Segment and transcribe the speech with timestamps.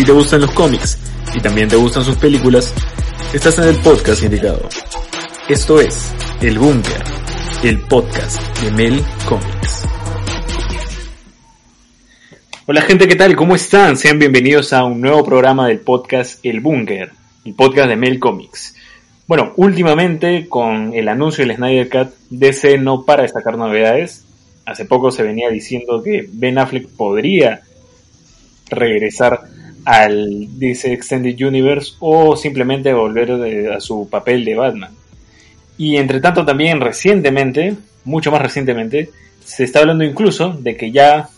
[0.00, 0.96] Si te gustan los cómics
[1.34, 2.72] y también te gustan sus películas,
[3.34, 4.66] estás en el podcast indicado.
[5.46, 7.04] Esto es El Búnker,
[7.62, 9.86] el podcast de Mel Comics.
[12.64, 13.36] Hola gente, ¿qué tal?
[13.36, 13.98] ¿Cómo están?
[13.98, 17.10] Sean bienvenidos a un nuevo programa del podcast El Búnker,
[17.44, 18.74] el podcast de Mel Comics.
[19.26, 24.24] Bueno, últimamente con el anuncio del Snyder Cut, DC no para de sacar novedades.
[24.64, 27.60] Hace poco se venía diciendo que Ben Affleck podría
[28.70, 29.59] regresar
[29.90, 34.92] al DC Extended Universe o simplemente volver a su papel de Batman.
[35.78, 39.10] Y entre tanto también recientemente, mucho más recientemente,
[39.44, 41.28] se está hablando incluso de que ya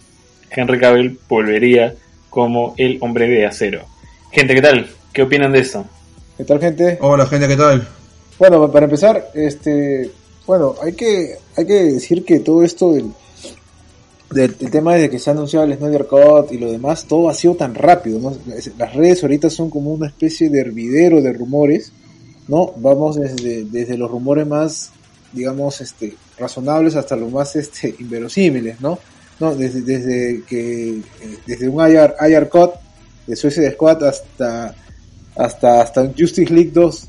[0.51, 1.95] Henry Cavill volvería
[2.29, 3.87] como el hombre de acero.
[4.31, 4.91] Gente, ¿qué tal?
[5.15, 5.87] ¿Qué opinan de esto?
[6.37, 6.99] ¿Qué tal, gente?
[7.01, 7.89] Hola, gente, ¿qué tal?
[8.39, 10.11] Bueno, para empezar, este,
[10.47, 13.13] bueno, hay que, hay que decir que todo esto del,
[14.33, 17.55] del, tema de que se ha el Snyder Cut y lo demás, todo ha sido
[17.55, 18.37] tan rápido, ¿no?
[18.79, 21.93] Las redes ahorita son como una especie de hervidero de rumores,
[22.49, 22.73] ¿no?
[22.77, 24.91] Vamos desde, desde los rumores más,
[25.33, 28.99] digamos, este, razonables hasta los más, este, inverosímiles, ¿no?
[29.41, 29.55] ¿No?
[29.55, 31.03] Desde, desde que, eh,
[31.47, 32.73] desde un IR, IR Cut
[33.27, 34.75] de Suicide Squad hasta,
[35.37, 37.09] hasta, hasta Justice League 2,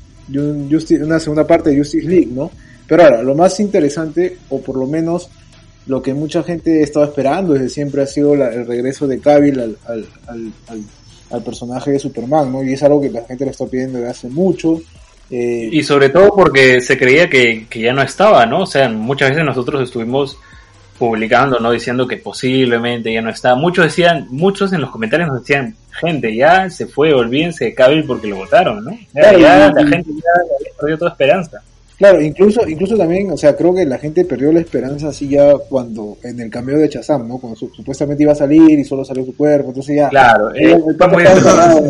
[1.02, 2.50] una segunda parte de Justice League, ¿no?
[2.86, 5.30] Pero ahora, lo más interesante, o por lo menos
[5.86, 9.78] lo que mucha gente estaba esperando desde siempre ha sido el regreso de Cavill al,
[9.86, 10.82] al, al,
[11.30, 12.62] al, personaje de Superman, ¿no?
[12.62, 14.80] Y es algo que la gente le está pidiendo desde hace mucho.
[15.30, 18.62] Eh, y sobre todo porque se creía que, que, ya no estaba, ¿no?
[18.62, 20.38] O sea, muchas veces nosotros estuvimos
[20.98, 21.70] publicando, ¿no?
[21.70, 23.54] Diciendo que posiblemente ya no está.
[23.54, 28.04] Muchos decían, muchos en los comentarios nos decían, gente, ya se fue, olvídense de Cavill
[28.04, 28.96] porque lo votaron, ¿no?
[29.12, 31.62] Ya, ya la gente ya perdió toda esperanza.
[31.96, 35.54] Claro, incluso, incluso también, o sea, creo que la gente perdió la esperanza así ya
[35.68, 37.38] cuando, en el cambio de Chazam, ¿no?
[37.38, 40.08] Cuando supuestamente iba a salir y solo salió su cuerpo, entonces ya.
[40.08, 41.86] Claro, el, el, el, pata está enterrado,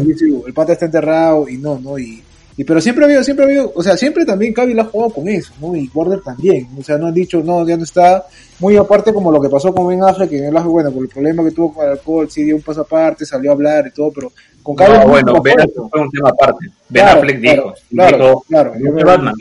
[0.46, 1.98] el, pata está enterrado y no, ¿no?
[1.98, 2.22] Y,
[2.56, 5.12] y pero siempre ha habido, siempre ha habido, o sea, siempre también Cavill ha jugado
[5.12, 5.74] con eso, ¿no?
[5.74, 8.26] Y Warner también, o sea, no han dicho, no, ya no está,
[8.60, 11.08] muy aparte como lo que pasó con Ben Affleck, que Ben Affleck, bueno, por el
[11.08, 13.90] problema que tuvo con el alcohol, sí dio un paso aparte, salió a hablar y
[13.90, 14.32] todo, pero
[14.62, 15.00] con Cavill...
[15.00, 18.74] No, bueno, Ben Affleck fue un tema aparte, Ben claro, Affleck dijo, claro, dijo, claro,
[18.78, 19.34] yo no soy Batman,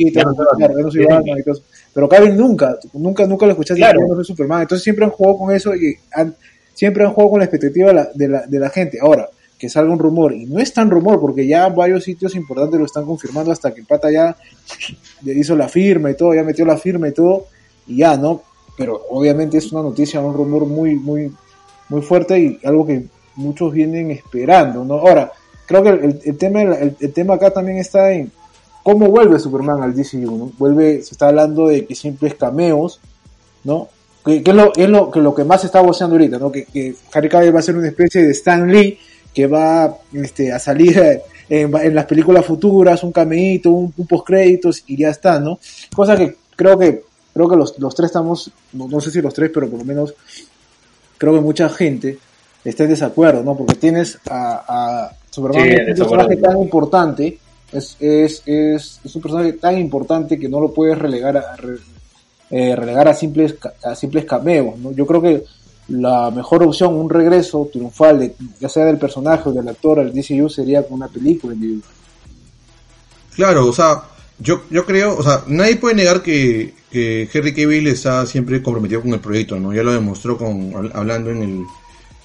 [0.57, 1.55] claro, yo no soy Batman y todo
[1.93, 3.99] pero Cavill nunca, nunca, nunca lo escuchaste claro.
[4.07, 6.35] no soy Superman, entonces siempre han jugado con eso y han,
[6.73, 9.29] siempre han jugado con la expectativa de la, de la, de la gente, ahora,
[9.63, 12.85] que salga un rumor, y no es tan rumor, porque ya varios sitios importantes lo
[12.85, 14.35] están confirmando hasta que el pata ya
[15.21, 17.45] le hizo la firma y todo, ya metió la firma y todo,
[17.87, 18.41] y ya, ¿no?
[18.77, 21.31] Pero obviamente es una noticia, un rumor muy, muy,
[21.87, 23.05] muy fuerte y algo que
[23.37, 24.95] muchos vienen esperando, ¿no?
[24.95, 25.31] Ahora,
[25.65, 28.33] creo que el, el tema, el, el, tema acá también está en
[28.83, 30.51] cómo vuelve Superman al DCU, ¿no?
[30.57, 32.99] Vuelve, se está hablando de que simples cameos,
[33.63, 33.87] ¿no?
[34.25, 36.51] Que, que es, lo, es lo, que lo que más se está voceando ahorita, ¿no?
[36.51, 38.99] Que, que Harry Cavill va a ser una especie de Stan Lee,
[39.33, 40.97] que va este, a salir
[41.49, 45.59] en, en, las películas futuras, un cameíto, un, un postcréditos y ya está, ¿no?
[45.93, 49.33] Cosa que creo que creo que los, los tres estamos, no, no, sé si los
[49.33, 50.13] tres, pero por lo menos
[51.17, 52.19] creo que mucha gente
[52.63, 53.57] está en desacuerdo, ¿no?
[53.57, 57.39] Porque tienes a, a Superman, sí, un personaje tan importante,
[57.71, 61.57] es, es, es, es, un personaje tan importante que no lo puedes relegar a, a
[62.51, 64.91] eh, relegar a simples, a simples cameos, ¿no?
[64.91, 65.43] Yo creo que
[65.89, 70.49] la mejor opción, un regreso triunfal, ya sea del personaje o del actor al DCU,
[70.49, 71.91] sería con una película individual.
[73.35, 74.03] Claro, o sea,
[74.39, 79.01] yo, yo creo, o sea, nadie puede negar que, que Henry Cavill está siempre comprometido
[79.01, 79.73] con el proyecto, ¿no?
[79.73, 81.63] Ya lo demostró con hablando en el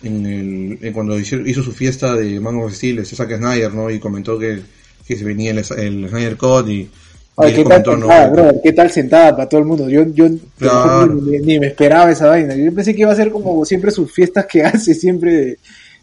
[0.02, 3.90] en el en cuando hizo, su fiesta de Mango of Steel, Zack Snyder, ¿no?
[3.90, 4.60] Y comentó que,
[5.06, 6.90] que se venía el, el Snyder Code y
[7.40, 9.88] Ay, ¿qué, tal sentada, brother, ¿Qué tal sentada para todo el mundo?
[9.88, 10.26] Yo, yo
[10.58, 11.06] claro.
[11.06, 12.56] ni, ni, me esperaba esa vaina.
[12.56, 15.58] Yo pensé que iba a ser como siempre sus fiestas que hace, siempre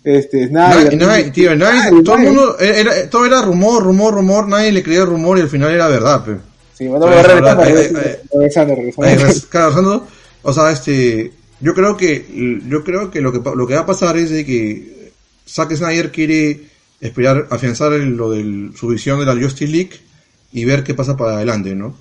[0.05, 4.47] este, nadie, nadie, tío, nadie, nadie, todo el mundo, era, todo era rumor, rumor, rumor,
[4.47, 6.39] nadie le creía rumor y al final era verdad, pero.
[6.77, 10.07] Sí, bueno, voy a regresando, regresando.
[10.47, 13.85] O sea, este, yo creo que, yo creo que lo que, lo que va a
[13.87, 15.11] pasar es de que
[15.49, 16.59] Zack Snyder quiere
[17.01, 20.04] esperar, afianzar el, lo de su visión de la Justice League
[20.55, 21.93] y ver qué pasa para adelante, ¿no?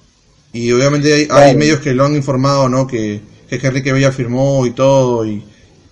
[0.52, 1.46] Y obviamente hay, claro.
[1.46, 2.86] hay medios que lo han informado, ¿no?
[2.86, 5.42] Que, que Henry Cavill firmó y todo, y,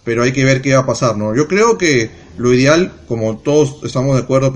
[0.04, 1.34] pero hay que ver qué va a pasar, ¿no?
[1.34, 4.54] Yo creo que lo ideal, como todos estamos de acuerdo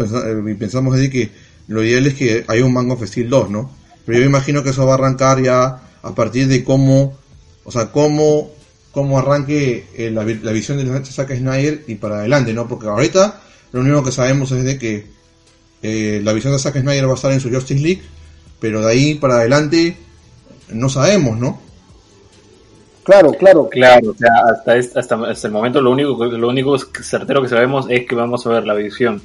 [0.48, 1.32] y pensamos así, que
[1.66, 3.72] lo ideal es que haya un Man of Steel 2, ¿no?
[4.04, 7.18] Pero yo imagino que eso va a arrancar ya a partir de cómo,
[7.64, 8.52] o sea, cómo,
[8.92, 12.68] cómo arranque eh, la, la, visión de Zack Snyder y para adelante, ¿no?
[12.68, 13.40] Porque ahorita
[13.72, 15.15] lo único que sabemos es de que
[15.86, 18.02] eh, la visión de Zack Snyder va a estar en su Justice League,
[18.60, 19.96] pero de ahí para adelante
[20.70, 21.60] no sabemos, ¿no?
[23.04, 23.68] Claro, claro.
[23.68, 27.48] Claro, o sea, hasta, este, hasta, hasta el momento lo único, lo único certero que
[27.48, 29.22] sabemos es que vamos a ver la visión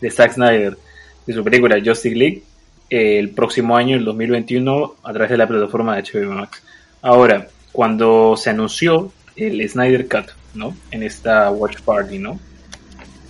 [0.00, 0.76] de Zack Snyder
[1.24, 2.42] de su película Justice League
[2.90, 6.62] eh, el próximo año, el 2021, a través de la plataforma de HBO Max.
[7.00, 10.74] Ahora, cuando se anunció el Snyder Cut, ¿no?
[10.90, 12.38] En esta Watch Party, ¿no?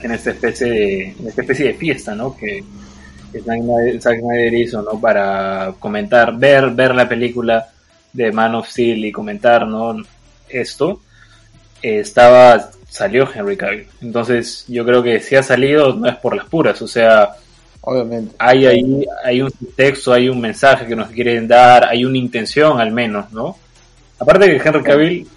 [0.03, 2.37] En esta especie de, en esta especie de fiesta, ¿no?
[2.37, 2.63] Que
[4.01, 5.01] Zack Snyder hizo, ¿no?
[5.01, 7.69] Para comentar, ver, ver la película
[8.13, 9.97] de Man of Steel y comentar, ¿no?
[10.49, 11.01] Esto,
[11.81, 13.87] eh, estaba, salió Henry Cavill.
[14.03, 17.31] Entonces, yo creo que si ha salido no es por las puras, o sea,
[17.81, 18.35] Obviamente.
[18.39, 22.81] hay ahí, hay un texto, hay un mensaje que nos quieren dar, hay una intención
[22.81, 23.57] al menos, ¿no?
[24.19, 25.29] Aparte de que Henry Cavill,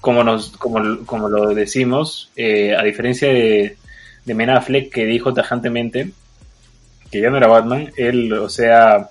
[0.00, 3.76] como nos, como, como lo decimos, eh, a diferencia de,
[4.24, 6.10] de Ben Affleck, que dijo tajantemente
[7.10, 9.10] que ya no era Batman, él, o sea,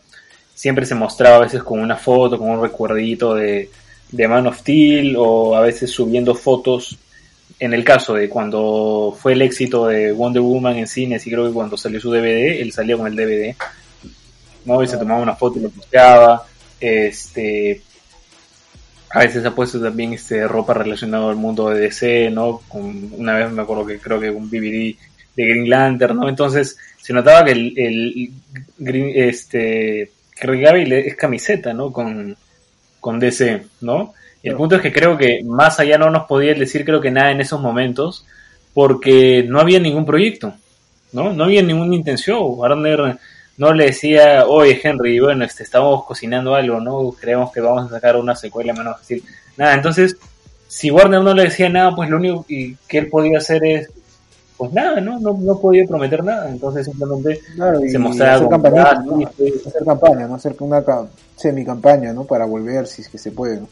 [0.54, 3.69] siempre se mostraba a veces con una foto, con un recuerdito de,
[4.12, 6.98] de Man of Steel, o a veces subiendo fotos.
[7.60, 11.48] En el caso de cuando fue el éxito de Wonder Woman en cines y creo
[11.48, 13.56] que cuando salió su DVD, él salió con el DVD,
[14.66, 14.83] ¿no?
[14.83, 16.45] Y se tomaba una foto y lo posteaba,
[16.80, 17.81] este,
[19.09, 22.62] a veces ha puesto también este ropa relacionada al mundo de DC, ¿no?
[22.68, 24.95] Con, una vez me acuerdo que creo que un DVD
[25.36, 26.30] de Green Lantern, ¿no?
[26.30, 28.31] Entonces se notaba que el, el
[28.77, 31.92] Green, este, es camiseta, ¿no?
[31.92, 32.36] Con,
[33.00, 34.13] con DC, ¿no?
[34.44, 37.12] Y el punto es que creo que más allá no nos podía decir creo que
[37.12, 38.25] nada en esos momentos
[38.74, 40.54] porque no había ningún proyecto,
[41.12, 41.33] ¿no?
[41.33, 42.39] No había ninguna intención.
[42.42, 43.18] Warner
[43.57, 47.12] no le decía, oye Henry, bueno, este, estamos cocinando algo, ¿no?
[47.12, 49.24] Creemos que vamos a sacar una secuela, menos decir,
[49.57, 49.74] nada.
[49.74, 50.15] Entonces,
[50.68, 53.89] si Warner no le decía nada, pues lo único que él podía hacer es,
[54.57, 55.19] pues nada, ¿no?
[55.19, 56.50] No, no podía prometer nada.
[56.50, 59.27] Entonces simplemente Claro, se mostraba hacer campaña, ah, ¿no?
[59.27, 60.36] hacer campaña, ¿no?
[60.36, 62.24] Hacer una ca- semi-campaña, ¿no?
[62.25, 63.68] Para volver, si es que se puede, ¿no?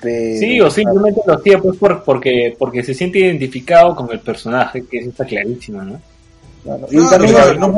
[0.00, 4.20] Pero, Sí, o simplemente lo hacía pues por, porque, porque se siente identificado con el
[4.20, 6.00] personaje, que eso está clarísimo, ¿no?
[6.62, 6.86] Claro.
[6.90, 7.72] Y Claro, también no-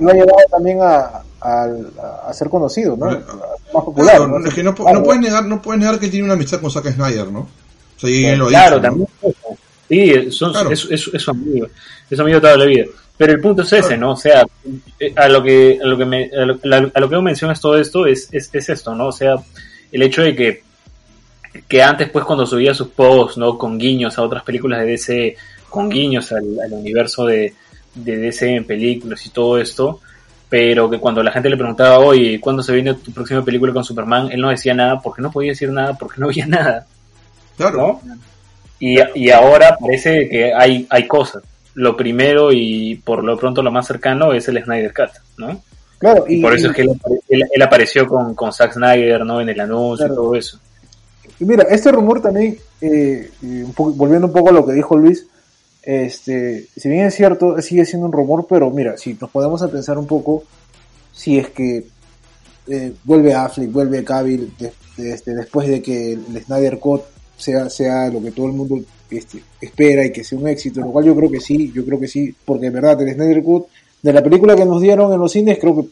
[0.00, 1.66] no ha llevado también a, a,
[2.28, 3.06] a ser conocido, ¿no?
[3.06, 3.22] Más
[3.72, 4.46] popular, Claro, ¿no?
[4.48, 4.98] es que no, Claro.
[4.98, 7.40] no puedes negar, no puedes negar que tiene una amistad con Zack Snyder, ¿no?
[7.40, 8.88] O sea, y él lo ha claro, dicho, ¿no?
[8.88, 9.08] también.
[9.22, 9.58] eso.
[9.88, 10.70] Sí, son, Claro.
[10.70, 11.66] es, es, es su amigo,
[12.10, 12.84] es amigo toda la vida.
[13.16, 13.96] Pero el punto es ese.
[13.96, 14.12] ¿no?
[14.12, 14.44] O sea,
[15.00, 16.58] eh, a lo que a lo que me, a lo,
[16.94, 19.06] a lo que mencionas todo esto es, es, es esto, ¿no?
[19.06, 19.36] O sea,
[19.92, 20.62] el hecho de que
[21.68, 23.56] que antes pues cuando subía sus posts, ¿no?
[23.56, 25.36] Con guiños a otras películas de DC,
[25.70, 27.54] con guiños al, al universo de,
[27.96, 30.00] de DC en películas y todo esto,
[30.48, 33.82] pero que cuando la gente le preguntaba, oye, ¿cuándo se viene tu próxima película con
[33.84, 34.30] Superman?
[34.30, 36.86] Él no decía nada porque no podía decir nada porque no había nada.
[37.56, 38.00] Claro.
[38.04, 38.16] ¿no?
[38.78, 41.42] Y, y ahora parece que hay, hay cosas.
[41.74, 45.60] Lo primero y por lo pronto lo más cercano es el Snyder Cut, ¿no?
[45.98, 46.90] Claro, Y, por eso es que él,
[47.28, 49.40] él, él apareció con, con Zack Snyder, ¿no?
[49.40, 50.12] En el anuncio Claro.
[50.12, 50.58] y todo eso.
[51.40, 54.72] Y mira, este rumor también, eh, y un poco- volviendo un poco a lo que
[54.74, 55.26] dijo Luis,
[55.86, 59.68] este, si bien es cierto, sigue siendo un rumor, pero mira, si nos podemos a
[59.68, 60.42] pensar un poco,
[61.12, 61.84] si es que
[62.68, 67.02] eh, vuelve Affleck, vuelve Cavill, de- de- este, después de que el Snyder Cut
[67.38, 68.80] sea, sea lo que todo el mundo
[69.10, 72.00] este, espera y que sea un éxito, lo cual yo creo que sí, yo creo
[72.00, 73.66] que sí, porque en verdad el Snyder Cut,
[74.02, 75.88] de la película que nos dieron en los cines, creo que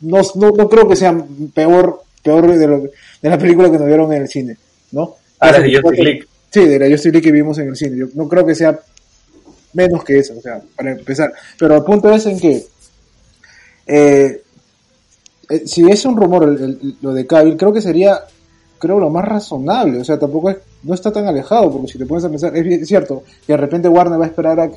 [0.00, 1.14] no, no, no creo que sea
[1.54, 2.90] peor, peor de, lo, de
[3.30, 4.56] la película que nos dieron en el cine,
[4.92, 5.16] ¿no?
[5.38, 6.24] Ah, de Justice League.
[6.50, 7.96] Sí, de la Justice League que vimos en el cine.
[7.96, 8.78] Yo no creo que sea
[9.72, 11.32] menos que eso, o sea, para empezar.
[11.58, 12.66] Pero el punto es en que
[13.86, 14.42] eh,
[15.50, 18.20] eh, si es un rumor el- lo de Cavill, creo que sería
[18.78, 22.04] creo lo más razonable, o sea, tampoco es, no está tan alejado, porque si te
[22.06, 24.70] pones a pensar, es, cierto que de repente Warner va a esperar a,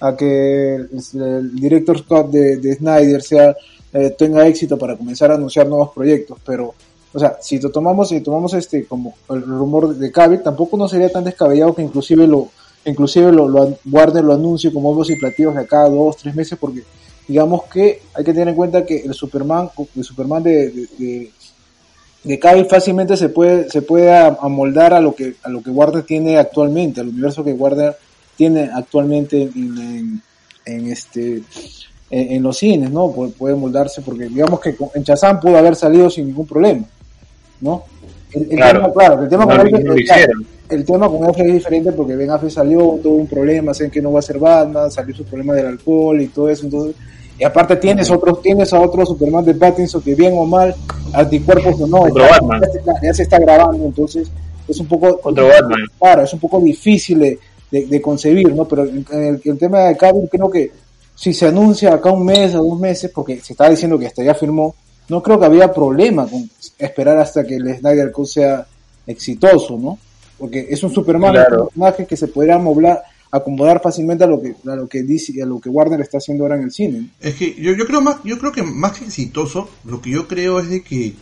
[0.00, 3.54] a que el, el director Scott de, de Snyder sea
[3.92, 6.74] eh, tenga éxito para comenzar a anunciar nuevos proyectos, pero
[7.14, 10.88] o sea, si lo tomamos, si tomamos este como el rumor de Cavill, tampoco no
[10.88, 12.48] sería tan descabellado que inclusive lo,
[12.84, 16.58] inclusive lo, lo Warner lo anuncie como obvos y platillos de cada dos, tres meses,
[16.60, 16.82] porque
[17.28, 21.30] digamos que hay que tener en cuenta que el Superman, el Superman de, de, de,
[22.24, 25.70] de Cavill fácilmente se puede, se puede am- amoldar a lo que, a lo que
[25.70, 27.96] Warner tiene actualmente, al universo que Warner
[28.36, 30.22] tiene actualmente en, en,
[30.66, 31.42] en este
[32.10, 33.10] en, en los cines, ¿no?
[33.10, 36.84] Puede, puede moldarse porque digamos que en Shazam pudo haber salido sin ningún problema,
[37.60, 37.84] ¿no?
[38.32, 38.80] El, el Claro.
[38.80, 40.46] tema, claro, el tema No, con no lo hicieron.
[40.72, 44.00] El tema con Affleck es diferente porque Ben Affleck salió, tuvo un problema, saben que
[44.02, 46.96] no va a ser Batman, salió su problema del alcohol y todo eso, entonces,
[47.38, 50.74] y aparte tienes otros, tienes a otro Superman de Pattinson que bien o mal,
[51.12, 52.38] anticuerpos o no, ya,
[52.72, 54.28] se está, ya se está grabando, entonces
[54.68, 55.78] es un poco, Batman.
[55.98, 57.38] claro, es un poco difícil de,
[57.70, 58.64] de- de concebir, ¿no?
[58.66, 60.70] Pero en el, el tema de Cavill creo que
[61.14, 64.22] si se anuncia acá un mes o dos meses, porque se estaba diciendo que hasta
[64.22, 64.74] ya firmó,
[65.08, 66.48] no creo que había problema con
[66.78, 68.66] esperar hasta que el Snyder Cut sea,
[69.06, 69.98] exitoso, ¿no?
[70.38, 71.62] Porque es un Superman, Claro.
[71.62, 75.40] un personaje que se podría moblar, acomodar fácilmente a lo que a lo que dice
[75.42, 77.10] a lo que Warner está haciendo ahora en el cine.
[77.20, 80.26] Es que yo, yo creo más, yo creo que más que exitoso, lo que yo
[80.28, 81.14] creo es de que,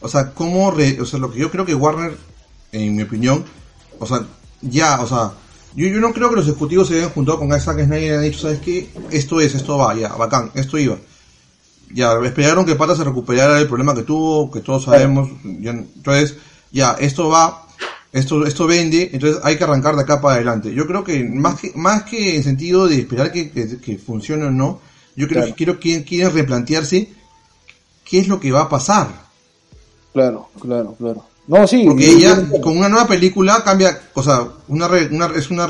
[0.00, 2.16] o sea, cómo, re- o sea, lo que yo creo que Warner,
[2.72, 3.44] en mi opinión,
[3.98, 4.26] o sea,
[4.62, 5.32] ya, o sea,
[5.74, 8.22] yo, yo no creo que los ejecutivos se hayan juntado con Zack Snyder y hayan
[8.22, 8.88] dicho, ¿sabes qué?
[9.10, 10.96] Esto es, esto va, ya, bacán, esto iba.
[11.94, 15.28] Ya, esperaron que Pata se recuperara el problema que tuvo, que todos sabemos,
[15.60, 16.36] ya, entonces,
[16.72, 17.65] ya, esto va,
[18.16, 20.72] esto, esto vende, entonces hay que arrancar de acá para adelante.
[20.74, 24.44] Yo creo que más que, más que en sentido de esperar que, que, que funcione
[24.46, 24.80] o no,
[25.14, 25.46] yo creo Claro.
[25.46, 27.08] que quiero que quieren replantearse
[28.04, 29.08] qué es lo que va a pasar.
[30.12, 31.24] Claro, claro, claro.
[31.46, 31.84] No, sí.
[31.86, 35.66] Porque yo- con una nueva película cambia, o sea, una, una es una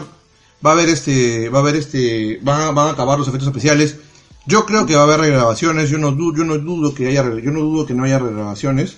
[0.65, 3.49] va a haber este, va a haber este, van a, van a acabar los efectos
[3.49, 3.97] especiales.
[4.47, 7.23] Yo creo que va a haber regrabaciones, yo no dudo, yo no dudo que haya,
[7.43, 8.97] yo no dudo que no haya regrabaciones.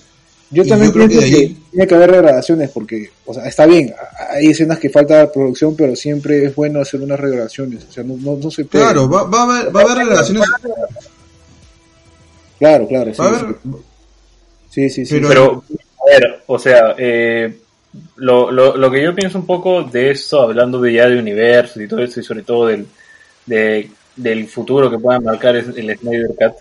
[0.51, 3.09] Yo Y también yo creo pienso que que, de ahí- tiene que haber regrabaciones porque,
[3.25, 3.93] o sea, está bien,
[4.31, 8.15] hay escenas que falta producción, pero siempre es bueno hacer unas regrabaciones, o sea, no,
[8.17, 8.83] no, no se puede.
[8.83, 10.43] Claro, va, va a haber, va a haber regrabaciones,
[12.57, 13.55] Claro, claro, sí, haber,
[14.69, 15.15] sí, sí, sí.
[15.21, 15.63] pero- Pero,
[16.01, 17.57] a ver, o sea, eh,
[18.17, 21.81] lo, lo, lo que yo pienso un poco de esto, hablando de ya de universo
[21.81, 22.85] y todo eso, y sobre todo del,
[23.45, 26.53] de- del futuro que pueda marcar es- el Snyder Cut,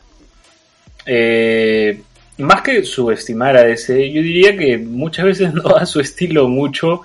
[1.07, 2.00] eh,
[2.38, 7.02] más que subestimar a ese, yo diría que muchas veces no da su estilo mucho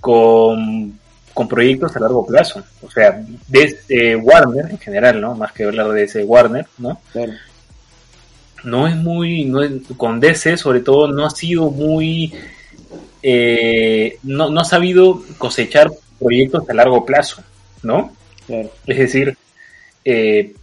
[0.00, 0.98] con,
[1.32, 2.62] con proyectos a largo plazo.
[2.82, 5.34] O sea, desde Warner en general, ¿no?
[5.34, 7.00] Más que hablar de ese Warner, ¿no?
[7.12, 7.32] claro.
[8.64, 12.32] no es muy, no es- con DC sobre todo no ha sido muy,
[13.22, 17.42] eh, no, no ha sabido cosechar proyectos a largo plazo,
[17.82, 18.12] ¿no?
[18.46, 18.70] Claro.
[18.86, 19.36] Es decir,
[20.04, 20.54] eh,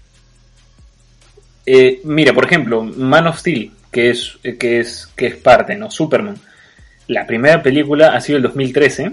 [1.66, 5.92] eh, mira, por ejemplo, Man of Steel, que es, que es, que es parte, ¿no?
[5.92, 6.36] Superman.
[7.08, 9.12] La primera película ha sido el 2013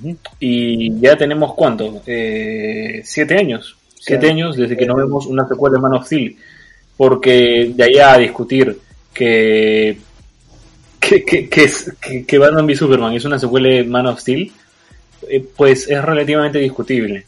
[0.00, 0.16] Ujú.
[0.40, 4.34] y ya tenemos cuánto, Eh, siete años, siete Claro.
[4.34, 6.36] años desde que no vemos una secuela de Man of Steel,
[6.96, 8.78] porque de allá a discutir
[9.14, 9.98] que
[11.00, 14.20] que, que, que, es- que, que Batman v Superman es una secuela de Man of
[14.20, 14.50] Steel,
[15.28, 17.24] eh, pues es relativamente discutible.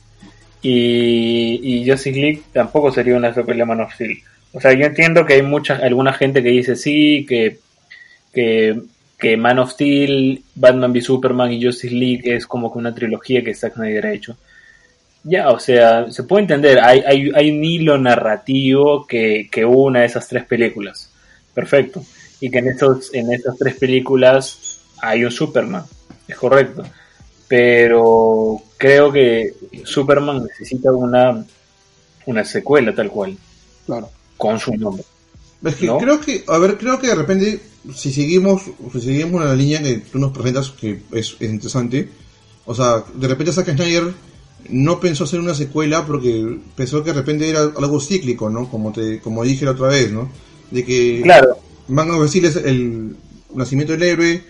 [0.62, 4.18] Y, y Justice League tampoco sería una secuela de Man of Steel.
[4.54, 7.58] O sea, yo entiendo que hay mucha, alguna gente que dice sí, que,
[8.32, 8.80] que,
[9.18, 13.42] que Man of Steel, Batman v Superman y Justice League es como que una trilogía
[13.42, 14.36] que Zack Snyder ha hecho.
[15.24, 20.04] Ya, o sea, se puede entender, hay, hay, hay un hilo narrativo que, que una
[20.04, 21.10] esas tres películas.
[21.52, 22.04] Perfecto.
[22.40, 25.84] Y que en, esos, en esas tres películas hay un Superman.
[26.28, 26.84] Es correcto.
[27.48, 31.44] Pero creo que Superman necesita una,
[32.26, 33.36] una secuela tal cual,
[33.86, 34.10] Claro.
[34.36, 35.04] Con su nombre.
[35.64, 35.98] Es que ¿no?
[35.98, 37.60] creo que, a ver, creo que de repente,
[37.94, 38.62] si seguimos,
[38.92, 42.08] si seguimos la línea que tú nos presentas, que es, es interesante,
[42.66, 44.12] o sea, de repente Zack Snyder
[44.68, 48.68] no pensó hacer una secuela porque pensó que de repente era algo cíclico, ¿no?
[48.68, 50.30] Como te, como dije la otra vez, ¿no?
[50.70, 53.16] De que Claro, Man of Steel es el
[53.54, 54.42] nacimiento del héroe,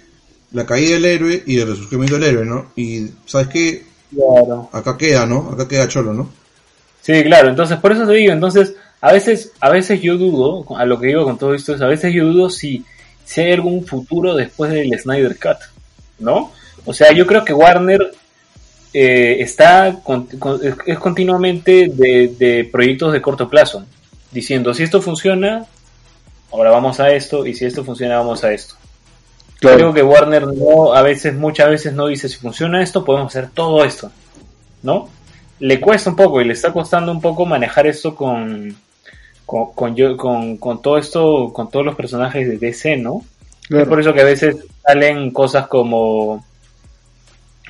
[0.52, 2.66] la caída del héroe y el resurgimiento del héroe, ¿no?
[2.76, 3.86] Y, ¿sabes qué?
[4.14, 4.68] claro.
[4.72, 5.50] Acá queda, ¿no?
[5.52, 6.28] Acá queda Cholo, ¿no?
[7.00, 8.74] Sí, claro, entonces por eso te digo, entonces
[9.06, 11.86] a veces, a veces yo dudo, a lo que digo con todo esto es, a
[11.86, 12.84] veces yo dudo si,
[13.24, 15.58] si hay algún futuro después del Snyder Cut,
[16.18, 16.52] ¿no?
[16.86, 18.12] O sea, yo creo que Warner
[18.94, 23.84] eh, está con- con- es, continuamente de, de proyectos de corto plazo,
[24.30, 25.66] diciendo si esto funciona,
[26.50, 28.74] ahora vamos a esto, y si esto funciona, vamos a esto.
[29.60, 33.50] Creo que Warner no, a veces, muchas veces no dice si funciona esto, podemos hacer
[33.52, 34.10] todo esto,
[34.82, 35.08] ¿no?
[35.60, 38.76] Le cuesta un poco y le está costando un poco manejar esto con,
[39.46, 43.22] con, con, yo- con, con todo esto, con todos los personajes de DC, ¿no?
[43.70, 46.44] Es por eso que a veces salen cosas como...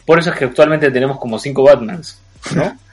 [0.05, 2.19] Por eso es que actualmente tenemos como cinco Batmans,
[2.55, 2.77] ¿no?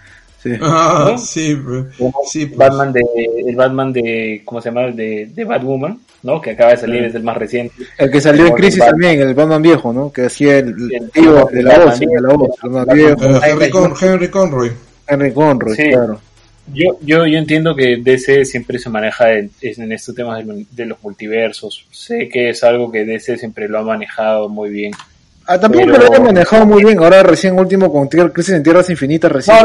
[0.42, 0.50] Sí.
[0.60, 1.18] Ah, ¿No?
[1.20, 1.86] sí, bro.
[2.28, 2.58] Sí, pues.
[2.58, 3.02] Batman de,
[3.46, 4.88] el Batman de, ¿cómo se llama?
[4.88, 6.42] De, de Batwoman, ¿no?
[6.42, 7.06] Que acaba de salir, Sí.
[7.10, 7.76] es el más reciente.
[8.00, 9.02] El que salió en Crisis Batman.
[9.02, 10.12] también, el Batman viejo, ¿no?
[10.12, 12.98] Que hacía el, Sí, el tío de la voz, de la voz, el Batman Batman
[12.98, 13.50] viejo, Eh,
[14.02, 14.72] Henry Conroy.
[15.08, 15.84] Henry Conroy, Sí.
[15.92, 16.20] claro.
[16.74, 21.02] Yo, yo, yo entiendo que DC siempre se maneja en, en estos temas de, los
[21.04, 21.86] multiversos.
[21.92, 24.94] Sé que es algo que DC siempre lo ha manejado muy bien.
[25.48, 28.64] Ah, tampoco Pero- lo había manejado muy bien, ahora recién último con Tier- Crisis en
[28.64, 29.56] Tierras Infinitas recién.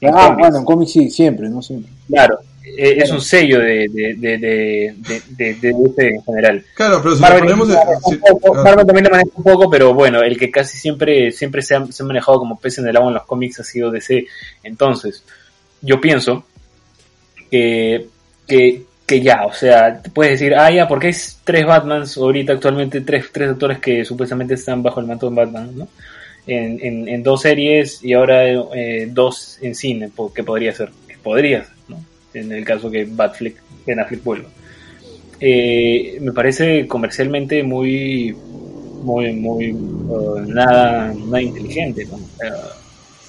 [0.00, 1.90] No, Ah, bueno, en cómics sí, siempre, no siempre.
[2.08, 6.64] Claro, eh, es un sello de, de, de, de, en general.
[6.74, 7.68] Claro, pero si Marvel, lo ponemos...
[7.68, 8.64] maneja un sí, poco, claro.
[8.64, 11.86] Marvel también lo maneja un poco, pero bueno, el que casi siempre, siempre se ha,
[11.86, 14.26] se ha manejado como pez en el agua en los cómics ha sido DC.
[14.64, 15.22] Entonces,
[15.80, 16.44] yo pienso
[17.50, 18.08] que,
[18.46, 22.54] que que ya, o sea, te puedes decir, ah, ya, porque hay tres Batmans ahorita
[22.54, 25.88] actualmente, tres, tres actores que supuestamente están bajo el manto de Batman, ¿no?
[26.44, 30.90] En, en, en dos series y ahora eh, dos en cine, que podría ser,
[31.22, 31.75] podría ser.
[32.36, 34.48] En el caso que Batflick, Ben Affleck vuelva.
[35.40, 38.34] Eh, me parece comercialmente muy,
[39.02, 42.18] muy, muy, uh, nada, nada inteligente, ¿no?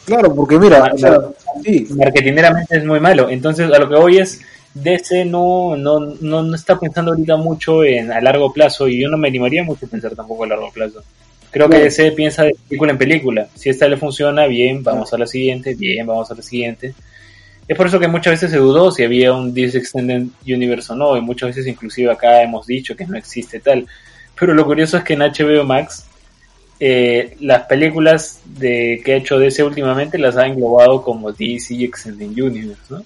[0.06, 1.20] claro, porque mira, o sea,
[1.64, 1.88] sí.
[1.96, 3.30] marketineramente es muy malo.
[3.30, 4.42] Entonces, a lo que voy es
[4.74, 9.10] DC no, no, no, no, está pensando ahorita mucho en a largo plazo y yo
[9.10, 11.04] no me animaría mucho a pensar tampoco a largo plazo.
[11.52, 13.48] Creo que DC piensa de película en película.
[13.56, 16.94] Si esta le funciona, bien, vamos a la siguiente, bien, vamos a la siguiente.
[17.68, 20.96] Es por eso que muchas veces se dudó si había un DC Extended Universe o
[20.96, 23.86] no, y muchas veces inclusive acá hemos dicho que no existe tal.
[24.40, 26.08] Pero lo curioso es que en HBO Max
[26.80, 32.28] eh, las películas de que ha hecho DC últimamente las ha englobado como DC Extended
[32.28, 33.04] Universe, ¿no?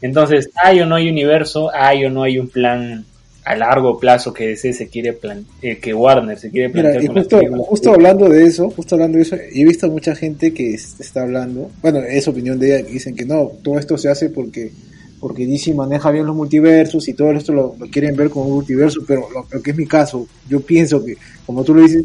[0.00, 3.04] Entonces, hay o no hay universo, hay o no hay un plan
[3.44, 7.00] a largo plazo que DC se quiere plan eh, que Warner se quiere plantear.
[7.00, 10.74] Mira, justo, justo hablando de eso, justo hablando de eso, he visto mucha gente que
[10.74, 14.28] está hablando, bueno, es opinión de ella, que dicen que no, todo esto se hace
[14.28, 14.72] porque
[15.20, 19.00] porque DC maneja bien los multiversos y todo esto lo, quieren ver como un multiverso,
[19.06, 22.04] pero lo, que es mi caso, yo pienso que, como tú lo dices,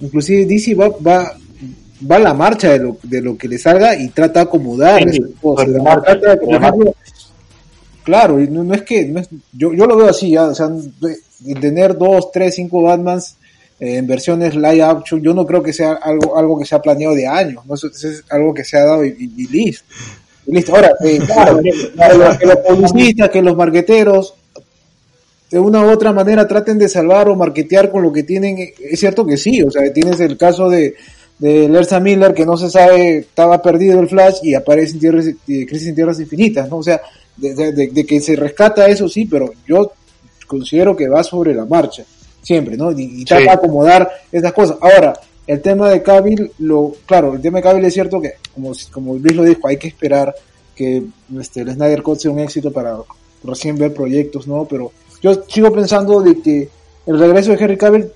[0.00, 1.36] inclusive DC va, va,
[2.10, 5.02] va a la marcha de lo, de lo que le salga y trata de acomodar
[8.06, 9.12] claro, y no, es que,
[9.52, 10.70] yo, yo lo veo así, ya, o sea,
[11.60, 13.36] tener dos, tres, cinco Batmans
[13.80, 17.16] eh, en versiones live action, yo no creo que sea algo, algo que sea planeado
[17.16, 17.74] de años, ¿no?
[17.74, 19.12] Eso, es algo que se ha dado y,
[19.50, 19.84] listo.
[20.46, 20.74] listo.
[20.74, 21.60] Ahora, eh, claro,
[22.38, 24.34] que los publicistas, que los marqueteros
[25.50, 29.00] de una u otra manera traten de salvar o marketear con lo que tienen, es
[29.00, 30.94] cierto que sí, o sea, tienes el caso de,
[31.40, 35.26] de Lersa Miller que no se sabe, estaba perdido el Flash y aparece en tierras,
[35.44, 36.76] Crisis en Tierras Infinitas, ¿no?
[36.76, 37.02] O sea,
[37.36, 39.92] de, que se rescata eso sí, pero yo
[40.46, 42.04] considero que va sobre la marcha,
[42.42, 42.92] siempre, ¿no?
[42.92, 44.78] Y, trata de acomodar estas cosas.
[44.80, 48.72] Ahora, el tema de Cavill, lo, claro, el tema de Cavill es cierto que, como,
[48.90, 50.34] como Luis lo dijo, hay que esperar
[50.74, 51.04] que
[51.40, 52.96] este, el Snyder Code sea un éxito para
[53.42, 54.64] recién ver proyectos, ¿no?
[54.64, 56.68] Pero yo sigo pensando de que
[57.06, 58.10] el regreso de Henry Cavill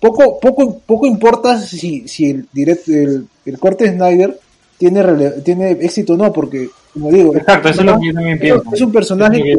[0.00, 4.38] poco poco poco importa si, si el, directo, el, el corte de Snyder
[4.78, 8.38] tiene tiene éxito o no porque como digo Exacto, eso es, lo que yo también
[8.38, 8.62] pienso.
[8.72, 9.52] es un personaje que,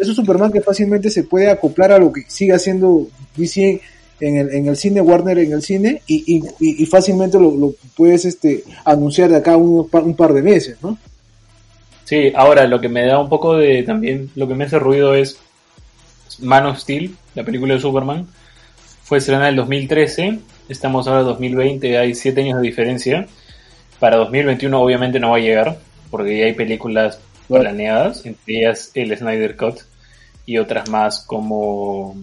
[0.00, 3.80] es un Superman que fácilmente se puede acoplar a lo que sigue haciendo DC
[4.20, 7.74] en el, en el cine Warner en el cine y, y, y fácilmente lo, lo,
[7.96, 10.96] puedes este anunciar de acá un, un par de meses ¿no?
[12.04, 15.14] Sí, ahora lo que me da un poco de también lo que me hace ruido
[15.14, 15.38] es
[16.40, 18.28] Man of Steel, la película de Superman,
[19.02, 23.26] fue estrenada en el 2013, estamos ahora en 2020, hay 7 años de diferencia.
[23.98, 25.78] Para 2021 obviamente no va a llegar,
[26.10, 29.80] porque ya hay películas planeadas, entre ellas el Snyder Cut
[30.44, 32.16] y otras más como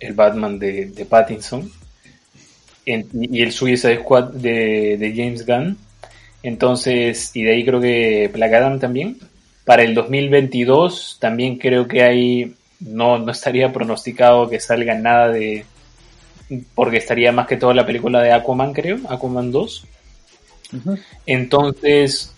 [0.00, 1.70] el Batman de, de Pattinson
[2.84, 5.78] y el Suicide Squad de, de, James Gunn.
[6.42, 9.18] Entonces, y de ahí creo que Black Adam también.
[9.64, 15.64] Para el 2022 también creo que hay no, no estaría pronosticado que salga nada de...
[16.74, 19.86] Porque estaría más que todo la película de Aquaman, creo, Aquaman 2.
[21.24, 22.34] Entonces,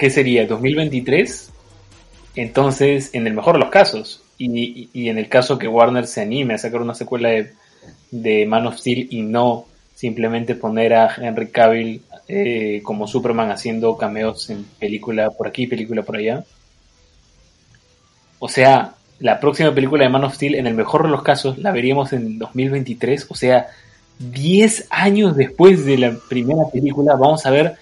[0.00, 0.48] ¿qué sería?
[0.48, 1.50] ¿2023?
[2.34, 6.54] Entonces, en el mejor de los casos, y, en el caso que Warner se anime
[6.54, 7.52] a sacar una secuela de,
[8.10, 13.98] de Man of Steel y no simplemente poner a Henry Cavill eh, como Superman haciendo
[13.98, 16.44] cameos en película por aquí, película por allá,
[18.38, 21.58] o sea, la próxima película de Man of Steel, en el mejor de los casos,
[21.58, 23.26] la veríamos en 2023.
[23.28, 23.66] O sea,
[24.18, 27.76] 10 años después de la primera película, vamos a ver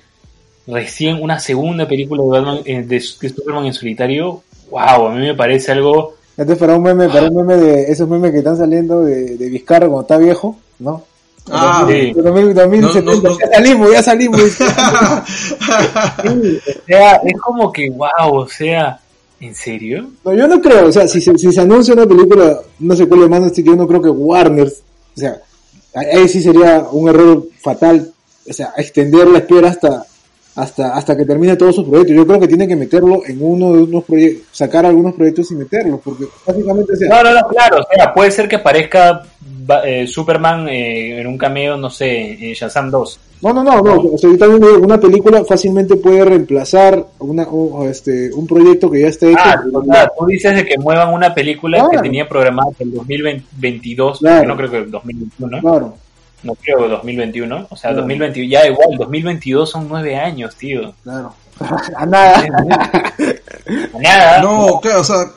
[0.68, 4.42] recién una segunda película de, Batman, eh, de, Superman en solitario.
[4.70, 5.08] ¡Wow!
[5.08, 6.14] A mí me parece algo.
[6.36, 9.48] Este para un meme, para un meme de esos memes que están saliendo de, de
[9.48, 11.02] Vizcarra cuando está viejo, ¿no?
[11.50, 12.12] Ah, sí.
[12.12, 14.40] 2070, ya salimos, ya salimos.
[14.52, 14.64] sí,
[16.68, 19.00] o sea, es como que, wow, o sea,
[19.40, 20.10] ¿En serio?
[20.24, 23.22] No, yo no creo, o sea, si, si se anuncia una película, no sé cuál
[23.22, 25.40] es más, yo no creo que Warner, o sea,
[25.94, 28.12] ahí sí sería un error fatal,
[28.48, 30.04] o sea, extender la espera hasta
[30.58, 32.16] hasta hasta que termine todos sus proyectos.
[32.16, 35.54] Yo creo que tiene que meterlo en uno de unos proyectos, sacar algunos proyectos y
[35.54, 36.92] meterlos, porque básicamente...
[37.08, 39.22] no, no, no, claro, o sea, puede ser que aparezca
[39.84, 43.20] eh, Superman eh, en un cameo, no sé, en Shazam 2.
[43.40, 44.00] No, no, no, no.
[44.00, 47.46] O sea, yo también digo, una película fácilmente puede reemplazar una,
[47.88, 49.38] este, un proyecto que ya está hecho.
[49.92, 54.48] Ah, tú dices de que muevan una película que tenía programada el 2022, claro.
[54.48, 55.60] no creo que el 2021.
[55.60, 55.94] Claro.
[56.42, 57.66] No creo que 2021.
[57.70, 60.94] O sea, 2021, ya igual, 2022 son nueve años, tío.
[61.02, 61.34] Claro.
[61.96, 62.46] A nada.
[64.00, 64.42] Nada.
[64.42, 65.30] No, claro, o sea,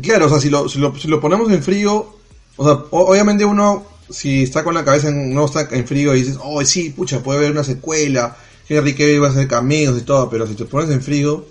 [0.00, 2.16] claro, o sea, si lo, si lo, si lo ponemos en frío,
[2.56, 6.20] o sea, obviamente uno, si está con la cabeza en, no está en frío y
[6.20, 8.36] dices, oh, sí, pucha, puede haber una secuela,
[8.68, 11.46] Henry Cavill va a hacer cameos y todo, pero si te pones en frío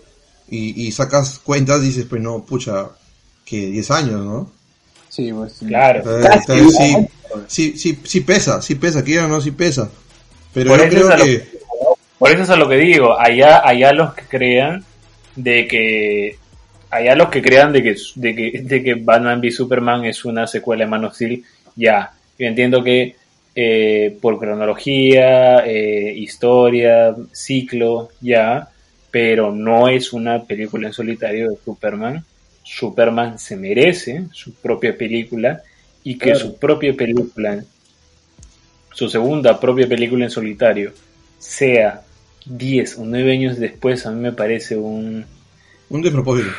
[0.49, 2.89] y, y sacas cuentas, dices, pues no, pucha,
[3.43, 4.56] que 10 años, ¿no?
[5.09, 5.53] Sí, pues.
[5.53, 5.65] sí.
[5.65, 5.99] Claro.
[5.99, 7.07] Entonces sí,
[7.47, 9.89] sí, sí, sí pesa, sí pesa, quiera o no, sí pesa.
[10.53, 11.47] Pero Por yo creo es a lo que...
[12.17, 14.83] Por eso es a lo que digo, allá, allá los que crean
[15.35, 16.35] de que
[16.89, 20.47] allá los que crean de que, de que, de que Batman v Superman es una
[20.47, 21.43] secuela de Man of Steel,
[21.75, 22.11] ya.
[22.39, 23.15] Yo entiendo que
[23.55, 28.69] eh, por cronología, eh, historia, ciclo, ya,
[29.11, 32.23] pero no es una película en solitario de Superman.
[32.69, 35.61] Superman se merece su propia película
[36.03, 36.39] y que Claro.
[36.39, 37.63] su propia película,
[38.91, 40.91] su segunda propia película en solitario,
[41.39, 42.01] sea
[42.45, 45.25] 10 o 9 años después, a mí me parece un,
[45.89, 46.49] Un despropósito.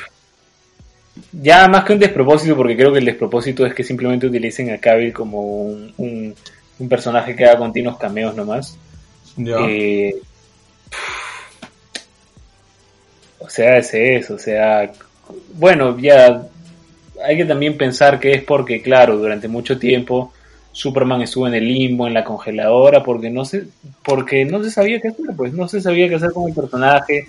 [1.32, 4.78] ya más que un despropósito, porque creo que el despropósito es que simplemente utilicen a
[4.78, 6.34] Cavill como un, un-
[6.78, 8.76] un personaje que haga continuos cameos nomás.
[9.36, 9.56] Ya.
[9.68, 10.14] Eh,
[13.40, 14.90] o sea, es eso, o sea,
[15.54, 16.42] bueno, ya
[17.24, 20.32] hay que también pensar que es porque, claro, durante mucho tiempo
[20.72, 23.64] Superman estuvo en el limbo, en la congeladora, porque no se,
[24.04, 27.26] porque no se sabía qué hacer, pues no se sabía qué hacer con el personaje,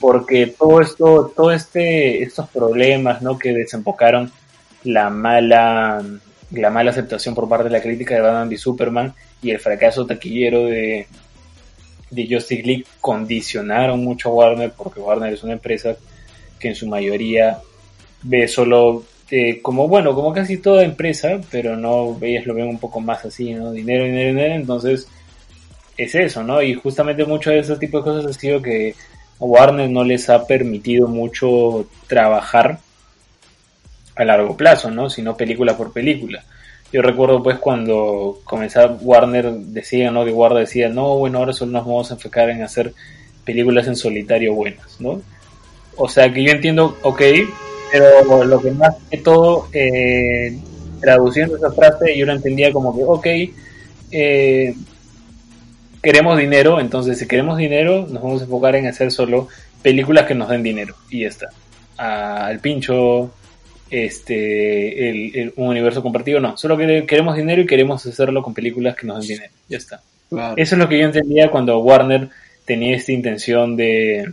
[0.00, 3.38] porque todo esto, todo este, estos problemas, ¿no?
[3.38, 4.32] Que desembocaron
[4.84, 6.02] la mala,
[6.50, 10.06] la mala aceptación por parte de la crítica de Batman v Superman y el fracaso
[10.06, 11.06] taquillero de,
[12.10, 15.96] de Justice League condicionaron mucho a Warner, porque Warner es una empresa
[16.58, 17.58] que en su mayoría
[18.22, 22.78] ve solo eh, como bueno, como casi toda empresa, pero no ellas lo ven un
[22.78, 23.72] poco más así, ¿no?
[23.72, 25.06] Dinero, dinero, dinero, entonces
[25.98, 26.62] es eso, ¿no?
[26.62, 28.94] Y justamente mucho de ese tipo de cosas ha sido que
[29.38, 32.78] Warner no les ha permitido mucho trabajar
[34.16, 35.10] a largo plazo, ¿no?
[35.10, 36.42] Sino película por película.
[36.90, 40.24] Yo recuerdo pues cuando comenzaba Warner decía, ¿no?
[40.24, 42.94] Que Warner decía, no, bueno, ahora solo nos vamos a enfocar en hacer
[43.44, 45.20] películas en solitario buenas, ¿no?
[45.98, 47.22] O sea que yo entiendo, ok,
[47.92, 50.56] pero lo que más que todo, eh,
[51.00, 53.26] traduciendo esa frase, yo lo entendía como que, ok,
[54.12, 54.74] eh,
[56.02, 59.48] queremos dinero, entonces si queremos dinero, nos vamos a enfocar en hacer solo
[59.82, 61.48] películas que nos den dinero, y ya está.
[61.96, 63.32] Al pincho,
[63.90, 68.54] este, el, el- un universo compartido, no, solo que queremos dinero y queremos hacerlo con
[68.54, 70.00] películas que nos den dinero, ya está.
[70.28, 70.54] Claro.
[70.56, 72.28] Eso es lo que yo entendía cuando Warner
[72.64, 74.30] tenía esta intención de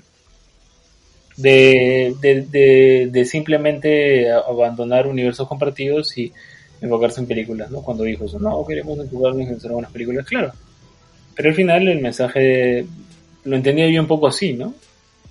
[1.37, 6.31] de, de, de, de simplemente abandonar universos compartidos y
[6.81, 7.81] enfocarse en películas, ¿no?
[7.81, 10.51] Cuando dijo eso, no, queremos enfocarnos en hacer buenas películas, claro.
[11.35, 12.85] Pero al final el mensaje
[13.43, 14.73] lo entendía yo un poco así, ¿no?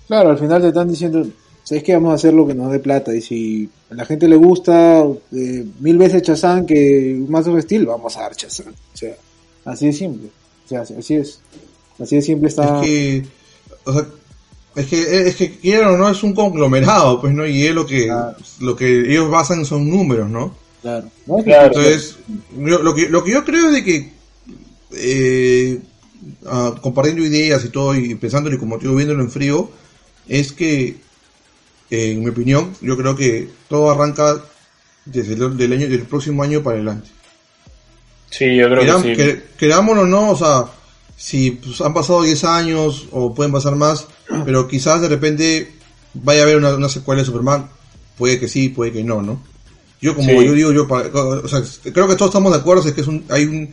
[0.07, 1.25] Claro, al final te están diciendo,
[1.63, 1.93] ¿sabes qué?
[1.93, 3.13] Vamos a hacer lo que nos dé plata.
[3.13, 7.87] Y si a la gente le gusta eh, mil veces Chazán que más of Steel,
[7.87, 8.73] vamos a dar Chazán.
[8.93, 9.15] O sea,
[9.65, 10.29] así de simple.
[10.65, 11.41] O sea, así es.
[11.99, 12.81] Así de simple está.
[12.81, 13.23] Es que,
[13.85, 14.05] o sea,
[14.75, 17.45] es que, es que quieran o no, es un conglomerado, pues, ¿no?
[17.45, 18.35] Y es lo que, Claro.
[18.59, 20.55] lo que ellos basan son números, ¿no?
[20.81, 21.09] Claro.
[21.25, 21.37] ¿no?
[21.43, 21.67] Claro.
[21.67, 22.17] Entonces,
[22.57, 24.11] yo- lo, que, lo que yo creo es de que,
[24.93, 25.79] eh,
[26.45, 29.69] ah, compartiendo ideas y todo y pensándolo y como yo viéndolo en frío,
[30.27, 30.97] es que,
[31.91, 34.41] eh, en mi opinión, yo creo que todo arranca
[35.05, 37.09] desde el del año, del próximo año para adelante.
[38.29, 39.21] Sí, yo creo Queram- que sí.
[39.21, 39.43] que-
[39.99, 40.65] o no, o sea,
[41.15, 44.07] si pues, han pasado 10 años o pueden pasar más,
[44.45, 45.71] pero quizás de repente
[46.13, 47.67] vaya a haber una, una secuela de Superman,
[48.17, 49.41] puede que sí, puede que no, ¿no?
[50.01, 50.45] Yo como Sí.
[50.45, 51.61] yo digo, yo o sea,
[51.93, 53.69] creo que todos estamos de acuerdo, es que es un, hay un,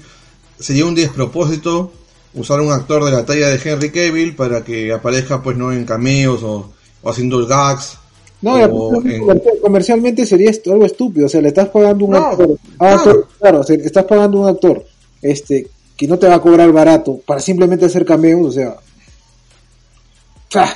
[0.58, 1.92] sería un despropósito
[2.34, 5.84] usar un actor de la talla de Henry Cavill para que aparezca pues no en
[5.84, 7.98] cameos o, o haciendo gags.
[8.40, 9.22] No, o en-
[9.60, 11.26] comercialmente sería esto algo estúpido.
[11.26, 12.48] O sea, le estás pagando un No, actor.
[12.50, 12.96] ah, claro.
[12.96, 14.84] actor- claro, o sea, estás pagando un actor
[15.20, 18.46] este que no te va a cobrar barato para simplemente hacer cameos.
[18.48, 18.76] O sea.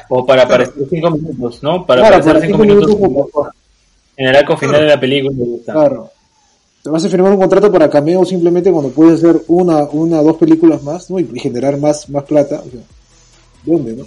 [0.08, 1.84] O para aparecer cinco minutos, ¿no?
[1.86, 3.46] Para Claro, aparecer para cinco cinco minutos minutos,
[4.16, 4.84] en el arco final Claro.
[4.86, 5.34] de la película.
[5.64, 6.10] Claro.
[6.82, 10.24] Te vas a firmar un contrato para cameo simplemente cuando puedes hacer una, una o
[10.24, 11.18] dos películas más, ¿no?
[11.18, 12.60] Y, y generar más, más plata.
[12.64, 12.80] O sea,
[13.64, 14.06] ¿de dónde, no?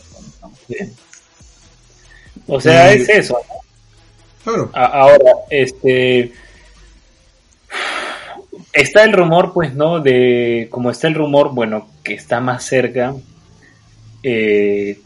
[2.48, 3.38] O sea, Y- es eso.
[3.48, 4.52] ¿no?
[4.54, 6.32] claro, A- Ahora, este.
[8.74, 10.00] Está el rumor, pues, ¿no?
[10.00, 10.68] De.
[10.72, 13.14] Como está el rumor, bueno, que está más cerca.
[14.24, 15.00] Eh,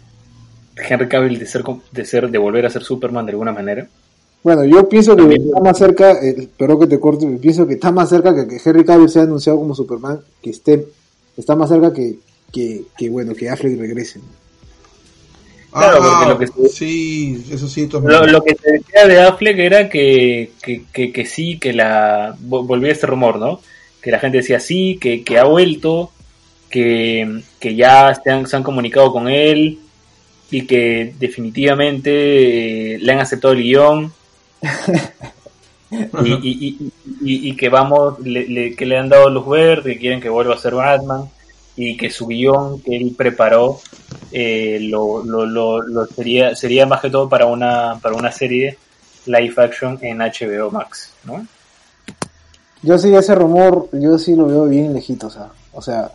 [0.78, 3.88] Henry Cavill de ser, de ser, de volver a ser Superman de alguna manera.
[4.44, 7.76] Bueno, yo pienso que También- está más cerca, eh, pero que te corte, pienso que
[7.76, 10.86] está más cerca que que Henry Cavill sea anunciado como Superman, que esté,
[11.38, 12.16] está más cerca que,
[12.52, 14.20] que, que bueno, que Affleck regrese.
[15.72, 17.90] Claro, Ah, porque lo que se- Sí, eso sí.
[17.92, 22.36] Lo, lo que se decía de Affleck era que, que, que, que sí, que la.
[22.48, 23.60] vo- Volvía este rumor, ¿no?
[24.02, 26.12] Que la gente decía sí, que, que ha vuelto,
[26.70, 29.80] que, que ya se han, se han comunicado con él
[30.56, 34.14] y que definitivamente eh, le han aceptado el guion
[35.92, 39.94] y, y, y, y- y que vamos, le, le- que le han dado luz verde,
[39.94, 41.26] que quieren que vuelva a ser Batman
[41.76, 43.80] y que su guion que él preparó
[44.32, 48.78] eh, lo, lo, lo, lo sería sería más que todo para una para una serie
[49.26, 51.46] live action en HBO Max, ¿no?
[52.82, 56.12] Yo sí, ese rumor, yo sí lo veo bien lejito, o sea, o sea,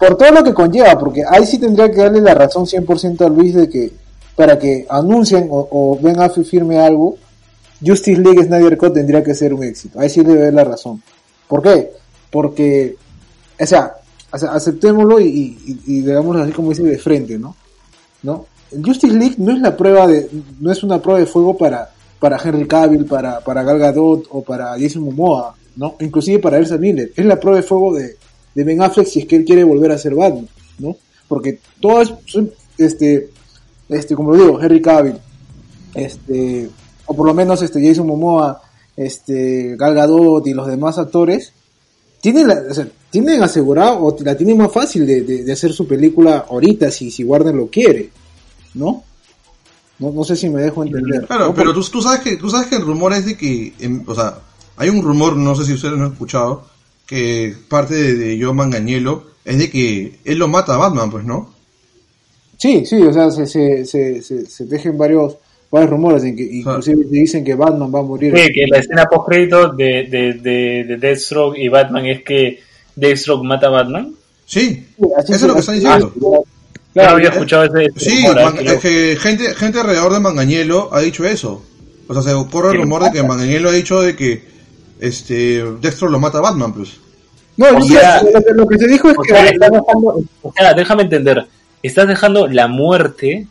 [0.00, 3.28] por todo lo que conlleva, porque ahí sí tendría que darle la razón 100% a
[3.28, 3.92] Luis de que
[4.34, 7.16] para que anuncien o, o Ben Affleck firme algo,
[7.84, 10.00] Justice League Snyder Cut tendría que ser un éxito.
[10.00, 11.02] Ahí sí le doy la razón.
[11.46, 11.92] ¿Por qué?
[12.30, 12.96] Porque,
[13.60, 13.94] o sea,
[14.32, 17.54] ace- aceptémoslo y, y, así como dice de frente, ¿no?
[18.22, 18.46] ¿No?
[18.84, 20.28] Justice League no es la prueba de,
[20.60, 24.42] no es una prueba de fuego para, para Henry Cavill, para, para Gal Gadot o
[24.42, 25.96] para Jason Momoa, ¿no?
[26.00, 27.10] Inclusive para Elsa Miller.
[27.16, 28.16] Es la prueba de fuego de,
[28.54, 30.96] de Ben Affleck si es que él quiere volver a ser Batman, ¿no?
[31.28, 32.12] Porque todas
[32.78, 33.30] este,
[33.88, 35.16] este, como lo digo, Henry Cavill,
[35.94, 36.68] este,
[37.06, 38.62] o por lo menos este Jason Momoa,
[38.96, 41.52] este, Gal Gadot y los demás actores,
[42.20, 45.72] tienen, la- o sea, tienen asegurado o la tienen más fácil de, de- de hacer
[45.72, 48.10] su película ahorita si, si Warner lo quiere,
[48.74, 49.04] ¿no?
[49.98, 51.26] No, no sé si me dejo entender.
[51.26, 51.54] Claro, ¿no?
[51.54, 54.14] pero tú, tú sabes que tú sabes que el rumor es de que, em, o
[54.14, 54.38] sea,
[54.76, 56.64] hay un rumor, no sé si ustedes lo han escuchado,
[57.10, 61.24] que parte de, de Joe Manganiello es de que él lo mata a Batman, pues,
[61.24, 61.52] ¿no?
[62.56, 65.36] Sí, sí, o sea, se, se, se, se, se tejen varios,
[65.72, 68.32] varios rumores en que inclusive se dicen que Batman va a morir.
[68.36, 72.60] Sí, que la escena post crédito de, de, de, de Deathstroke y Batman es que
[72.94, 74.14] Deathstroke mata a Batman.
[74.46, 74.86] Sí,
[75.18, 76.12] eso es lo que están diciendo.
[76.20, 76.44] Yo
[76.92, 78.42] Claro, había escuchado ese, ese Sí, rumor.
[78.42, 81.62] Man- que lo- es que gente, gente alrededor de Manganiello ha dicho eso.
[82.08, 84.42] O sea, se corre el rumor de que Manganiello ha dicho de que
[85.00, 86.98] este Dextro lo mata a Batman, pues.
[87.56, 89.84] No, O sea- lo, que, lo que se dijo es O que sea, dejando,
[90.42, 91.46] o sea, déjame entender,
[91.82, 93.46] estás dejando la muerte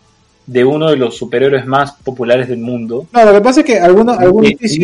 [0.47, 3.05] de uno de los superhéroes más populares del mundo.
[3.13, 4.79] No, lo que pasa es que algunos, algunos sí-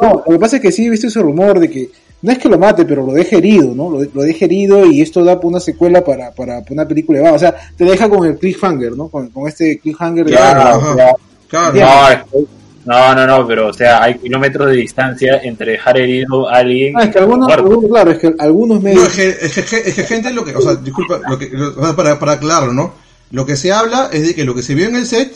[0.00, 1.90] no, lo que pasa es que sí he visto ese rumor de que
[2.22, 3.88] no es que lo mate, pero lo deje herido, ¿no?
[3.88, 7.30] Lo, lo deje herido y esto da para una secuela para, para una película de.
[7.30, 9.06] O sea, te deja con el cliffhanger, ¿no?
[9.08, 11.12] Con, con este cliffhanger de Claro, o sea,
[11.46, 11.72] Claro.
[11.74, 12.44] No, que-
[12.84, 16.94] no, no, no, pero o sea, hay kilómetros de distancia entre dejar herido a alguien.
[16.96, 19.06] Ah, es que algunos, algunos- claro, es que algunos No, medios...
[19.08, 21.50] es que, es que, es que gente lo que, o sea, disculpa, lo que,
[21.96, 22.94] para, para aclararlo, ¿no?
[23.30, 25.32] Lo que se habla es de que lo que se vio en el set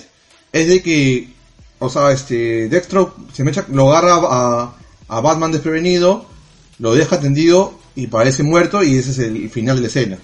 [0.53, 1.29] es de que,
[1.79, 4.73] o sea, este, Dextro se me echa, lo agarra a,
[5.09, 6.25] a Batman desprevenido,
[6.79, 10.19] lo deja tendido y parece muerto y ese es el final de la escena.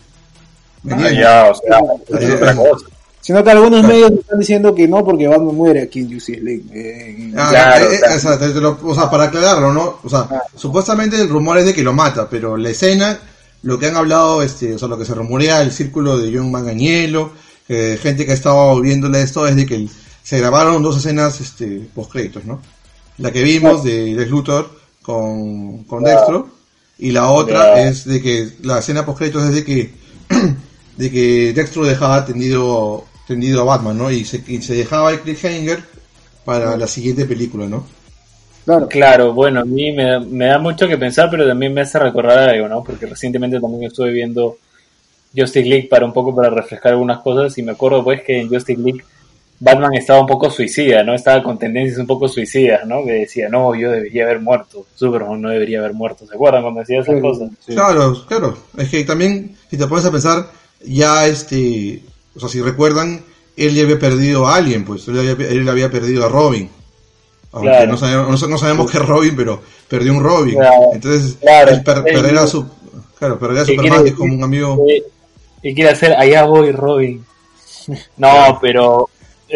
[0.82, 1.78] ¿Me Ah, ya, o sea,
[2.18, 2.86] es Eh, otra cosa.
[3.20, 6.64] Sino que algunos medios están diciendo que no porque Batman muere aquí en Justice League.
[6.72, 8.16] eh, Ah, Claro, eh, eh, claro.
[8.16, 9.98] o, sea, te- te lo- o sea, para aclararlo, ¿no?
[10.02, 10.42] O sea, Ah.
[10.54, 13.18] supuestamente el rumor es de que lo mata, pero la escena,
[13.62, 16.50] lo que han hablado, este, o sea, lo que se rumorea, el círculo de John
[16.50, 17.32] Manganiello,
[17.68, 19.88] eh, gente que ha estado viéndole esto, es de que
[20.22, 22.62] se grabaron dos escenas, este, post créditos, ¿no?
[23.18, 24.70] La que vimos de Lex Luthor
[25.02, 26.48] con, con Dextro,
[26.98, 29.90] y la otra es de que la escena post créditos es de que,
[30.98, 34.10] de que Dextro dejaba tendido, tendido a Batman, ¿no?
[34.10, 35.82] Y se, y se dejaba el cliffhanger
[36.44, 37.86] para la siguiente película, ¿no?
[38.64, 38.88] claro.
[38.88, 41.98] Claro, bueno, a mí me da, me da mucho que pensar, pero también me hace
[41.98, 42.84] recordar algo, ¿no?
[42.84, 44.58] Porque recientemente también estuve viendo
[45.36, 48.48] Justice League para un poco para refrescar algunas cosas y me acuerdo pues que en
[48.50, 49.04] Justice League
[49.60, 51.14] Batman estaba un poco suicida, ¿no?
[51.14, 53.04] Estaba con tendencias un poco suicidas, ¿no?
[53.04, 56.80] Que decía, no, yo debería haber muerto, Superman no debería haber muerto, ¿se acuerdan cuando
[56.80, 57.50] decía esas Sí, cosas?
[57.60, 57.74] sí.
[57.74, 58.58] Claro, claro.
[58.76, 60.46] Es que también, si te pones a pensar,
[60.84, 62.02] ya este,
[62.36, 63.24] o sea, si recuerdan,
[63.56, 66.70] él ya había perdido a alguien, pues, él había, él había perdido a Robin.
[67.52, 67.92] Aunque Claro.
[67.92, 70.54] no, sabemos, no, no sabemos que es Robin, pero perdió un Robin.
[70.56, 70.90] Claro.
[70.92, 71.70] Entonces, Claro.
[71.70, 72.66] él per- perder a su,
[73.18, 74.84] claro, perder a ¿Qué Superman, quiere es como un amigo.
[75.62, 77.24] Y quiere hacer, allá voy Robin.
[78.18, 79.08] No, pero,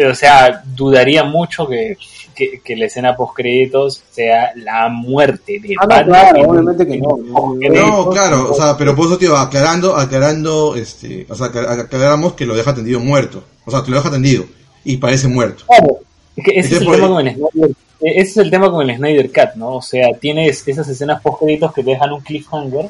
[0.09, 1.95] o sea, dudaría mucho que,
[2.33, 6.49] que, que la escena post créditos sea la muerte de Ah, no, Batman claro, en-
[6.49, 7.55] obviamente que en- no.
[7.61, 11.79] en- No, claro, o sea, pero por eso, tío, aclarando, aclarando, este, o sea, aclar-
[11.81, 13.43] aclaramos que lo deja tendido muerto.
[13.65, 14.45] O sea, que lo deja tendido
[14.83, 15.63] y parece muerto.
[15.67, 15.97] Claro,
[16.35, 18.89] es que ese es el tema ahí- con el Snyder, ese es el tema con
[18.89, 19.75] el Snyder Cut, ¿no?
[19.75, 22.89] O sea, tienes esas escenas post créditos que te dejan un cliffhanger,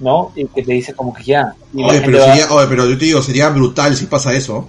[0.00, 0.32] ¿no?
[0.36, 1.54] Y que te dice como que ya.
[1.74, 4.68] Oye, pero, va- sería, oye, pero yo te digo, sería brutal si pasa eso.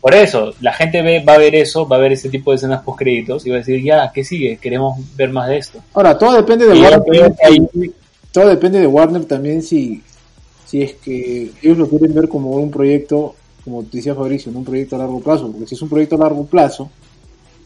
[0.00, 2.56] Por eso, la gente ve, va a ver eso, va a ver ese tipo de
[2.56, 4.58] escenas post créditos y va a decir, ya, ¿qué sigue?
[4.58, 5.80] Queremos ver más de esto.
[5.94, 7.34] Ahora, todo depende de Y Warner.
[8.30, 10.02] Todo depende de Warner también si,
[10.66, 13.34] si es que ellos lo quieren ver como un proyecto
[13.68, 16.18] como decía Fabricio, en un proyecto a largo plazo, porque si es un proyecto a
[16.18, 16.90] largo plazo,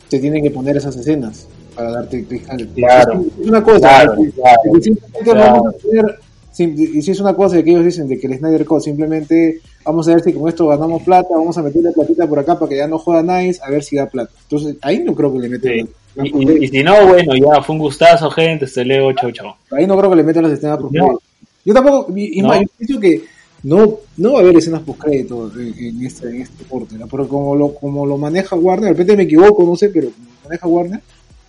[0.08, 2.26] se tienen que poner esas escenas para darte
[2.74, 3.24] Claro.
[3.40, 6.14] Es una cosa, Claro, claro, claro.
[6.58, 9.60] Y si es una cosa de que ellos dicen de que el Snyder Code simplemente
[9.84, 12.68] vamos a ver si con esto ganamos plata, vamos a meterle platita por acá para
[12.68, 14.32] que ya no joda Nice, a ver si da plata.
[14.42, 15.86] Entonces ahí no creo que le metan Sí.
[16.24, 18.66] Y, y- y si no, bueno, ya fue un gustazo, gente.
[18.66, 19.54] Se leo, chau, chau.
[19.70, 21.18] ahí no creo que le metan las escenas post No.
[21.64, 22.48] Yo tampoco, y, y No.
[22.48, 23.22] más, yo pienso que
[23.62, 27.06] no, no va a haber escenas post crédito en, en este, en este corte, ¿no?
[27.06, 30.26] pero como lo, como lo maneja Warner, de repente me equivoco, no sé, pero como
[30.42, 31.00] lo maneja Warner,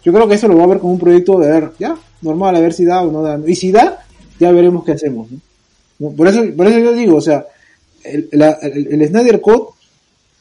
[0.06, 2.56] yo creo que eso lo va a ver como un proyecto de ver, ya, normal,
[2.56, 3.39] a ver si da o no da.
[3.46, 4.06] Y si da,
[4.39, 5.28] ya veremos qué hacemos.
[6.00, 6.12] ¿no?
[6.12, 7.46] Por eso, por eso yo digo, o sea,
[8.04, 9.67] el, la- el, el Snyder Code,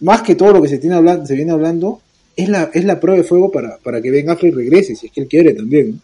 [0.01, 2.01] más que todo lo que se tiene hablando, se viene hablando,
[2.37, 5.13] es la, es la prueba de fuego para, para que Ben Affleck regrese, si es
[5.13, 6.01] que él quiere también.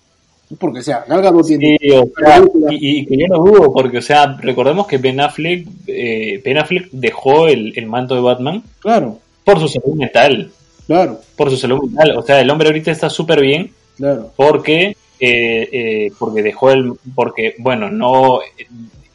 [0.51, 0.57] ¿no?
[0.59, 1.77] Porque, o sea, Gal Gadot tiene...
[1.81, 5.21] Sí, o sea, y, y que yo no dudo, porque, o sea, recordemos que Ben
[5.21, 10.51] Affleck, eh, Ben Affleck dejó el, el manto de Batman Claro, por su salud mental.
[10.87, 12.17] claro, Por su salud mental.
[12.17, 14.31] O sea, el hombre ahorita está súper bien claro.
[14.37, 16.93] porque, eh, eh, porque dejó el.
[17.15, 18.41] Porque, bueno, no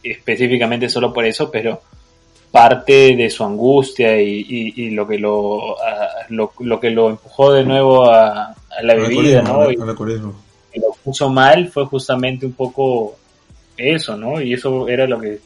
[0.03, 1.81] específicamente solo por eso, pero
[2.51, 7.09] parte de su angustia y, y- y lo que lo, a- lo, lo que lo
[7.09, 9.59] empujó de nuevo a, a la bebida, ¿no?
[9.71, 9.77] Y-
[10.75, 13.15] lo puso mal fue justamente un poco
[13.77, 14.41] eso, ¿no?
[14.41, 15.39] Y eso era lo que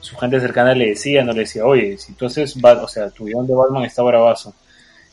[0.00, 2.12] su gente cercana le decía, no le decía, oye, si
[2.60, 4.54] Bat- o sea, tu guion de Batman está bravazo,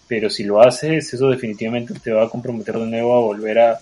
[0.07, 3.79] pero si lo haces, eso definitivamente te va a comprometer de nuevo a volver a,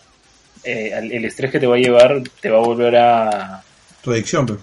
[0.63, 3.62] eh, al- el estrés que te va a llevar, te va a volver a,
[4.04, 4.60] Tu adicción, pues.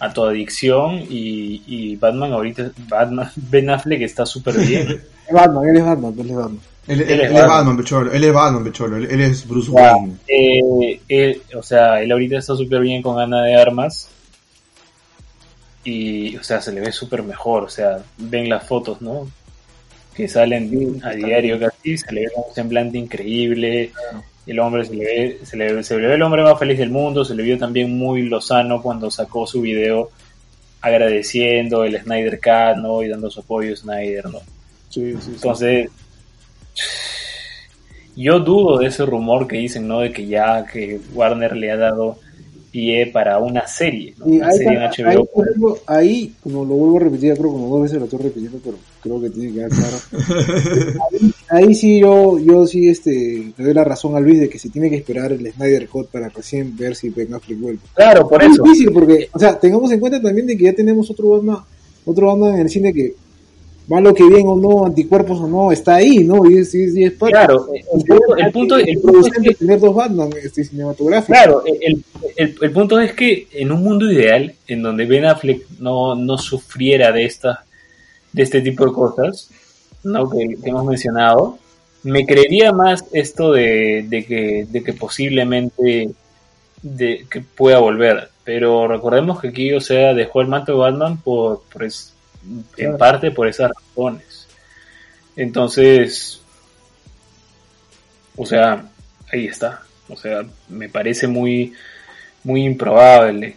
[0.00, 5.02] a tu adicción y, y Batman ahorita, Batman, Ben Affleck está súper bien.
[5.28, 6.60] Es Batman, él es Batman, él es Batman.
[6.86, 7.48] Él, él- Él es él es Batman.
[7.58, 8.12] Batman, Pecholo.
[8.12, 8.96] Él es Batman, Pecholo.
[8.96, 10.16] Él, él es Bruce Wayne.
[10.26, 14.08] eh, él- o sea, él ahorita está súper bien con Ana de Armas.
[15.84, 17.64] Y, o sea, se le ve súper mejor.
[17.64, 19.28] O sea, ven las fotos, ¿no?
[20.14, 21.98] Que salen a diario casi.
[21.98, 23.92] Se le ve con un semblante increíble.
[24.48, 26.90] El hombre se le ve, se le, se le ve el hombre más feliz del
[26.90, 27.24] mundo.
[27.24, 30.10] Se le vio también muy lozano cuando sacó su video
[30.80, 33.02] agradeciendo el Snyder Cut, ¿no?
[33.02, 34.38] Y dando su apoyo a Snyder, ¿no?
[34.88, 35.30] Sí, sí, sí.
[35.34, 35.90] Entonces,
[38.16, 40.00] yo dudo de ese rumor que dicen, ¿no?
[40.00, 42.18] De que ya que Warner le ha dado
[42.70, 44.26] pie para una serie, ¿no?
[44.26, 45.24] Una ahí, serie en ahí, HBO.
[45.26, 48.58] por ejemplo, ahí, como lo vuelvo a repetir, creo como dos veces lo estoy repitiendo,
[48.64, 49.96] pero creo que tiene que quedar claro.
[51.12, 54.58] ahí, ahí sí yo, yo sí este, le doy la razón a Luis de que
[54.58, 57.80] se tiene que esperar el Snyder Cut para recién ver si Ben Affleck vuelve.
[57.94, 58.62] Claro, por es eso.
[58.62, 61.58] difícil porque, o sea, tengamos en cuenta también de que ya tenemos otro Batman,
[62.04, 63.14] otro Batman en el cine que,
[63.88, 66.48] malo que bien o no, anticuerpos o no, está ahí, ¿no?
[66.48, 67.32] Y es, y es, y es parte.
[67.32, 71.36] Claro, el punto, el punto, el punto es que, tener dos Batman este, cinematográficos.
[71.36, 72.04] claro, el,
[72.36, 76.36] el, el punto es que en un mundo ideal, en donde Ben Affleck no, no
[76.36, 77.64] sufriera de esta,
[78.32, 79.50] de este tipo de cosas,
[80.04, 80.30] ¿no?
[80.30, 81.58] que, que hemos mencionado,
[82.02, 86.10] me creería más esto de, de que, de que posiblemente
[86.82, 88.30] de que pueda volver.
[88.44, 92.14] Pero recordemos que aquí, o sea, dejó el manto de Batman por, por es-
[92.76, 94.46] en parte por esas razones.
[95.36, 96.40] Entonces,
[98.36, 98.84] o sea,
[99.32, 99.82] ahí está.
[100.08, 101.72] O sea, me parece muy,
[102.44, 103.56] muy improbable.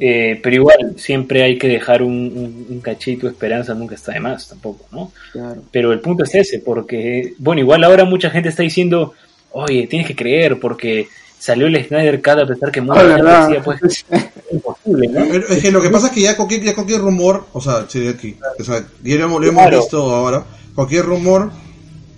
[0.00, 4.12] Eh, pero igual, siempre hay que dejar un, un- un cachito de esperanza, nunca está
[4.12, 5.12] de más tampoco, ¿no?
[5.32, 5.62] claro.
[5.72, 9.14] Pero el punto es ese, porque, bueno, igual ahora mucha gente está diciendo,
[9.52, 13.30] oye, tienes que creer, porque salió el Snyder Cut a pesar que mucha Ah, gente
[13.54, 15.26] decía, pues, es imposible, ¿no?
[15.30, 17.86] Pero Es que lo que pasa es que ya cualquier, ya cualquier rumor, o sea,
[17.88, 19.78] sí, aquí, o sea, ya lo hemos, lo hemos Claro.
[19.80, 21.50] visto ahora, cualquier rumor,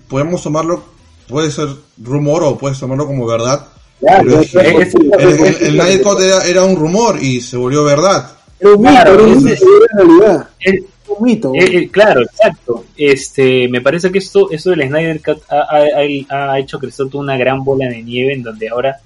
[0.08, 0.84] podemos tomarlo,
[1.28, 1.68] puede ser
[2.02, 3.66] rumor o puedes tomarlo como verdad.
[4.00, 8.32] Es- el, es- Night Cut era, era un rumor y se volvió verdad.
[8.61, 10.48] Era un mito, Claro, era un ese- mito, era realidad.
[10.61, 11.52] es- Un mito.
[11.54, 12.84] Eh, eh, claro, exacto.
[12.96, 17.24] Este, me parece que esto, esto del Snyder Cut ha, ha- ha hecho crecer toda
[17.24, 18.96] una gran bola de nieve en donde ahora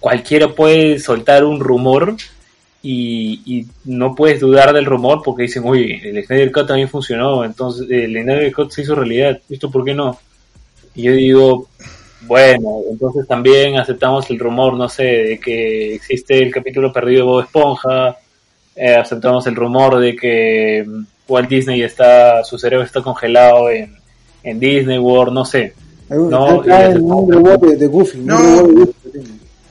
[0.00, 2.16] cualquiera puede soltar un rumor
[2.82, 7.44] y, y no puedes dudar del rumor porque dicen, oye, el Snyder Cut también funcionó,
[7.44, 10.18] entonces el Snyder Cut se hizo realidad, ¿esto por qué no?
[10.96, 11.68] Y yo digo,
[12.22, 17.26] bueno, entonces también aceptamos el rumor, no sé, de que existe el capítulo perdido de
[17.26, 18.16] Bob Esponja,
[18.76, 23.96] eh, aceptamos el rumor de que mm, Walt Disney está, su cerebro está congelado en,
[24.42, 25.74] en Disney World, no sé.
[28.26, 28.48] No.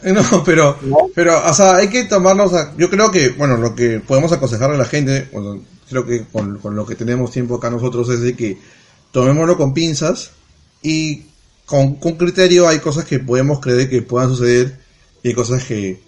[0.03, 0.97] Eh, No, pero, ¿no?
[1.13, 4.71] pero, o sea, hay que tomarnos, a- yo creo que, bueno, lo que podemos aconsejar
[4.71, 8.21] a la gente, bueno, creo que con, con lo que tenemos tiempo acá nosotros es
[8.21, 8.57] de que
[9.11, 10.31] tomémoslo con pinzas
[10.81, 11.23] y
[11.69, 14.73] con, con criterio hay cosas que podemos creer que puedan suceder
[15.21, 15.99] y hay cosas que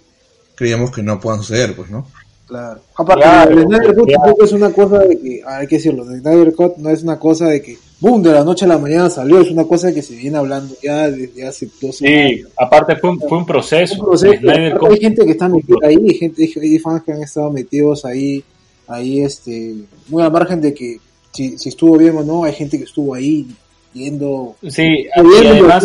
[0.55, 2.07] creíamos que no puedan suceder, pues, ¿no?
[2.47, 2.81] Claro.
[2.95, 4.21] Aparte, Claro, el Snyder Cut claro.
[4.23, 7.17] tampoco es una cosa de que, hay que decirlo, el Snyder Cut no es una
[7.19, 10.01] cosa de que, boom, de la noche a la mañana salió, es una cosa que
[10.01, 13.93] se viene hablando ya desde hace dos Sí, aparte fue un, fue un proceso.
[13.99, 14.33] un proceso.
[14.33, 17.21] Snyder Aparte, Cut- hay gente que está metida ahí, hay gente, hay fans que han
[17.21, 18.43] estado metidos ahí,
[18.87, 19.75] ahí, este,
[20.09, 20.97] muy al margen de que
[21.31, 23.47] si, si estuvo bien o no, hay gente que estuvo ahí
[23.93, 25.83] viendo, Sí, además,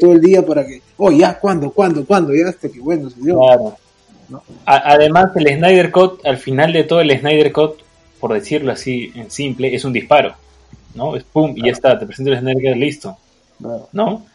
[0.00, 2.34] todo el día para que, oh, ya, ¿cuándo, cuándo, cuándo?
[2.34, 3.38] Ya hasta que, bueno, se dio.
[3.38, 3.76] Claro.
[4.64, 7.80] además, el Snyder Cut, al final de todo, el Snyder Cut,
[8.20, 10.34] por decirlo así en simple, es un disparo.
[10.94, 11.16] ¿No?
[11.16, 13.16] Es pum, y ya está, te presento el Snyder Cut, listo.
[13.60, 13.88] Claro.
[13.92, 14.26] ¿No?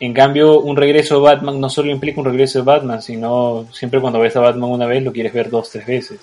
[0.00, 4.00] En cambio, un regreso de Batman no solo implica un regreso de Batman, sino siempre
[4.00, 6.20] cuando ves a Batman una vez lo quieres ver dos, tres veces.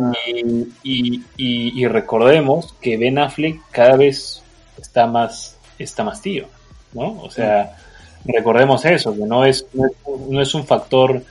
[0.00, 0.12] Ah.
[0.26, 4.42] Y, y- y- y recordemos que Ben Affleck cada vez
[4.80, 6.46] está más, está más tío,
[6.92, 7.22] ¿no?
[7.22, 7.76] O sea,
[8.24, 9.92] recordemos eso, que no es, no es,
[10.28, 11.22] no es un factor,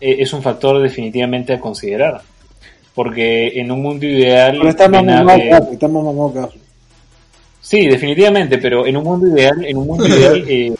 [0.00, 2.22] eh, es un factor definitivamente a considerar.
[2.94, 4.62] Porque en un mundo ideal, Pero
[6.32, 6.62] que Affleck.
[7.60, 10.74] Sí, definitivamente, pero en un mundo ideal, en un mundo ideal, eh,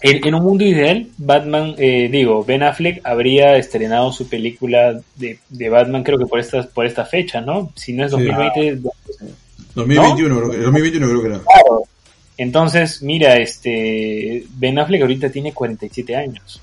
[0.00, 5.38] en, en un mundo ideal, Batman, eh, digo, Ben Affleck habría estrenado su película de,
[5.48, 7.72] de Batman, creo que por esta, por esta fecha, ¿no?
[7.74, 9.26] Si no es Sí.
[9.76, 11.38] 2020, 2021, creo que, 2021 creo que era.
[11.38, 11.82] claro.
[12.38, 16.60] Entonces, mira, este, Ben Affleck ahorita tiene 47 años.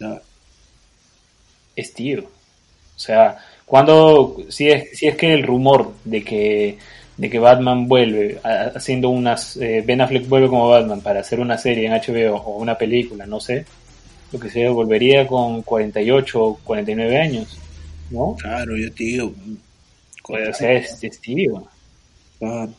[0.00, 0.20] Ya.
[1.76, 2.20] es tío.
[2.20, 3.36] O sea,
[3.66, 6.78] cuando, si es, si es que el rumor de que,
[7.16, 11.40] de que Batman vuelve a- haciendo unas, eh, Ben Affleck vuelve como Batman para hacer
[11.40, 13.64] una serie en HBO o una película, no sé,
[14.32, 17.58] lo que sea, volvería con 48 o 49 años,
[18.10, 18.36] ¿no?
[18.40, 19.32] Claro, yo te digo.
[20.28, 21.64] O sea, es, es tío.
[22.38, 22.72] Claro.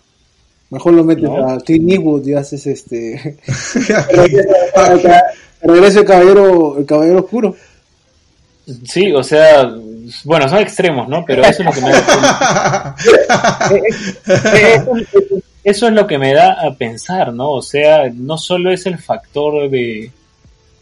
[0.70, 1.48] Mejor lo metes No.
[1.50, 3.38] a Clint Eastwood y haces este.
[5.62, 7.56] Regreso el caballero, el caballero oscuro.
[8.84, 9.72] Sí, o sea,
[10.24, 11.24] bueno, son extremos, ¿no?
[11.26, 12.96] Pero eso es lo que me da,
[14.54, 14.92] eso,
[15.64, 17.52] eso es lo que me da a pensar, ¿no?
[17.52, 20.12] O sea, no solo es el factor de,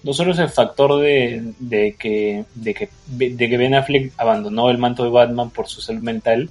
[0.04, 4.70] no solo es el factor de, de que, de que, de que Ben Affleck abandonó
[4.70, 6.50] el manto de Batman por su salud mental,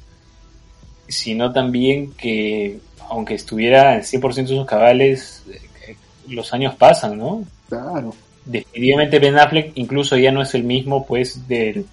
[1.07, 2.79] sino también que,
[3.11, 5.45] aunque estuviera en 100% de sus cabales,
[5.87, 5.97] eh,
[6.29, 7.45] los años pasan, ¿no?
[7.69, 8.15] Claro.
[8.45, 11.87] definitivamente Ben Affleck incluso ya no es el mismo pues del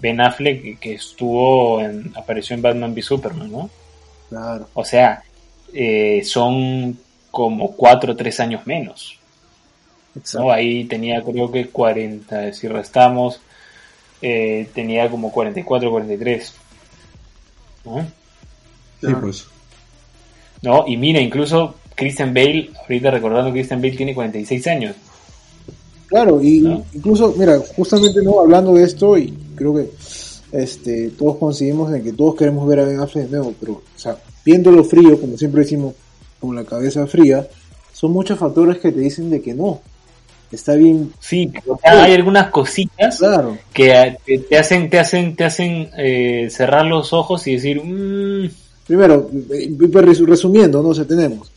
[0.00, 3.70] Ben Affleck que estuvo en apareció en Batman v Superman no
[4.28, 4.68] Claro.
[4.74, 5.22] o sea
[5.72, 6.98] eh, son
[7.30, 9.18] como cuatro o tres años menos
[10.16, 10.46] Exacto.
[10.46, 10.52] ¿no?
[10.52, 13.40] ahí tenía creo que 40 si restamos
[14.20, 16.54] eh, tenía como 44 43
[17.84, 18.06] ¿no?
[19.00, 19.46] Sí, pues.
[20.62, 20.84] ¿no?
[20.86, 24.96] y mira incluso Christian Bale ahorita recordando que Christian Bale tiene 46 años
[26.12, 26.84] Claro, y ¿No?
[26.92, 29.88] incluso, mira, justamente no hablando de esto, y creo que
[30.52, 33.98] este todos coincidimos en que todos queremos ver a Ben Affleck de nuevo, pero, o
[33.98, 35.94] sea, viéndolo frío, como siempre decimos,
[36.38, 37.48] con la cabeza fría,
[37.94, 39.80] son muchos factores que te dicen de que no.
[40.52, 43.90] Está bien, sí o sea, hay algunas cositas claro, que
[44.26, 48.50] eh, te, hacen te hacen te hacen eh, cerrar los ojos y decir "Mm,
[48.86, 50.90] Primero, eh, resu- resumiendo, ¿no?
[50.90, 51.50] O sea, tenemos.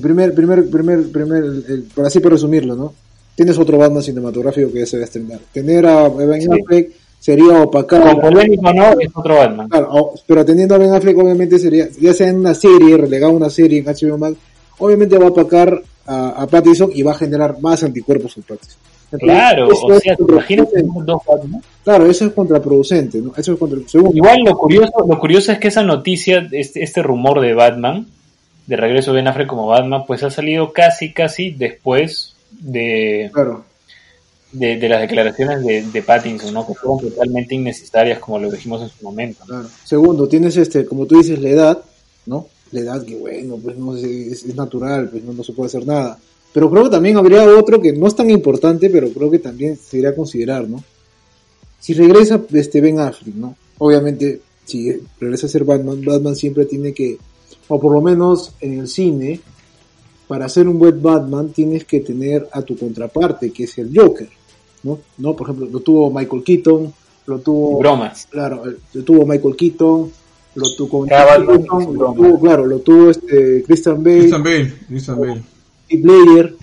[0.00, 2.92] Primer, primer, primer, primer, el- por así por resumirlo, ¿no?
[3.36, 5.38] Tienes otro Batman cinematográfico que ya se va a estrenar.
[5.52, 6.48] Tener a Ben Sí.
[6.50, 6.90] Affleck
[7.20, 8.00] sería opacar.
[8.02, 11.88] como polémico o no es otro Batman Claro, pero teniendo a Ben Affleck, obviamente sería,
[12.00, 14.36] ya sea en una serie, relegado a una serie en HBO Max,
[14.78, 18.78] obviamente va a opacar a, a Pattinson y va a generar más anticuerpos en Pattinson.
[19.12, 21.04] Entonces, claro o sea te imaginas que contraproducente.
[21.04, 23.32] dos Batman Claro, eso es contraproducente, ¿no?
[23.36, 27.02] Eso es contra, segundo, igual lo curioso lo curioso es que esa noticia este, este
[27.02, 28.06] rumor de Batman
[28.66, 33.64] de regreso de Ben Affleck como Batman pues ha salido casi casi después de claro,
[34.52, 38.80] de, de las declaraciones de, de Pattinson no que fueron totalmente innecesarias como lo dijimos
[38.80, 39.46] en su momento ¿no?
[39.46, 39.68] claro.
[39.84, 41.78] Segundo, tienes este, como tú dices, la edad,
[42.26, 42.46] ¿no?
[42.72, 44.04] La edad que bueno, pues no es,
[44.44, 46.18] es- natural, pues no, no se puede hacer nada.
[46.52, 49.76] Pero creo que también habría otro que no es tan importante, pero creo que también
[49.76, 50.82] se debería considerar, ¿no?
[51.80, 53.56] Si regresa este Ben Affleck, ¿no?
[53.78, 57.18] Obviamente, si regresa a ser Batman, Batman siempre tiene que,
[57.68, 59.40] o por lo menos en el cine,
[60.28, 64.28] para ser un buen Batman tienes que tener a tu contraparte, que es el Joker,
[64.82, 64.98] ¿no?
[65.18, 65.34] ¿No?
[65.34, 66.92] Por ejemplo, lo tuvo Michael Keaton,
[67.26, 67.78] lo tuvo...
[67.78, 68.62] bromas Claro,
[68.92, 70.12] lo tuvo Michael Keaton,
[70.54, 71.12] lo tuvo es
[71.46, 71.58] lo
[72.14, 75.42] tuvo, claro, lo tuvo este Christian Bale, Christian Bale, Christian Bale.
[75.88, 76.56] Heath Ledger.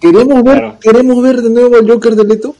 [0.00, 0.78] ¿Queremos ver, Claro.
[0.80, 2.54] queremos ver de nuevo al Joker de Leto?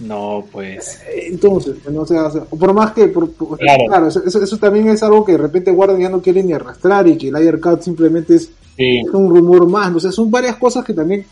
[0.00, 3.82] no pues Eh, Entonces, no sé, o sea, por más que, por, por- Claro.
[3.88, 6.52] claro, eso, eso- eso también es algo que de repente Warner ya no quiere ni
[6.52, 10.30] arrastrar y que el Ayer Cut simplemente es sí un rumor más, o sea, son
[10.30, 11.26] varias cosas que también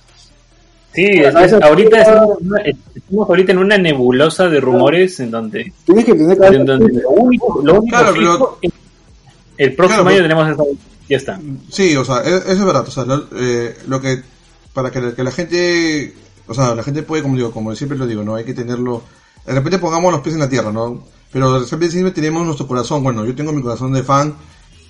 [0.97, 5.31] Sí, es- es- ahorita estamos, en una- estamos ahorita en una nebulosa de rumores en
[5.31, 8.73] donde, Tienes que tener en donde lo único, lo único Claro, fijo es-
[9.59, 11.41] el próximo Claro, año pero- tenemos esa, ya está.
[11.71, 12.85] Sí, o sea, e- eso es verdad.
[12.89, 14.23] O sea, lo, eh, lo que.
[14.75, 16.15] Para que, la- que la gente.
[16.49, 18.35] O sea, la gente puede, como digo, como siempre lo digo, ¿no?
[18.35, 19.03] Hay que tenerlo.
[19.47, 21.05] De repente pongamos los pies en la tierra, ¿no?
[21.33, 23.03] Pero de repente siempre tenemos nuestro corazón.
[23.03, 24.35] Bueno, yo tengo mi corazón de fan.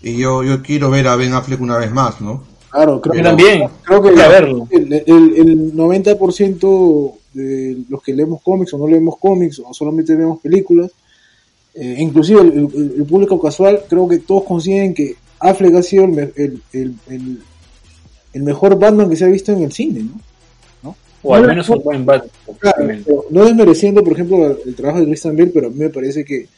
[0.02, 2.42] Y yo, yo quiero ver a Ben Affleck una vez más, ¿no?
[2.70, 4.68] Claro, creo Yo que, también, creo que quiero verlo.
[4.70, 5.04] el, el,
[5.36, 10.90] el 90% de los que leemos cómics o no leemos cómics o solamente vemos películas,
[11.74, 18.42] eh, inclusive el, público casual, creo que todos coinciden que Affleck ha sido el, el,
[18.42, 20.08] mejor Batman que se ha visto en el cine,
[20.82, 20.96] ¿no?
[21.22, 22.30] O al No, menos no, un buen Batman.
[22.58, 22.88] Claro,
[23.30, 26.24] no desmereciendo, por ejemplo, el, el trabajo de Christian Bale, pero a mí me parece
[26.24, 26.48] que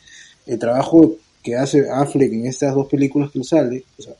[0.47, 4.15] el trabajo que hace Affleck en estas dos películas que sale, o sea,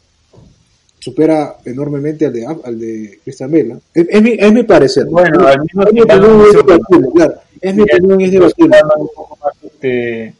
[1.11, 3.18] supera enormemente al de, al de.
[3.64, 3.80] ¿no?
[3.94, 5.06] Es, es mi, es mi parecer.
[5.06, 7.34] Bueno, al mismo es mi tiempo, opinión, es debatible, claro.
[7.61, 8.68] Es mi opinión, es debatible.
[8.70, 10.34] Batman un poco más, este,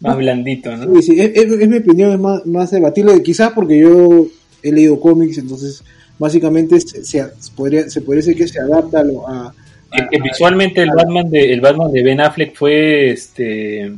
[0.00, 0.94] más blandito, ¿no?
[0.96, 4.26] Sí, sí, es, es- es mi opinión, es más, más debatible, quizás porque yo
[4.62, 5.82] he leído cómics, entonces
[6.18, 7.24] básicamente se, se,
[7.56, 9.02] podría, se podría decir que se adapta a
[9.48, 9.54] a,
[9.90, 13.92] Que- que visualmente el Batman de el Batman de Ben Affleck fue este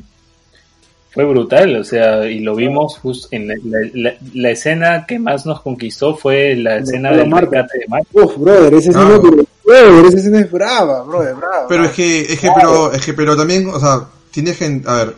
[1.17, 5.19] fue brutal, o sea, y lo vimos justo en la, la- la- la escena que
[5.19, 8.09] más nos conquistó fue la escena la del rescate de Marta.
[8.13, 9.21] Uf, brother, esa escena, Ah.
[9.23, 11.67] pero- brother, esa escena es brava, brother, brava.
[11.71, 14.95] Pero es que, es que, pero, es que, pero también, o sea, tienes que, a
[15.05, 15.15] ver,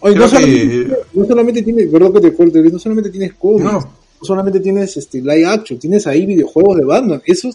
[0.00, 3.64] Oye, no, solamente, que- no solamente tienes, perdón que te corte, no solamente tienes cómics,
[3.64, 3.90] No, no, no.
[4.20, 7.22] solamente tienes este live action, tienes ahí videojuegos de Batman.
[7.24, 7.48] Eso,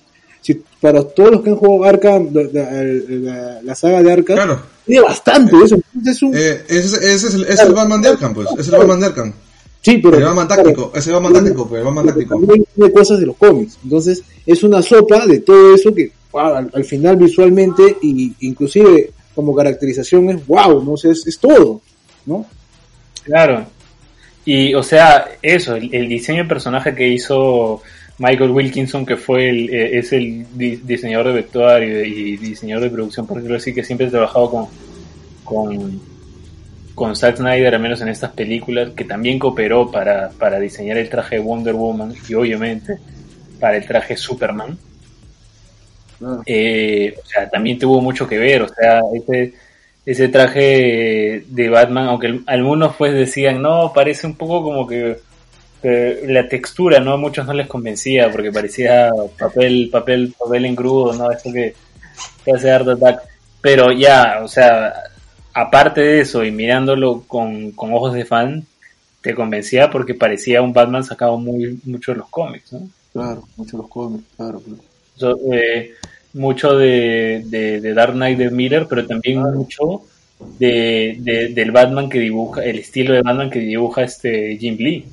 [0.46, 4.62] si, para todos los que han jugado Arkham, la, la- la- saga de Arkham, claro,
[4.86, 5.76] tiene bastante eso.
[6.06, 8.68] Es un, eh, ese, ese es el, es el Batman de Arkham, pues, ese es
[8.68, 9.34] el Batman de Arkham.
[9.82, 12.36] sí, pero El Batman táctico, ese Batman táctico, pues, el Batman táctico.
[12.38, 13.78] también tiene cosas de los cómics.
[13.84, 19.12] Entonces es una sopa de todo eso que wow, al, al final visualmente y inclusive
[19.34, 21.82] como caracterización es wow, no sé, es, es todo,
[22.28, 22.46] ¿no?
[23.24, 23.66] Claro.
[24.46, 27.82] Y o sea, eso, el, el diseño de personaje que hizo
[28.18, 32.90] Michael Wilkinson, que fue el, eh, es el di- diseñador de vestuario y diseñador de
[32.92, 34.68] producción, por decirlo así, que siempre ha trabajado con,
[35.44, 36.02] con,
[36.96, 41.10] con Zack Snyder, al menos en estas películas, que también cooperó para, para diseñar el
[41.10, 42.98] traje de Wonder Woman y obviamente
[43.60, 44.78] para el traje Superman.
[46.22, 49.54] Ah, Eh, o sea, también tuvo mucho que ver, o sea, ese,
[50.06, 55.18] ese traje de Batman, aunque algunos pues decían, no, parece un poco como que,
[56.28, 57.14] la textura, ¿no?
[57.14, 61.32] A muchos no les convencía porque parecía papel, papel, papel engrudo, ¿no?
[61.32, 61.74] Esto que,
[62.44, 63.22] que hace Art Attack.
[63.62, 64.94] Pero ya, o sea,
[65.54, 68.66] aparte de eso y mirándolo con, con ojos de fan,
[69.22, 72.88] te convencía porque parecía un Batman sacado muy mucho de los cómics, ¿no?
[73.14, 74.82] claro, muchos los cómics, claro, claro.
[75.16, 75.94] So, eh,
[76.34, 80.02] mucho de, de, de Dark Knight de Miller, pero también mucho
[80.60, 85.06] de, de- del Batman que dibuja, el estilo de Batman que dibuja este Jim Lee.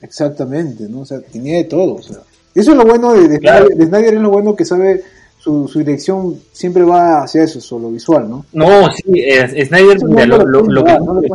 [0.00, 1.00] Exactamente, ¿no?
[1.00, 2.18] O sea, tenía de todo, o sea.
[2.54, 3.66] Eso es lo bueno de, de, Claro.
[3.66, 5.02] Snyder, de Snyder, es lo bueno que sabe,
[5.38, 8.46] su, su dirección siempre va hacia eso, solo visual, ¿no?
[8.52, 11.28] No, sí, es- Snyder, mira, lo, lo lo- que no de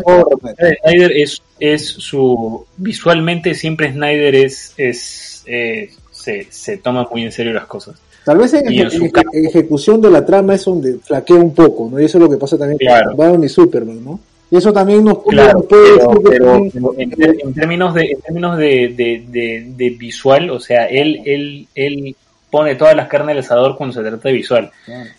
[0.81, 7.31] Snyder es, es su visualmente siempre Snyder es, es eh, se, se toma muy en
[7.31, 7.95] serio las cosas.
[8.25, 11.99] Tal vez en, en ejecución de la trama es donde flaquea un poco, ¿no?
[11.99, 13.09] Y eso es lo que pasa también Claro.
[13.09, 14.19] con Batman y Superman, ¿no?
[14.53, 18.93] Y eso también nos, Claro, puede pero, pero- pero en, términos de en términos de,
[18.95, 22.15] de, de- de visual, o sea, él él él
[22.51, 24.69] pone todas las carnes al asador cuando se trata de visual.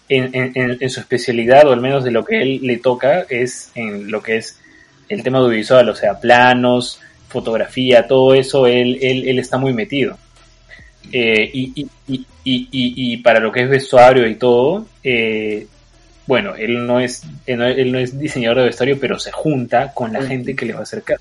[0.08, 3.26] En, en, en- en su especialidad, o al menos de lo que él le toca,
[3.28, 4.60] es en lo que es
[5.08, 10.16] el tema audiovisual, o sea, planos, fotografía, todo eso, él, él, él está muy metido.
[11.12, 15.66] Eh, y, y, y, y, y- y para lo que es vestuario y todo, eh,
[16.26, 19.92] bueno, él no es él no, él no es diseñador de vestuario, pero se junta
[19.94, 21.18] con la gente que le va a acercar.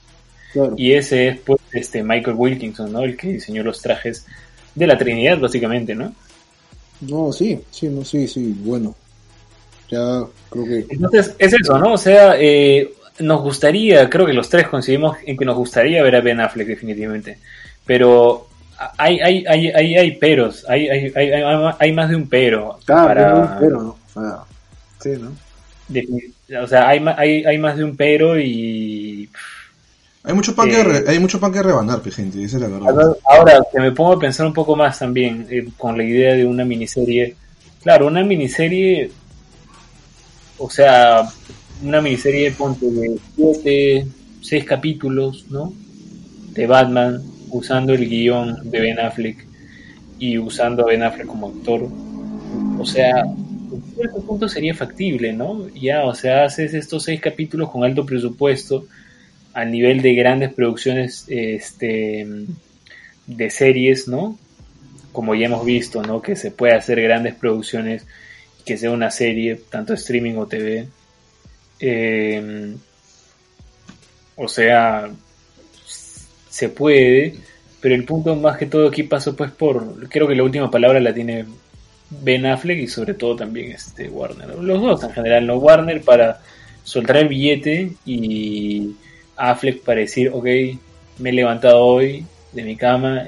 [0.53, 0.73] claro.
[0.77, 3.01] Y ese es pues este Michael Wilkinson, ¿no?
[3.03, 4.25] El que diseñó los trajes
[4.75, 6.13] de la Trinidad, básicamente, ¿no?
[7.01, 8.95] No, sí, sí, no, sí, sí, bueno.
[9.89, 10.85] Ya creo que...
[10.89, 11.93] Entonces, es eso, ¿no?
[11.93, 16.15] O sea, eh, nos gustaría, creo que los tres coincidimos en que nos gustaría ver
[16.15, 17.37] a Ben Affleck definitivamente,
[17.85, 18.47] pero
[18.97, 22.79] hay, hay, hay, hay, hay peros, hay, hay, hay, hay- hay más de un pero.
[22.85, 23.97] Claro, para- no, pero no.
[24.15, 24.45] Ah,
[25.03, 25.31] sí, ¿no?
[26.63, 29.29] o sea, hay, hay, hay más de un pero y...
[30.23, 32.69] Hay mucho pan, Eh, que, re- hay mucho pan que rebanar, gente, esa es la
[32.69, 33.13] verdad.
[33.29, 36.45] Ahora, que me pongo a pensar un poco más también eh, con la idea de
[36.45, 37.35] una miniserie.
[37.81, 39.11] Claro, una miniserie,
[40.57, 41.23] o sea,
[41.83, 44.07] una miniserie, ponte de siete,
[44.41, 45.73] seis capítulos, ¿no?
[46.53, 49.45] De Batman, usando el guion de Ben Affleck
[50.19, 51.89] y usando a Ben Affleck como actor.
[52.79, 53.25] o sea,
[53.95, 55.67] cierto punto sería factible, ¿no?
[55.69, 58.85] Ya, o sea, haces estos seis capítulos con alto presupuesto
[59.53, 62.27] a nivel de grandes producciones este,
[63.27, 64.37] de series, ¿no?
[65.11, 66.21] Como ya hemos visto, ¿no?
[66.21, 68.05] Que se puede hacer grandes producciones,
[68.65, 70.87] que sea una serie, tanto streaming o TV.
[71.79, 72.75] Eh,
[74.35, 75.11] o sea,
[76.49, 77.35] se puede,
[77.81, 80.99] pero el punto más que todo aquí pasó pues por, creo que la última palabra
[80.99, 81.45] la tiene
[82.21, 84.55] Ben Affleck y sobre todo también este Warner.
[84.59, 86.41] Los dos en general, no Warner para
[86.83, 88.95] soltar el billete y
[89.35, 90.45] Affleck para decir, ok,
[91.19, 93.23] me he levantado hoy de mi cama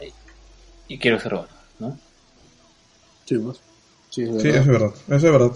[0.88, 2.00] y quiero ser Batman, ¿no?
[3.26, 3.58] Sí, pues.
[4.10, 4.42] Sí, es verdad.
[4.44, 5.52] Sí, es verdad, eso es verdad.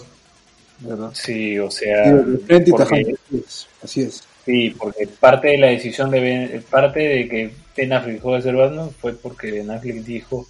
[0.80, 1.12] verdad.
[1.14, 4.24] Sí, o sea, porque- tajante, así es, Así es.
[4.46, 8.42] sí, porque parte de la decisión de Ben, parte de que Ben Affleck dejó de
[8.42, 10.46] ser Batman fue porque Ben Affleck dijo,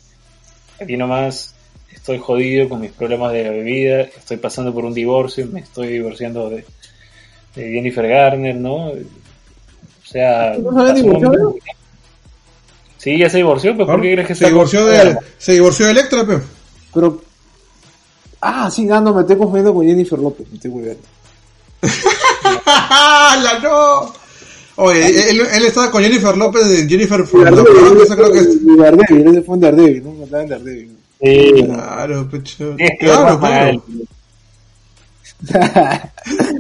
[0.80, 1.54] aquí nomás
[1.94, 5.88] estoy jodido con mis problemas de la bebida, estoy pasando por un divorcio, me estoy
[5.90, 6.66] divorciando de,
[7.56, 8.90] de Jennifer Garner, ¿no?
[8.90, 8.96] O
[10.04, 10.72] sea, ¿No
[12.98, 15.86] Sí, ya se divorció, pero ¿por qué crees que se divorció con- de, se divorció
[15.86, 16.40] de Electra, pe.
[16.94, 17.22] Pero.
[18.42, 20.48] Ah, sí, ah, no, me estoy confundiendo con Jennifer López.
[20.50, 21.02] Me estoy cuidando.
[22.66, 24.14] ¡La no!
[24.76, 28.50] Oye, él, él estaba con Jennifer López de Jennifer from eso creo que es.
[28.66, 30.40] Y Daredevil, ese fue en Daredevil, ¿no?
[30.40, 30.98] En Daredevil.
[31.22, 32.76] Sí, Claro, pecho.
[32.78, 33.84] es que Claro, claro.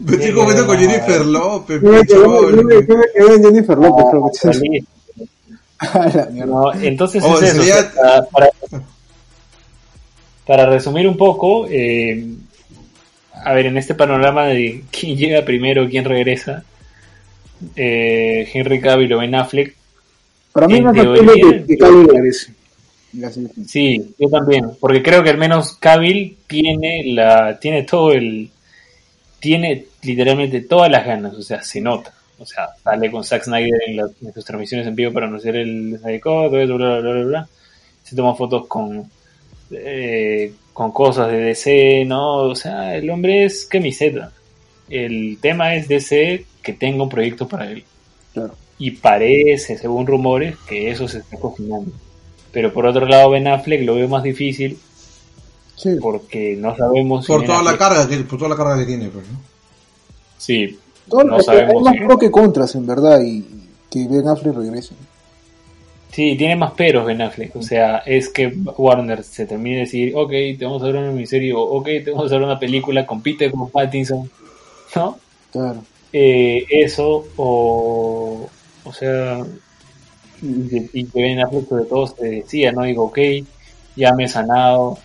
[0.05, 2.51] Me estoy comiendo con Jennifer López, pecho.
[2.55, 4.83] yo me quedé en Jennifer López, creo que
[5.81, 6.45] Ah, la mierda.
[6.45, 8.49] No, entonces Oh, es eso, sería- o sea, para,
[10.45, 12.25] para resumir un poco, eh,
[13.33, 16.63] a ver, en este panorama de quién llega primero, quién regresa,
[17.75, 19.75] eh, Henry Cavill o Ben Affleck,
[20.51, 22.53] Para mí en no es teoría, factible que, que Cavill regrese.
[23.67, 28.49] Sí, yo también, porque creo que al menos Cavill tiene la, tiene todo el,
[29.39, 32.13] tiene literalmente todas las ganas, o sea, se nota.
[32.37, 35.97] O sea, sale con Zack Snyder en, en sus transmisiones en vivo para anunciar el
[35.99, 37.49] Snyder Code, bla, bla, bla, bla, bla.
[38.03, 39.09] Se toma fotos con,
[39.71, 42.43] eh, con cosas de DC, ¿no?
[42.43, 44.31] O sea, el hombre es camiseta.
[44.89, 47.83] El tema es DC que tenga un proyecto para él.
[48.33, 48.55] Claro.
[48.77, 51.91] Y parece, según rumores, que eso se está cocinando.
[52.51, 54.77] Pero por otro lado, Ben Affleck lo veo más difícil
[55.75, 55.91] Sí.
[56.01, 58.85] porque no sabemos si Por Ben toda la carga que, por toda la carga que
[58.85, 59.39] tiene, pues, ¿no?
[60.37, 60.77] Sí,
[61.07, 63.45] Todo no sabemos hay más si- pro que contras, en verdad, y
[63.89, 64.93] que Ben Affleck regrese.
[66.11, 67.55] Sí, tiene más peros Ben Affleck.
[67.55, 68.47] O sea, es que
[68.77, 72.11] Warner se termine de decir, ok, te vamos a hacer una miniserie, o ok, te
[72.11, 74.29] vamos a hacer una película, compite con Pattinson,
[74.95, 75.19] ¿no?
[75.51, 75.83] Claro.
[76.11, 78.49] Eh, eso, o,
[78.83, 79.45] o sea,
[80.41, 82.83] y, que Ben Affleck sobre todo se decía, ¿no?
[82.83, 83.19] Digo, ok,
[83.95, 84.97] ya me he sanado,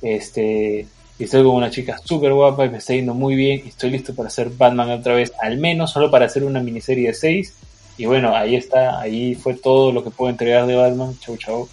[0.00, 0.86] este,
[1.18, 4.14] estoy con una chica súper guapa y me está yendo muy bien, y estoy listo
[4.14, 7.54] para hacer Batman otra vez, al menos solo para hacer una miniserie de seis,
[7.96, 11.68] y bueno, ahí está, ahí fue todo lo que puedo entregar de Batman, chau chau,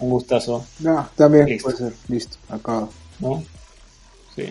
[0.00, 1.64] un gustazo, No, también Listo.
[1.64, 1.92] puede ser.
[2.08, 2.88] Listo, acá.
[3.20, 3.44] ¿no?
[4.34, 4.44] Sí.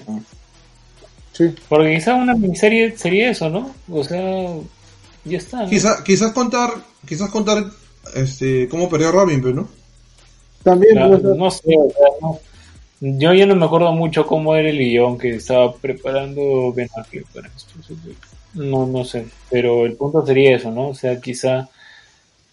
[1.34, 1.55] Sí.
[1.67, 3.72] Porque quizás una miniserie sería eso, ¿no?
[3.91, 4.53] O sea,
[5.26, 5.63] ya está.
[5.63, 5.70] ¿no?
[5.70, 6.70] Quizá, quizás contar,
[7.07, 7.65] quizás contar,
[8.16, 9.70] este, cómo perdió Robin, pues, ¿no?
[10.64, 11.36] También Claro, ser.
[11.36, 12.39] no sé, o sea, no-
[13.01, 17.26] yo ya no me acuerdo mucho cómo era el guion que estaba preparando Ben Affleck
[17.28, 17.72] para esto.
[18.53, 20.89] No, no sé, pero el punto sería eso, ¿no?
[20.89, 21.70] O sea, quizá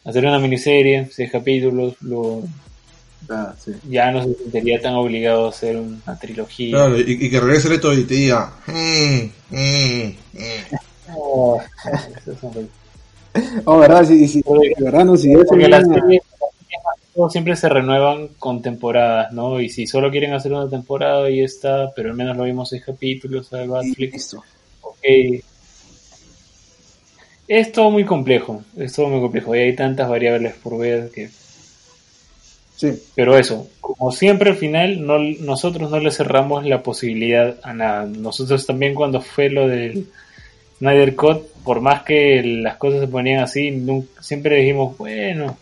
[0.04, 2.42] hacer una miniserie, seis capítulos, lo,
[3.28, 3.72] Ah, sí.
[3.88, 6.76] ya no se sentiría tan obligado a hacer una trilogía.
[6.76, 11.16] Claro, y, y que regrese Leto y te diga, "Mm, mm, mm".
[11.16, 11.60] Oh,
[13.64, 14.04] Oh, ¿verdad?
[14.04, 14.42] Sí, sí.
[14.42, 15.14] Porque- De verdad, no,
[15.48, 16.22] Porque las series,
[17.30, 19.60] siempre se renuevan con temporadas, ¿no?
[19.60, 22.84] Y si solo quieren hacer una temporada y está, pero al menos lo vimos seis
[22.84, 23.50] capítulos,
[23.96, 24.42] listo.
[24.82, 25.04] ok.
[27.48, 31.28] Es todo muy complejo, es todo muy complejo y hay tantas variables por ver que...
[32.76, 32.92] Sí.
[33.14, 38.04] Pero eso, como siempre al final, no, nosotros no le cerramos la posibilidad a nada.
[38.04, 40.08] Nosotros también cuando fue lo del
[40.78, 45.56] Snyder Cut, por más que las cosas se ponían así, nunca- siempre dijimos, bueno,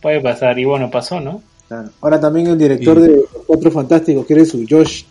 [0.00, 0.58] puede pasar.
[0.58, 1.42] Y bueno, pasó, ¿no?
[1.68, 1.90] Claro.
[2.00, 5.04] Ahora también el director Y- de Los Cuatro Fantásticos quiere su Josh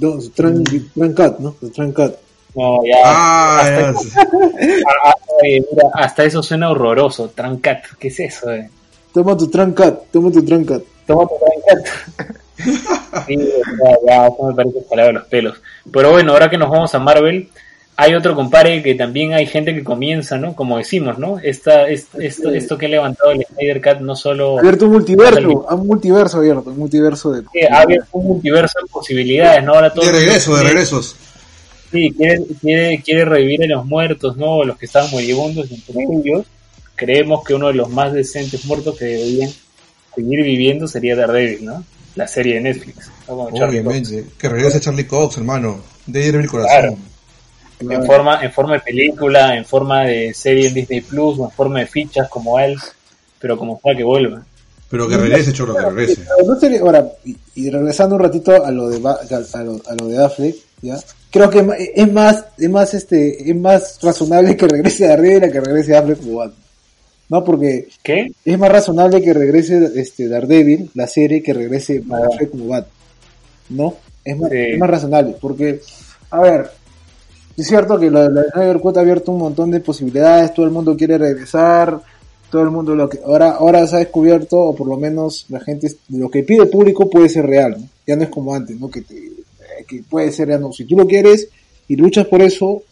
[0.00, 0.62] no, su Tran,
[0.94, 1.54] Trancat, ¿no?
[1.60, 2.14] Su Trancat.
[2.54, 2.96] No, ya.
[3.04, 4.20] Ah, hasta, ya,
[5.04, 7.28] ah, oye, mira, hasta eso suena horroroso.
[7.34, 8.50] Trancat, ¿qué es eso?
[8.52, 8.70] Eh?
[9.12, 10.82] Toma tu Trancat, toma tu Trancat.
[11.06, 11.86] Toma tu Trancat.
[13.26, 15.60] sí, sea, ya, eso me parece jalado de los pelos.
[15.92, 17.48] Pero bueno, ahora que nos vamos a Marvel,
[17.98, 20.54] hay otro compare que también hay gente que comienza, ¿no?
[20.54, 21.38] Como decimos, ¿no?
[21.38, 24.58] Esta, esto, esto, esto que ha levantado el Snyder Cut no solo...
[24.58, 27.42] Ha abierto un multiverso, un multiverso abierto, un multiverso de...
[27.52, 29.72] Sí, ha abierto un multiverso de posibilidades, ¿no?
[29.72, 31.16] Ahora todo De regreso, de regresos.
[31.90, 34.62] Sí, quiere, quiere, quiere revivir a los muertos, ¿no?
[34.64, 36.44] Los que estaban moribundos, entre ellos.
[36.96, 39.50] Creemos que uno de los más decentes muertos que deberían
[40.14, 41.84] seguir viviendo sería Daredevil, ¿no?
[42.14, 43.10] La serie de Netflix.
[43.26, 44.26] Obviamente.
[44.36, 45.80] Que regrese Charlie Cox, hermano.
[46.06, 46.70] De el corazón.
[46.70, 46.96] Claro.
[47.80, 51.50] En forma en forma de película, en forma de serie en Disney Plus, o en
[51.50, 52.76] forma de fichas como él,
[53.38, 54.44] pero como para que vuelva.
[54.88, 56.24] Pero que regrese, chorro, que regrese.
[56.46, 56.56] No
[56.86, 60.56] ahora, y, y regresando un ratito a lo de a lo, a lo de Affleck,
[60.80, 60.96] ¿ya?
[61.30, 65.60] Creo que es más, es más este, es más razonable que regrese Daredevil a que
[65.60, 66.62] regrese Affleck como Batman.
[67.28, 68.32] No, porque ¿Qué?
[68.44, 72.92] es más razonable que regrese este Daredevil, la serie, que regrese Affleck como Batman.
[73.70, 73.96] ¿No?
[74.24, 74.56] Es más, Sí.
[74.58, 75.80] es más razonable, porque,
[76.30, 76.70] a ver,
[77.56, 80.72] es cierto que la, la Snyder Cut ha abierto un montón de posibilidades, todo el
[80.72, 82.00] mundo quiere regresar,
[82.50, 85.60] todo el mundo lo que ahora ahora se ha descubierto o por lo menos la
[85.60, 87.88] gente lo que pide el público puede ser real, ¿no?
[88.06, 88.88] ya no es como antes, ¿no?
[88.90, 91.48] Que te, eh, que puede ser ya no, si tú lo quieres
[91.88, 92.82] y luchas por eso,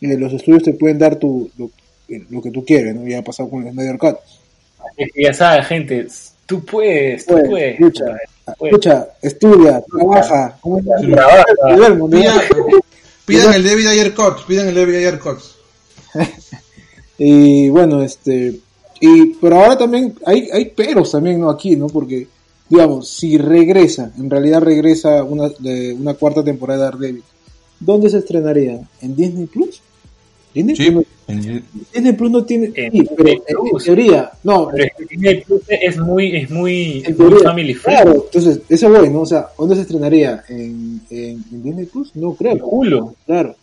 [0.00, 1.70] eh, los estudios te pueden dar tu lo,
[2.08, 3.06] eh, lo que tú quieres, ¿no?
[3.06, 4.16] Ya ha pasado con el Snyder Cut.
[4.96, 6.06] Es que ya sabes, gente,
[6.46, 7.80] tú puedes, tú Puedes, puedes.
[7.80, 8.04] lucha,
[8.58, 8.72] puedes.
[8.72, 10.84] lucha, estudia, trabaja, ¿cómo es?
[11.10, 11.44] Trabaja.
[13.26, 15.54] Pidan, el David Ayer Cox, pidan el David Ayer Cox.
[17.16, 18.58] Y bueno, este,
[19.00, 21.48] y pero ahora también hay, hay peros también, ¿no?
[21.48, 21.86] Aquí, ¿no?
[21.86, 22.26] Porque,
[22.68, 27.24] digamos, si regresa, en realidad regresa una, de una cuarta temporada de Daredevil,
[27.78, 28.80] ¿dónde se estrenaría?
[29.00, 29.80] ¿En Disney Plus?
[30.54, 30.90] Disney, Sí.
[30.90, 34.90] Plus, En- Disney Plus no tiene, En sí, pero en, en teoría, no, Pero es
[34.96, 38.02] que Disney Plus es muy, es muy, en muy family friendly.
[38.04, 39.20] claro, entonces, eso voy, ¿no?
[39.22, 40.44] O sea, ¿dónde se estrenaría?
[40.48, 42.10] ¿En, en, en Disney Plus?
[42.14, 43.14] No creo, En Hulu.
[43.26, 43.56] claro.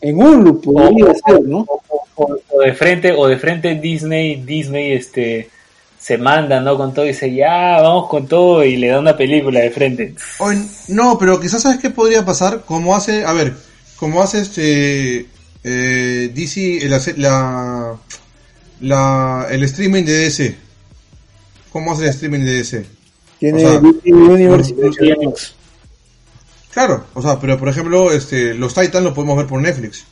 [0.00, 1.66] En Hulu podría O- ser, ¿no?
[1.68, 1.82] O,
[2.14, 5.50] o- o de frente, o de frente Disney, Disney este
[5.98, 6.76] se manda, ¿no?
[6.76, 10.14] Con todo y dice, ya, vamos con todo y le da una película de frente.
[10.38, 13.54] o en- no, pero quizás sabes qué podría pasar, como hace, a ver,
[13.96, 15.26] como hace este
[15.64, 16.90] eh, DC, el,
[17.20, 17.96] la,
[18.80, 20.54] la, el streaming de DC.
[21.72, 22.84] ¿Cómo hace el streaming de DC?
[23.38, 25.34] Tiene o sea, Universe no-.
[26.72, 30.04] Claro, o sea, pero por ejemplo, este, los Titans los podemos ver por Netflix.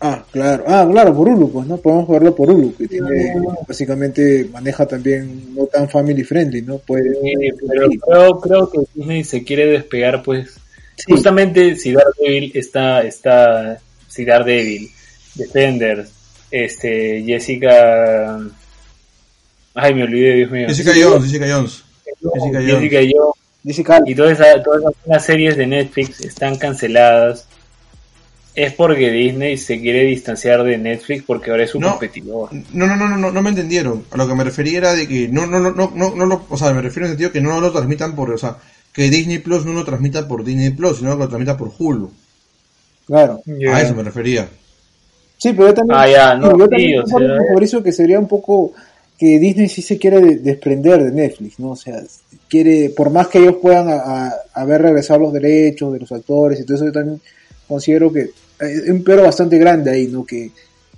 [0.00, 0.64] Ah, claro.
[0.66, 1.78] Ah, claro, por Hulu, pues, ¿no?
[1.78, 3.34] Podemos verlo por Hulu, que tiene,
[3.66, 6.78] básicamente maneja también no tan family friendly, ¿no?
[6.78, 10.50] Puede, Eh, pero creo, creo que Disney se quiere despegar, pues,
[10.96, 11.12] Sí.
[11.12, 13.78] justamente si Daredevil está, está,
[14.16, 14.90] si Daredevil,
[15.34, 16.06] Defender,
[16.50, 18.38] este, Jessica,
[19.74, 20.66] ay, me olvidé, Dios mío.
[20.68, 21.82] Jessica Jones, Jessica Jones.
[22.04, 23.34] Jessica Jones.
[23.64, 27.46] Jessica Jones, y todas esas, todas esas series de Netflix están canceladas.
[28.54, 31.90] Es porque Disney se quiere distanciar de Netflix porque ahora es un No.
[31.90, 32.48] competidor.
[32.72, 34.04] No, no, no, no, no, no me entendieron.
[34.10, 36.46] A lo que me refería era de que no, no, no, no, no, no lo,
[36.48, 38.56] o sea, me refiero en el sentido que no lo transmitan por, o sea,
[38.94, 42.10] que Disney Plus no lo transmita por Disney Plus, sino que lo transmita por Hulu.
[43.06, 43.40] Claro.
[43.72, 44.48] A eso me refería.
[45.38, 47.92] Sí, pero yo también, Ah, ya, no, yo también o concuerdo sea, con Fabricio que
[47.92, 48.72] sería un poco
[49.18, 51.70] que Disney sí se quiere de- desprender de Netflix, ¿no?
[51.72, 52.02] O sea,
[52.48, 53.94] quiere, por más que ellos puedan a,
[54.26, 57.20] a- haber regresado los derechos de los actores y todo eso, yo también
[57.68, 58.30] considero que
[58.60, 60.24] hay un pero bastante grande ahí, ¿no?
[60.24, 60.50] Que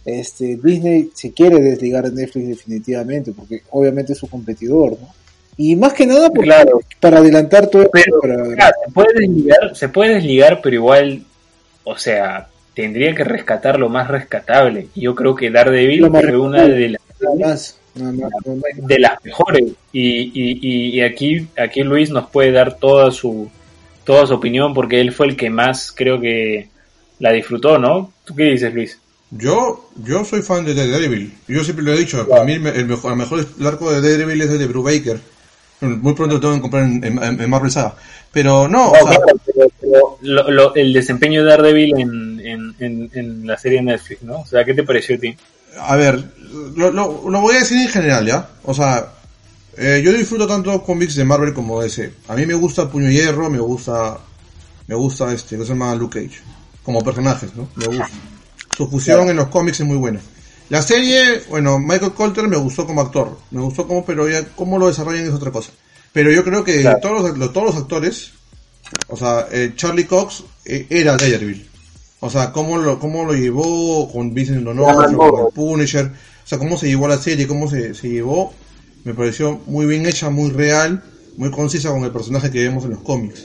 [0.04, 5.08] este Disney se quiere desligar de Netflix definitivamente, porque obviamente es su competidor, ¿no?
[5.56, 6.80] Y más que nada porque, Claro.
[7.00, 11.24] para adelantar todo Pero, para- claro, se puede desligar, se puede desligar, pero igual,
[11.88, 14.88] o sea, tendría que rescatar lo más rescatable.
[14.94, 17.00] Y yo creo que Daredevil Lo más fue una de las,
[17.38, 17.78] más,
[18.76, 19.64] de las mejores.
[19.92, 23.50] Y, y, y, y aquí, aquí Luis nos puede dar toda su,
[24.04, 26.68] toda su opinión porque él fue el que más creo que
[27.18, 28.12] la disfrutó, ¿no?
[28.24, 28.98] ¿Tú qué dices, Luis?
[29.30, 31.32] Yo, yo soy fan de Daredevil.
[31.48, 32.26] Yo siempre lo he dicho.
[32.28, 35.18] Para mí el, me- el mejor, el mejor arco de Daredevil es el de Brubaker.
[35.80, 37.94] Muy pronto lo tengo que comprar en, en- en Marvel Saga.
[38.32, 39.68] Pero no, o No, sea, claro, pero- pero
[40.22, 44.40] lo- lo- el desempeño de Daredevil en, en, en, en la serie Netflix, ¿no?
[44.40, 45.36] O sea, ¿qué te pareció a ti?
[45.80, 46.24] a ver,
[46.76, 48.48] lo, lo, voy a decir en general, ¿ya?
[48.64, 49.12] O sea,
[49.76, 52.12] eh, yo disfruto tanto cómics de Marvel como DC.
[52.26, 54.18] A mí me gusta Puño Hierro, me gusta,
[54.88, 56.40] me gusta este, que se llama Luke Cage.
[56.82, 57.68] Como personajes, ¿no?
[57.76, 58.08] Me gusta.
[58.76, 60.20] Su fusión en los cómics es muy buena.
[60.70, 63.38] La serie, bueno, Michael Colter me gustó como actor.
[63.52, 65.70] Me gustó como, pero ya cómo lo desarrollan es otra cosa.
[66.12, 66.98] Pero yo creo que Claro.
[67.00, 68.32] todos, los, los- todos los actores,
[69.08, 71.66] o sea, eh, Charlie Cox eh, era Daredevil.
[72.20, 76.06] O sea, cómo lo, cómo lo llevó con Vincent D'Onofrio, con el Punisher.
[76.06, 78.52] O sea, cómo se llevó a la serie, cómo se, se llevó.
[79.04, 81.02] Me pareció muy bien hecha, muy real,
[81.36, 83.44] muy concisa con el personaje que vemos en los cómics.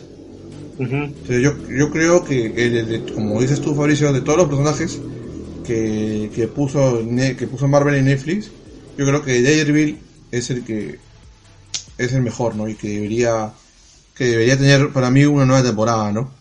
[0.80, 0.96] Ujú.
[1.24, 4.48] O sea, yo, yo creo que, el- el como dices tú, Fabricio, de todos los
[4.48, 5.00] personajes
[5.68, 7.00] que, que puso
[7.38, 8.50] que puso Marvel en Netflix,
[8.98, 10.00] yo creo que Daredevil
[10.32, 10.98] es el que
[12.00, 12.68] es el mejor, ¿no?
[12.68, 13.52] Y que debería
[14.16, 16.32] que debería tener para mí una nueva temporada, ¿no?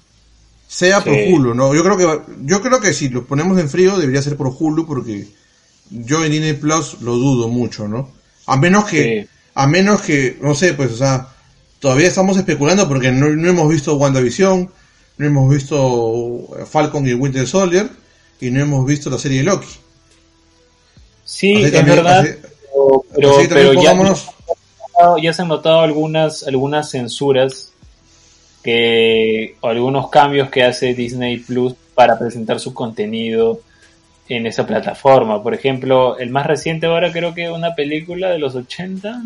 [0.68, 1.12] Sea por.
[1.14, 1.74] Hulu, ¿no?
[1.74, 4.86] Yo creo que yo creo que si lo ponemos en frío debería ser por Hulu
[4.86, 5.26] porque
[5.90, 8.10] yo en Disney Plus lo dudo mucho, ¿no?
[8.46, 9.28] A menos que Sí.
[9.54, 11.28] a menos que no sé, pues o sea,
[11.78, 14.70] todavía estamos especulando porque no, no hemos visto WandaVision,
[15.18, 17.90] no hemos visto Falcon y Winter Soldier
[18.40, 19.68] y no hemos visto la serie de Loki.
[21.24, 22.34] Sí, Así es también- verdad, así-
[23.14, 23.94] pero, así pero ya,
[25.20, 27.72] ya se han notado algunas, algunas censuras
[28.62, 33.60] que, o algunos cambios que hace Disney Plus para presentar su contenido
[34.28, 35.42] en esa plataforma.
[35.42, 39.22] Por ejemplo, el más reciente ahora creo que una película de los 80,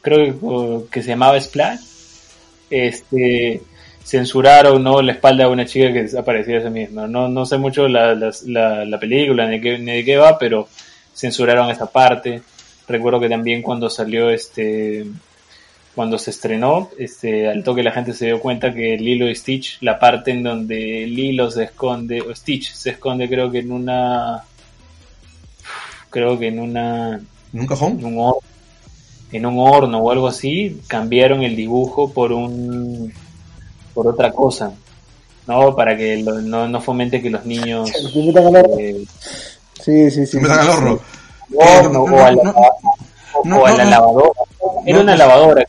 [0.00, 1.80] creo que, que se llamaba Splash,
[2.70, 3.60] este
[4.04, 7.06] censuraron no la espalda de una chica que aparecía esa misma.
[7.06, 10.68] No, no sé mucho la, la, la película ni qué, ni de qué va, pero
[11.14, 12.42] censuraron esa parte.
[12.88, 15.06] Recuerdo que también cuando salió este
[15.94, 19.76] cuando se estrenó, este, al toque la gente se dio cuenta que Lilo y Stitch,
[19.82, 24.42] la parte en donde Lilo se esconde, o Stitch se esconde creo que en una
[26.10, 27.20] creo que en una
[27.52, 27.98] ¿En un cajón?
[27.98, 28.40] en un horno,
[29.32, 33.12] en un horno o algo así, cambiaron el dibujo por un
[33.94, 34.72] por otra cosa,
[35.46, 35.76] ¿no?
[35.76, 38.78] Para que lo- no, no fomente que los niños Se metan al horno.
[38.78, 39.04] eh,
[39.82, 40.38] Sí, sí, sí.
[40.38, 41.00] Al horno.
[41.56, 44.40] Horno no, o a la, no, o no, a la no, lavadora.
[44.86, 45.18] Era no, una no.
[45.18, 45.64] lavadora.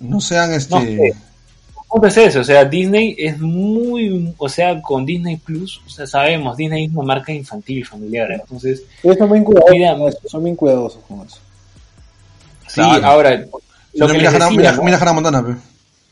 [0.00, 1.14] No sean No este sé.
[1.88, 2.40] ¿Cómo es eso?
[2.40, 6.90] O sea, Disney es muy, o sea, con Disney Plus, o sea, sabemos, Disney es
[6.92, 10.18] una marca infantil y familiar, entonces, son bien cuidadosos Mira, con eso.
[10.26, 11.38] Son bien cuidadosos con eso.
[12.66, 13.06] sí, Claro.
[13.06, 13.30] ahora,
[13.94, 14.82] lo no, que mira, Hannah, decía, mira, ¿no?
[14.82, 15.54] mira Hannah Montana, pe.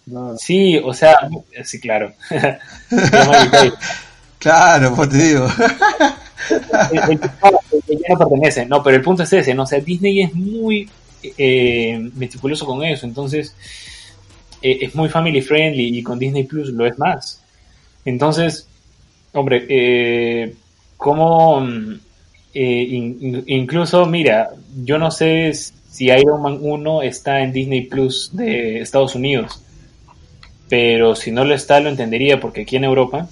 [0.07, 0.39] No, no.
[0.39, 1.17] Sí, o sea,
[1.65, 2.13] sí, claro.
[4.39, 5.49] Claro, pues te digo.
[8.09, 9.63] no pertenece, no, pero el punto es ese, ¿no?
[9.65, 10.89] O sea, Disney es muy
[11.39, 13.55] eh, meticuloso con eso, entonces
[14.63, 17.41] eh, es muy family friendly y con Disney Plus lo es más.
[18.05, 18.67] Entonces,
[19.33, 20.55] hombre, eh,
[20.97, 21.95] como mm,
[22.55, 24.51] eh, in- in- incluso, mira,
[24.85, 29.61] yo no sé si Iron Man 1 está en Disney Plus de Estados Unidos,
[30.69, 33.29] pero si no lo está lo entendería porque aquí en Europa,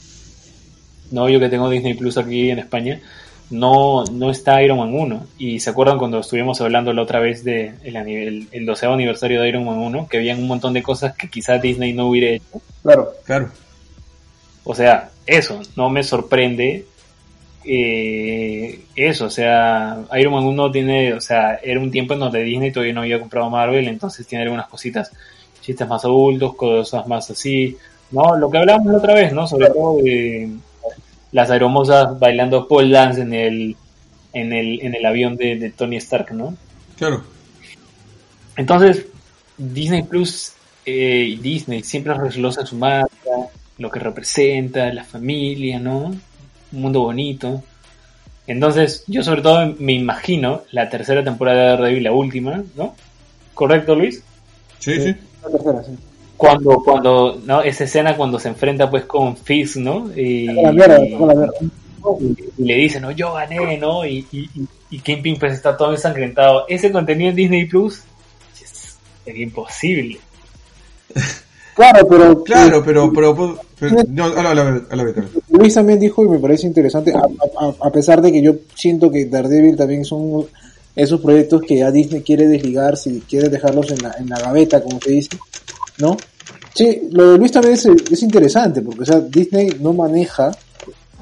[1.12, 3.00] no yo que tengo Disney Plus aquí en España,
[3.50, 5.26] no, no está Iron Man 1.
[5.38, 8.86] Y se acuerdan cuando estuvimos hablando la otra vez de el, ani- el, el 12
[8.86, 12.08] aniversario de Iron Man 1, que habían un montón de cosas que quizás Disney no
[12.08, 12.62] hubiera hecho.
[12.82, 13.12] Claro.
[13.24, 13.50] Claro.
[14.64, 16.86] O sea, eso, no me sorprende
[17.64, 22.42] eh, eso, o sea, Iron Man 1 tiene, o sea, era un tiempo en donde
[22.42, 25.12] Disney todavía no había comprado Marvel, entonces tiene algunas cositas,
[25.60, 27.76] chistes más adultos, cosas más así,
[28.10, 28.36] ¿no?
[28.36, 29.46] Lo que hablábamos la otra vez, ¿no?
[29.46, 30.48] Sobre todo de
[31.32, 33.76] las aeromosas bailando pole dance en el,
[34.32, 36.54] en el, en el avión de, de Tony Stark, ¿no?
[36.96, 37.24] Claro.
[38.56, 39.06] Entonces,
[39.56, 40.52] Disney Plus,
[40.84, 43.10] eh, Disney siempre reslosa su marca,
[43.78, 46.06] lo que representa, la familia, ¿no?
[46.72, 47.62] Un mundo bonito.
[48.46, 52.94] Entonces, yo sobre todo me imagino la tercera temporada de Daredevil, la última, ¿no?
[53.54, 54.22] ¿Correcto, Luis?
[54.78, 55.14] Sí, sí.
[55.42, 55.92] La tercera, sí.
[56.46, 57.62] Cuando, cuando, ¿no?
[57.62, 60.10] Esa escena cuando se enfrenta pues con Fizz, ¿no?
[60.16, 61.50] Y, la mierda, la mierda.
[62.58, 64.04] y le dice, no, yo gané, ¿no?
[64.04, 66.64] Y, y, y, y Kingpin pues está todo ensangrentado.
[66.68, 68.00] Ese contenido en Disney Plus
[68.60, 70.18] es, es imposible.
[71.74, 75.24] Claro, pero Claro, pero, pero, pero, pero- no, habla, habla, habla, habla.
[75.48, 79.10] Luis también dijo y me parece interesante, a, a- a pesar de que yo siento
[79.10, 80.44] que Daredevil también son
[80.94, 84.82] esos proyectos que ya Disney quiere desligar, si quiere dejarlos en la, en la gaveta,
[84.82, 85.30] como se dice,
[85.96, 86.14] ¿no?
[86.74, 90.50] Sí, lo de Luis también es, es interesante, porque o sea, Disney no maneja,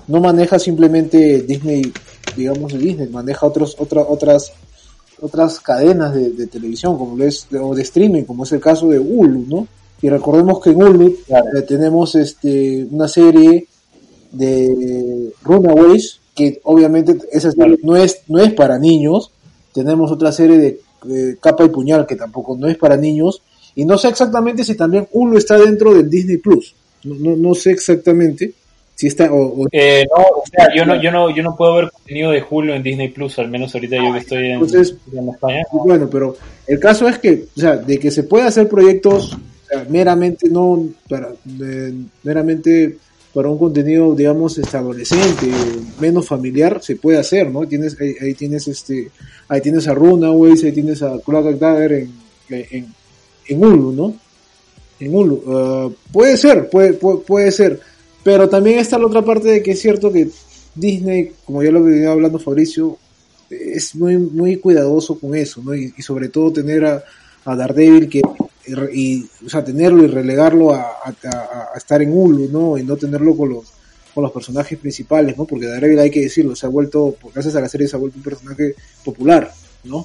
[0.06, 1.92] no maneja simplemente Disney,
[2.36, 4.52] digamos de Disney, maneja otros, otra, otras,
[5.20, 8.88] otras cadenas de, de televisión, como lo es, o de streaming, como es el caso
[8.88, 9.66] de Hulu, ¿no?
[10.02, 11.58] Y recordemos que en Hulu Claro.
[11.58, 13.66] eh, tenemos este una serie
[14.32, 19.30] de Runaways, que obviamente esa serie no es, no es para niños.
[19.74, 23.42] Tenemos otra serie de eh, Capa y Puñal, que tampoco no es para niños.
[23.80, 26.74] Y no sé exactamente si también Hulu está dentro del Disney Plus.
[27.04, 28.52] No, no, no sé exactamente
[28.94, 31.76] si está o, o- Eh, no, o sea, yo no, yo no, yo no puedo
[31.76, 34.94] ver contenido de Hulu en Disney Plus, al menos ahorita yo que estoy en, Entonces-
[35.12, 35.62] en España.
[35.72, 39.86] Bueno, pero el caso es que, o sea, de que se puede hacer proyectos sea,
[39.88, 42.96] meramente no para de- meramente
[43.32, 45.46] para un contenido, digamos, adolescente,
[46.00, 47.66] menos familiar, se puede hacer, ¿no?
[47.66, 49.10] Tienes ahí, ahí tienes este,
[49.48, 52.10] ahí tienes a Runaways, ahí tienes a Clock Dagger en,
[52.50, 52.86] en,
[53.47, 54.14] en Hulu, ¿no?
[54.99, 55.34] En Hulu.
[55.34, 57.80] Uh, puede ser, puede, puede, puede, ser.
[58.22, 60.28] Pero también está la otra parte de que es cierto que
[60.74, 62.99] Disney, como ya lo venía hablando Fabricio,
[63.51, 65.74] es muy, muy cuidadoso con eso, ¿no?
[65.74, 67.03] Y, sobre todo tener a,
[67.45, 68.22] a Daredevil que
[68.93, 70.97] y, o tenerlo y relegarlo a,
[71.76, 72.78] estar en Hulu, ¿no?
[72.78, 73.64] Y no tenerlo con los
[74.14, 75.45] con los personajes principales, ¿no?
[75.45, 78.18] Porque Daredevil hay que decirlo, se ha vuelto, gracias a la serie se ha vuelto
[78.18, 78.74] un personaje
[79.05, 79.53] popular,
[79.84, 80.05] ¿no?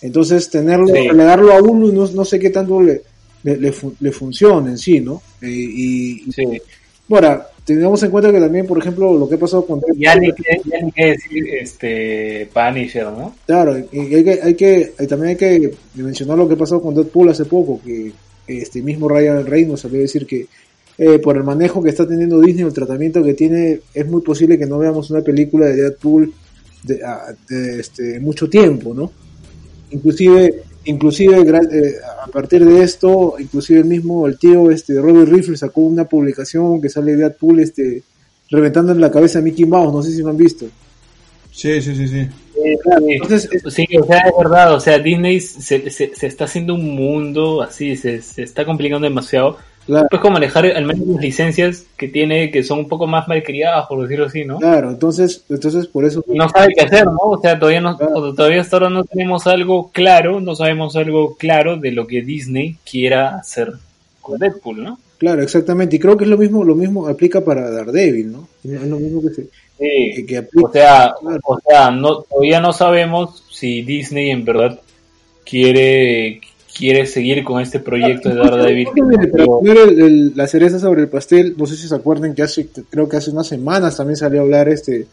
[0.00, 1.08] Entonces tenerlo, sí.
[1.08, 3.02] relegarlo a Hulu no, no sé qué tanto le,
[3.42, 5.22] le, le, le funciona en sí, ¿no?
[5.42, 6.44] Eh, y, sí.
[7.08, 9.80] Bueno, tengamos en cuenta que también, por ejemplo, lo que ha pasado con...
[9.96, 13.34] Ya ni que decir este, Punisher, ¿no?
[13.46, 16.94] Claro, y hay que, hay que, también hay que mencionar lo que ha pasado con
[16.94, 18.12] Deadpool hace poco, que
[18.46, 20.46] este mismo Ryan Reynolds salió a decir que
[20.98, 24.58] eh, por el manejo que está teniendo Disney, el tratamiento que tiene, es muy posible
[24.58, 26.32] que no veamos una película de Deadpool
[26.82, 27.00] de,
[27.48, 29.12] de este, mucho tiempo, ¿no?
[29.90, 35.56] Inclusive inclusive eh, a partir de esto, inclusive el mismo, el tío este Robert Riffle
[35.56, 38.02] sacó una publicación que sale de Deadpool este,
[38.50, 40.66] reventando en la cabeza a Mickey Mouse, no sé si lo han visto.
[41.52, 42.20] Sí, sí, sí, sí.
[42.20, 46.44] Eh, claro, entonces, sí, o sea, es verdad, o sea, Disney se, se, se está
[46.44, 49.58] haciendo un mundo así, se, se está complicando demasiado.
[49.88, 50.06] Claro.
[50.10, 53.86] Pues como manejar al menos las licencias que tiene, que son un poco más malcriadas,
[53.86, 54.58] por decirlo así, ¿no?
[54.58, 56.22] Claro, entonces, entonces por eso...
[56.26, 57.16] No sabe qué hacer, ¿no?
[57.16, 58.34] O sea, todavía, no, claro.
[58.34, 62.76] todavía hasta ahora no tenemos algo claro, no sabemos algo claro de lo que Disney
[62.84, 63.72] quiera hacer
[64.20, 64.98] con Deadpool, ¿no?
[65.16, 68.46] Claro, exactamente, y creo que es lo mismo, lo mismo aplica para Daredevil, ¿no?
[68.62, 69.42] Es lo mismo que se...
[69.78, 71.40] Sí, que, que aplica, o sea, claro.
[71.44, 74.78] o sea no, todavía no sabemos si Disney en verdad
[75.46, 76.42] quiere
[76.78, 78.88] quiere seguir con este proyecto de Daredevil.
[79.64, 83.08] El, el, la cereza sobre el pastel, no sé si se acuerdan que hace, creo
[83.08, 85.08] que hace unas semanas también salió a hablar este,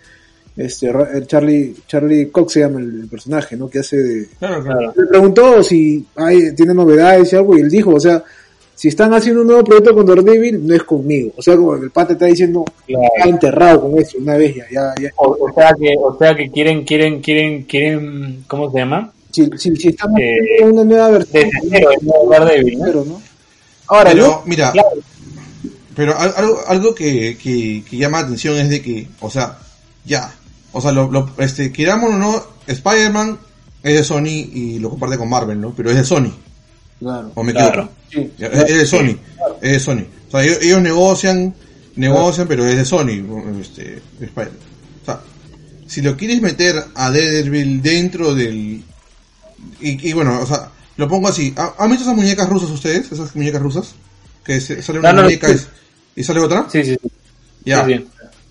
[0.55, 0.91] este,
[1.25, 3.67] Charlie, Charlie Cox se llama el, el personaje, ¿no?
[3.67, 4.93] Que hace de, claro, claro.
[4.95, 8.23] le preguntó si hay, tiene novedades y algo, y él dijo, o sea,
[8.75, 11.31] si están haciendo un nuevo proyecto con Daredevil, no es conmigo.
[11.35, 13.05] O sea, como el pata está diciendo, claro.
[13.17, 15.09] está enterrado con eso, una vez ya, ya, ya.
[15.15, 19.13] O, o, sea que, o sea que quieren, quieren, quieren, quieren, ¿cómo se llama?
[19.35, 21.89] Si, si, si estamos eh, una nueva versión cero,
[22.29, 23.05] Daredevil, ¿no?
[23.05, 23.21] ¿no?
[23.87, 24.43] Ahora, pero, ¿no?
[24.45, 24.89] mira, claro.
[25.93, 29.59] pero algo, algo que, que, que, llama la atención es de que, o sea,
[30.05, 30.33] ya,
[30.71, 33.37] o sea, lo, lo este, queramos o no, Spider-Man
[33.83, 35.73] es de Sony y lo comparte con Marvel, ¿no?
[35.75, 36.33] Pero es de Sony.
[36.99, 37.31] Claro.
[37.35, 37.89] ¿O me equivoco?
[38.11, 39.57] Sí, es de Sony, sí, claro.
[39.61, 40.05] es de Sony.
[40.29, 41.53] O sea, ellos, ellos negocian,
[41.97, 43.21] negocian, pero es de Sony,
[43.61, 44.59] este, Spider-Man.
[45.01, 45.19] O sea,
[45.87, 48.83] si lo quieres meter a Daredevil dentro del,
[49.79, 51.53] y, y, bueno, o sea, lo pongo así.
[51.77, 53.11] ¿Han visto esas muñecas rusas ustedes?
[53.11, 53.95] Esas muñecas rusas.
[54.43, 56.67] Que sale una no, muñeca no, y, y, sale otra.
[56.69, 56.97] Sí, sí.
[57.65, 57.85] Ya.
[57.85, 58.05] Sí,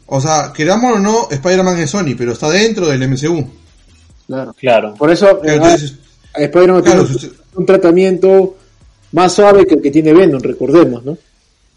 [0.07, 3.49] o sea, queramos o no, Spider-Man es Sony, pero está dentro del MCU.
[4.27, 4.55] Claro.
[4.59, 4.95] Claro.
[4.95, 5.95] Por eso, eh, Entonces,
[6.35, 7.33] Spider-Man claro, tiene usted...
[7.55, 8.57] un tratamiento
[9.13, 11.17] más suave que el que tiene Venom, recordemos, ¿no?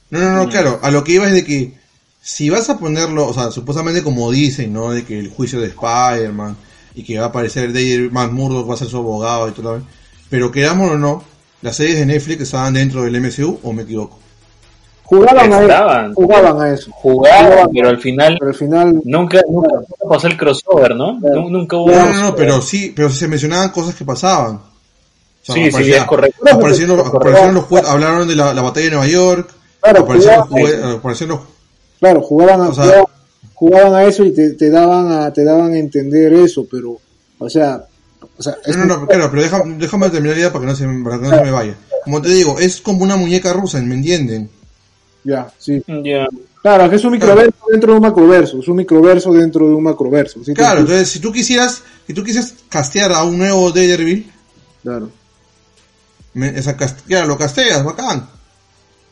[0.10, 0.80] No, no, no, claro.
[0.82, 1.74] A lo que iba es de que
[2.22, 4.92] si vas a ponerlo, o sea, supuestamente como dicen, ¿no?
[4.92, 6.58] De que el juicio de Spider-Man
[6.98, 9.80] y que va a aparecer David Matt Murdock, va a ser su abogado y todo
[10.32, 11.24] Pero queramos o no,
[11.62, 14.18] las series de Netflix estaban dentro del MCU o me equivoco.
[15.04, 16.92] Jugaban a, eso, jugaban a eso.
[16.92, 19.70] Jugaban, jugaban, pero al final, pero al final nunca, nunca
[20.10, 21.20] pasó el crossover, ¿no?
[21.20, 21.50] Claro.
[21.50, 21.92] Nunca hubo.
[21.92, 24.56] No, no, no, pero sí, pero se mencionaban cosas que pasaban.
[24.56, 24.64] O
[25.44, 26.44] sea, sí, aparecía, sí, es correcto.
[26.52, 29.50] Aparecieron, aparecieron los juegos, hablaron de la, la, batalla de Nueva York.
[29.82, 31.48] Claro, aparecieron, jugaban, aparecieron los,
[32.00, 33.06] claro, jugaban a, o sea, jugaban,
[33.58, 37.00] jugaban a eso y te, te, daban a, te daban a entender eso, pero
[37.40, 37.84] o sea,
[38.38, 40.86] o sea no, no, no, claro, pero déjame, déjame terminar idea para que no se,
[41.04, 41.76] para que no se me vaya.
[42.04, 44.48] Como te digo, es como una muñeca rusa, ¿me entienden?
[45.24, 45.84] Ya, sí.
[46.04, 46.28] Yeah.
[46.62, 47.72] Claro, es un microverso claro.
[47.72, 50.44] dentro de un macroverso, es un microverso dentro de un macroverso.
[50.44, 50.54] ¿sí?
[50.54, 54.32] Claro, entonces si tú quisieras, si tú quisieras castear a un nuevo Daredevil,
[54.84, 55.10] claro.
[56.36, 58.37] Me, esa claro, lo casteas, bacán.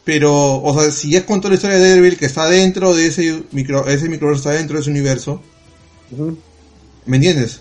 [0.06, 3.08] Pero, o sea, si es con toda la historia de Daredevil que está dentro de
[3.08, 5.42] ese micro, ese microverso, está dentro de ese universo,
[6.12, 6.36] uh -huh.
[7.08, 7.60] ¿me entiendes?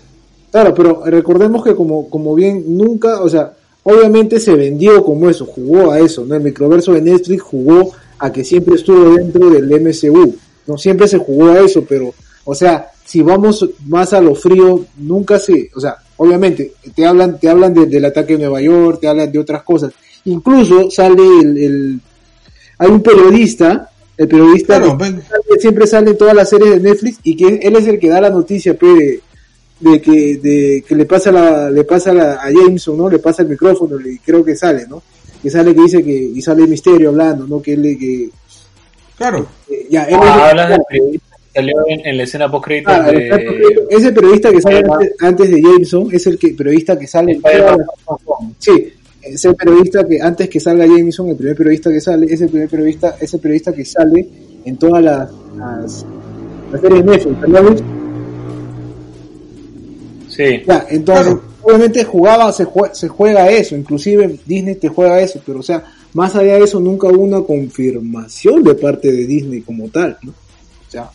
[0.51, 5.45] Claro, pero recordemos que como, como bien nunca, o sea, obviamente se vendió como eso,
[5.45, 6.35] jugó a eso, ¿no?
[6.35, 10.35] El microverso de Netflix jugó a que siempre estuvo dentro del MCU,
[10.67, 12.13] no siempre se jugó a eso, pero,
[12.45, 17.39] o sea, si vamos más a lo frío, nunca se, o sea, obviamente, te hablan,
[17.39, 19.93] te hablan de, del ataque de Nueva York, te hablan de otras cosas,
[20.25, 22.01] incluso sale el, el
[22.77, 27.19] hay un periodista, el periodista claro, que siempre sale en todas las series de Netflix
[27.23, 29.21] y que él es el que da la noticia, pues, de,
[29.79, 33.41] de que de que le pasa la le pasa la, a Jameson no le pasa
[33.41, 35.03] el micrófono y creo que sale no
[35.41, 38.29] que sale que dice que y sale Misterio hablando no que él que
[39.17, 39.45] claro.
[39.69, 42.89] eh, ya él ah, hablas del periodista que salió en, en la escena post crédito
[42.91, 43.87] ah, de...
[43.89, 47.41] ese periodista que sale antes, antes, de Jameson es el que periodista que sale en
[47.41, 47.87] todas las,
[48.59, 48.93] sí
[49.25, 53.15] ese periodista que antes que salga Jameson, el primer periodista que sale, ese primer periodista,
[53.19, 54.27] ese periodista que sale
[54.65, 56.05] en todas las, las,
[56.71, 57.75] las series de Netflix, ¿verdad?
[60.29, 60.43] Sí.
[60.67, 61.41] Ya, entonces, Claro.
[61.61, 65.83] obviamente jugaba, se, jue- se juega eso, inclusive Disney te juega eso, pero o sea,
[66.13, 70.31] más allá de eso nunca hubo una confirmación de parte de Disney como tal, ¿no?
[70.31, 71.09] O sea,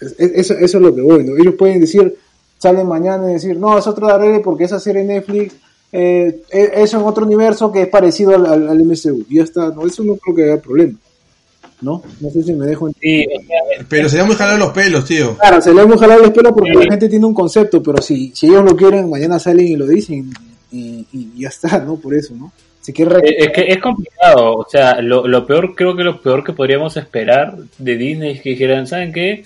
[0.00, 1.36] es- es- eso, eso es lo que voy, ¿no?
[1.36, 2.14] Ellos pueden decir,
[2.58, 5.54] salen mañana y decir, no, es otro Daredevil porque esa serie de Netflix,
[5.92, 9.42] eh, eh, eso en otro universo que es parecido al, al, al MCU, y ya
[9.44, 10.98] está, no, eso no creo que haya problema,
[11.80, 12.02] ¿no?
[12.20, 13.26] No sé si me dejo entender.
[13.30, 15.36] Sí, o sea, Pero sería muy jalar los pelos, tío.
[15.38, 16.78] Claro, se le hemos jalado la espera porque Sí.
[16.78, 19.86] la gente tiene un concepto, pero si, si ellos lo quieren, mañana salen y lo
[19.86, 20.30] dicen
[20.72, 21.96] y, y ya está, ¿no?
[21.96, 22.52] Por eso, ¿no?
[22.80, 26.44] Si quiere Es que es complicado, o sea, lo, lo peor, creo que lo peor
[26.44, 29.44] que podríamos esperar de Disney es que dijeran, ¿saben qué?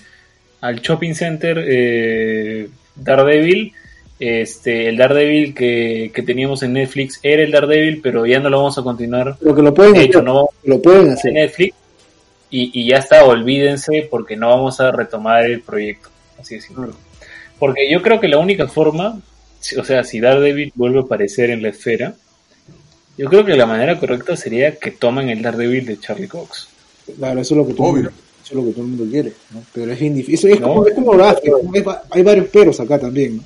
[0.59, 2.67] Al shopping center eh,
[2.97, 3.71] Daredevil,
[4.19, 8.57] este, el Daredevil que, que teníamos en Netflix era el Daredevil, pero ya no lo
[8.57, 9.37] vamos a continuar.
[9.41, 11.33] lo que lo pueden De hecho, hacer, no lo pueden hacer.
[11.33, 11.75] Netflix
[12.51, 16.09] y, y ya está, olvídense porque no vamos a retomar el proyecto.
[16.39, 16.87] Así de simple.
[17.57, 19.21] Porque yo creo que la única forma,
[19.77, 22.13] o sea, si Daredevil vuelve a aparecer en la esfera,
[23.17, 26.69] yo creo que la manera correcta sería que tomen el Daredevil de Charlie Cox.
[27.17, 28.03] Claro, eso es lo que todo, el Obvio.
[28.03, 29.63] mundo, eso es lo que todo el mundo quiere, ¿no?
[29.73, 30.67] Pero es bien difícil, es No.
[30.69, 33.43] como, es como hay, hay varios peros acá también, ¿no?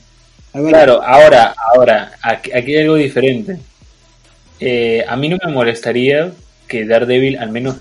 [0.54, 3.58] Claro, ahora, ahora, aquí, aquí hay algo diferente.
[4.60, 6.32] Eh, a mí no me molestaría
[6.68, 7.78] que Daredevil, al menos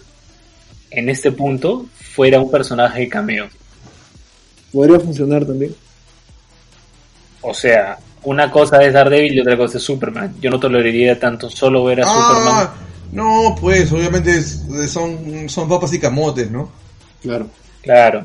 [0.91, 3.49] en este punto, fuera un personaje cameo.
[4.73, 5.75] podría funcionar también.
[7.43, 10.35] O sea, una cosa es Daredevil y otra cosa es Superman.
[10.41, 12.55] Yo no toleraría tanto solo ver a Superman.
[12.57, 12.75] Ah,
[13.13, 16.71] no, pues, obviamente es- son, son papas y camotes, ¿no?
[17.21, 17.49] Claro.
[17.83, 18.25] Claro.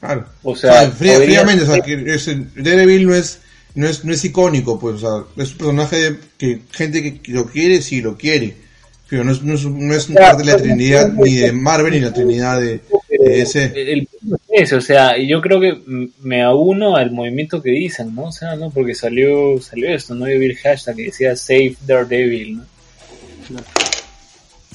[0.00, 0.24] Claro.
[0.42, 3.40] O sea, fría- podría- fríamente, o sea, que es, Daredevil no es,
[3.74, 7.46] no es, no es icónico, pues, o sea, es un personaje que gente que lo
[7.46, 8.62] quiere, sí lo quiere.
[9.08, 11.52] Pero no es, no es, no es Claro, parte de la pero- Trinidad, ni de
[11.52, 13.72] Marvel, ni la Trinidad de, de ese.
[13.74, 14.08] El,
[14.48, 15.78] es o sea, yo creo que
[16.22, 18.24] me auno al movimiento que dicen, ¿no?
[18.28, 18.70] O sea, ¿no?
[18.70, 20.26] Porque salió, salió esto, ¿no?
[20.28, 22.64] Yo vi el hashtag que decía Save Daredevil, ¿no?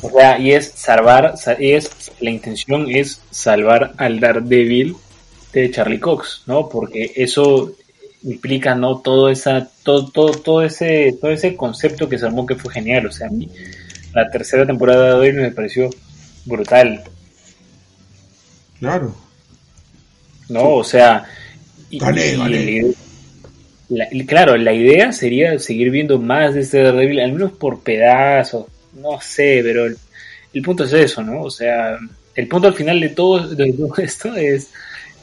[0.01, 1.89] O sea, y es salvar, es,
[2.21, 4.95] la intención es salvar al Daredevil
[5.51, 6.69] de Charlie Cox, ¿no?
[6.69, 7.73] Porque eso
[8.23, 8.99] implica, ¿no?
[8.99, 13.05] Todo esa, todo, todo, todo ese, todo ese concepto que se armó que fue genial,
[13.07, 13.49] o sea, a mí
[14.13, 15.89] la tercera temporada de Daredevil me pareció
[16.45, 17.03] brutal,
[18.79, 19.13] Claro.
[20.47, 20.75] ¿no?
[20.75, 21.25] O sea,
[21.89, 21.99] y,
[23.89, 28.67] la- claro, la idea sería seguir viendo más de este Daredevil, al menos por pedazos,
[28.93, 29.97] no sé, pero el,
[30.53, 31.41] el punto es eso, ¿no?
[31.43, 31.97] O sea,
[32.35, 34.69] el punto al final de todo, de todo esto es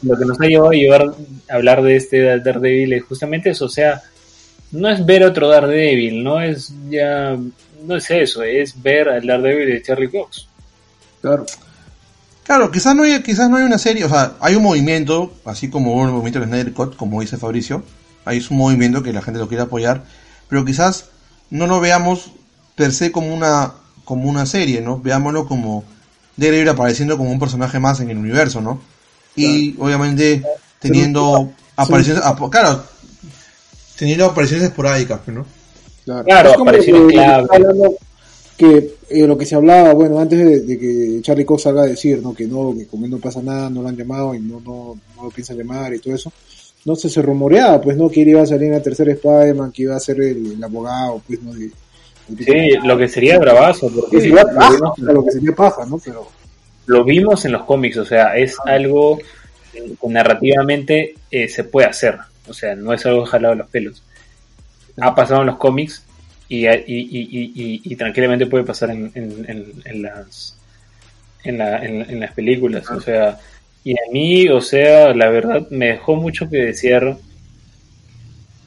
[0.03, 1.15] lo que nos ha llevado a llevar
[1.49, 4.03] hablar de este Daredevil es justamente eso, o sea,
[4.73, 7.37] no es ver otro Daredevil, no es ya,
[7.85, 10.49] no es eso, es ver al Daredevil de Charlie Cox.
[11.21, 11.47] Claro.
[12.45, 15.69] Claro, quizás no hay, quizás no hay una serie, o sea, hay un movimiento, así
[15.69, 17.83] como hubo un movimiento de Snyder Cut, como dice Fabricio,
[18.25, 20.05] hay un movimiento que la gente lo quiere apoyar,
[20.49, 21.11] pero quizás
[21.51, 22.31] no lo veamos
[22.77, 23.73] per se como una,
[24.05, 25.01] como una serie, ¿no?
[25.01, 25.83] Veámoslo como
[26.37, 28.81] Daredevil apareciendo como un personaje más en el universo, ¿no?
[29.37, 30.43] Y obviamente
[30.81, 32.83] teniendo apariciones, ap- claro,
[33.99, 35.47] teniendo apariciones esporádicas, pues, ¿no?
[36.05, 37.97] Claro, Claro, Es como apariciones lo que
[38.57, 41.87] que eh, lo que se hablaba, bueno, antes de, de que Charlie Cox salga a
[41.87, 42.35] decir, ¿no?
[42.35, 44.99] Que no, que con él no pasa nada, no lo han llamado y no, no,
[45.17, 46.33] no lo piensan llamar y todo eso.
[46.87, 48.09] No sé, se rumoreaba, pues, ¿no?
[48.09, 50.65] Que él iba a salir en la tercera Spider-Man, que iba a ser el, el
[50.65, 51.53] abogado, pues, ¿no?
[51.53, 51.71] De,
[52.29, 55.99] Sí, lo que sería bravazo, porque Sí, o sea, lo que sería paja, ¿no?
[55.99, 56.27] Pero,
[56.87, 59.19] lo vimos en los cómics, o sea, es algo
[59.73, 62.17] que narrativamente eh, se puede hacer,
[62.49, 64.03] o sea, no es algo jalado de los pelos.
[65.01, 66.05] Ha pasado en los cómics
[66.49, 70.57] y, y, y, y, y- y tranquilamente puede pasar en, en, en- las
[71.45, 73.39] en, la, en, en las películas, o sea,
[73.85, 77.17] y a mí, o sea, la verdad me dejó mucho que desear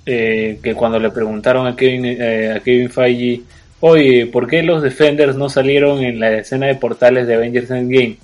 [0.06, 3.42] eh, que cuando le preguntaron a Kevin, eh, a Kevin Feige,
[3.82, 8.18] oye, ¿por qué los Defenders no salieron en la escena de portales de Avengers Endgame?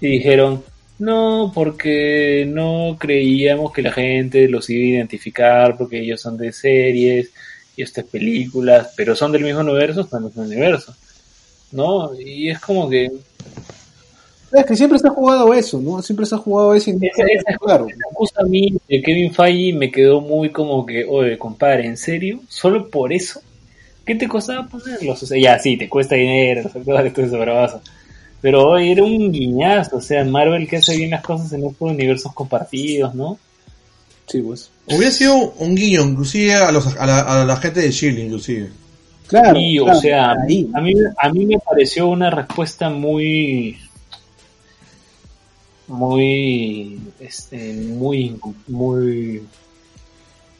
[0.00, 0.62] Y dijeron,
[0.98, 6.52] no, porque no creíamos que la gente los iba a identificar porque ellos son de
[6.52, 7.30] series
[7.76, 10.94] y estas películas, pero son del mismo universo, están en el mismo universo.
[11.72, 12.10] ¿No?
[12.18, 13.10] Y es como que
[14.52, 16.00] es que siempre se ha jugado eso, ¿no?
[16.00, 17.88] Siempre se ha jugado eso y Esa- esa- claro.
[17.88, 22.40] excusa a mí de Kevin Feige me quedó muy como que, oye, compadre, ¿en serio?
[22.48, 23.40] ¿Solo por eso?
[24.06, 25.22] ¿Qué te costaba ponerlos?
[25.22, 27.82] O sea, ya, sí, te cuesta dinero, los actores, todo eso, bravazo.
[28.40, 31.90] Pero oye, era un guiñazo, o sea, Marvel que hace bien las cosas en otros
[31.90, 33.38] universos compartidos, ¿no?
[34.26, 34.70] Sí, pues.
[34.86, 38.70] Hubiera sido un guiño, inclusive a, los, a, la, a la gente de Shield, inclusive.
[39.26, 40.70] Claro, y, o sea, ahí.
[40.72, 43.76] a mí, a mí me pareció una respuesta muy,
[45.88, 48.38] muy, este, muy,
[48.68, 49.42] muy,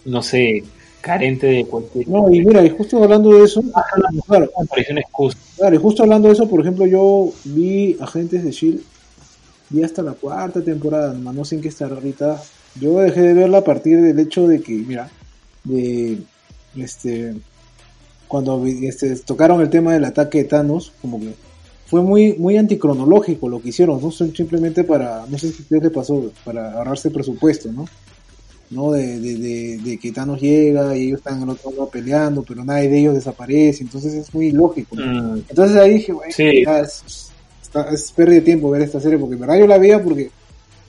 [0.05, 0.65] no sé,
[1.07, 2.09] carente de cualquier.
[2.09, 3.63] No, y mira, y justo hablando de eso,
[4.27, 4.51] claro,
[4.97, 5.39] excusa.
[5.57, 8.81] claro, y justo hablando de eso, por ejemplo, yo vi Agentes de Shield,
[9.71, 12.43] vi hasta la cuarta temporada, nomás no sé en qué está ahorita.
[12.81, 15.09] Yo dejé de verla a partir del hecho de que, mira,
[15.63, 16.19] de
[16.77, 17.35] este
[18.27, 21.35] cuando este, tocaron el tema del ataque de Thanos, como que
[21.87, 25.93] fue muy muy anticronológico lo que hicieron, no Son simplemente para, no sé ustedes les
[25.93, 27.87] pasó, para ahorrarse presupuesto, ¿no?
[28.71, 28.93] ¿No?
[28.93, 32.65] De, de, de, de que Thanos llega y ellos están en otro lado peleando, pero
[32.65, 34.97] nadie de ellos desaparece, entonces es muy lógico.
[34.97, 36.65] Mm, Entonces ahí dije, bueno, Sí.
[36.65, 37.31] ya es,
[37.63, 40.31] está- es pérdida de tiempo ver esta serie, porque en verdad yo la veía porque,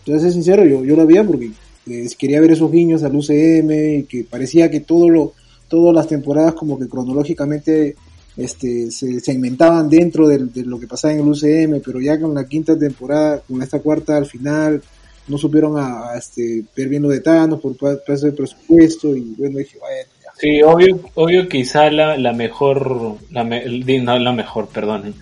[0.05, 1.51] te voy a ser sincero, yo, yo la veía porque
[1.87, 5.33] eh, quería ver esos guiños al UCM y que parecía que todo lo,
[5.67, 7.95] todas las temporadas como que cronológicamente
[8.35, 12.47] este, se segmentaban dentro de, lo que pasaba en el UCM, pero ya con la
[12.47, 14.81] quinta temporada, con esta cuarta al final,
[15.27, 19.21] no supieron a, a, este, ver bien lo de Thanos por peso de presupuesto y
[19.37, 20.29] bueno, dije, bueno, ya.
[20.39, 23.65] Sí, obvio, obvio quizá la, la mejor, la, me-
[23.99, 25.13] no la mejor, perdonen,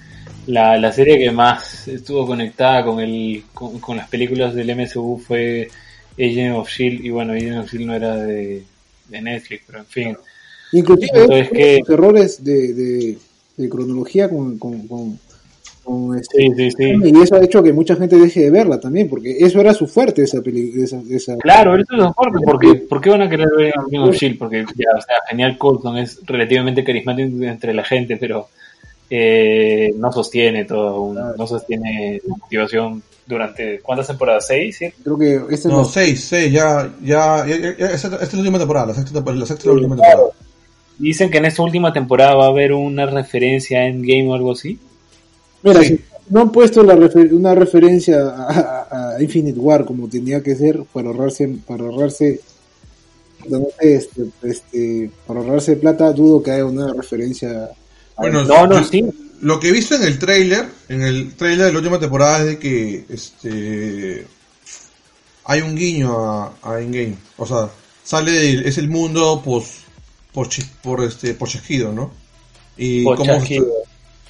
[0.48, 5.18] la, la serie que más estuvo conectada con el, con, con las películas del MCU
[5.26, 5.70] fue
[6.20, 8.64] Agent of Shield y bueno, Agent of Shield no era de,
[9.10, 10.18] de Netflix, pero en fin.
[10.72, 13.18] Inclusive Entonces, que- los errores de, de,
[13.58, 15.20] de cronología con, con, con,
[15.86, 16.94] con este, Sí, sí, sí.
[17.06, 19.88] y eso ha hecho que mucha gente deje de verla también, porque eso era su
[19.88, 20.84] fuerte esa película.
[20.84, 24.10] Esa, esa- Claro, eso es lo fuerte, porque ¿por qué van a querer ver Agent
[24.10, 24.38] of Shield?
[24.38, 28.50] Porque ya, o sea, genial Coulson es relativamente carismático entre la gente, pero
[29.10, 31.36] eh, no sostiene todo, un- Claro.
[31.38, 34.48] no sostiene la motivación durante ¿cuántas temporadas?
[34.48, 34.80] ¿Seis?
[35.04, 38.34] Creo que esta es No, la- seis, seis, ya, ya, ya, ya- esta, esta es
[38.34, 40.10] la última temporada, la sexta, temporada- la sexta la última claro.
[40.18, 40.40] temporada.
[40.98, 44.54] Dicen que en esta última temporada va a haber una referencia a Endgame o algo
[44.54, 44.80] así.
[45.66, 45.88] Mira, Sí.
[45.98, 50.42] si no han puesto la refer- una referencia a, a- a Infinite War como tenía
[50.42, 52.40] que ser para ahorrarse, para ahorrarse,
[53.50, 57.66] no sé, este, este, para ahorrarse plata, dudo que haya una referencia.
[58.16, 59.04] a- Bueno, No, no, sí.
[59.42, 62.46] Lo que he visto en el trailer, en el trailer de la última temporada es
[62.46, 64.26] de que este
[65.46, 67.16] hay un guiño a, a Endgame.
[67.38, 67.70] O sea,
[68.04, 69.66] sale del- es el mundo pos,
[70.34, 70.48] por,
[70.82, 72.12] por este por chasquido, ¿no?
[72.78, 73.68] Y Por cómo- chasquido.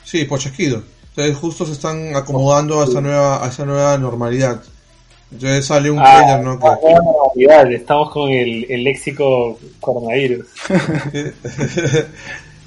[0.03, 0.83] Sí, por chasquido.
[1.15, 4.61] Entonces justo se están acomodando a esa nueva a esa nueva normalidad.
[5.31, 10.45] Entonces sale un Ah, trailer, ah, estamos con el, el léxico coronavirus.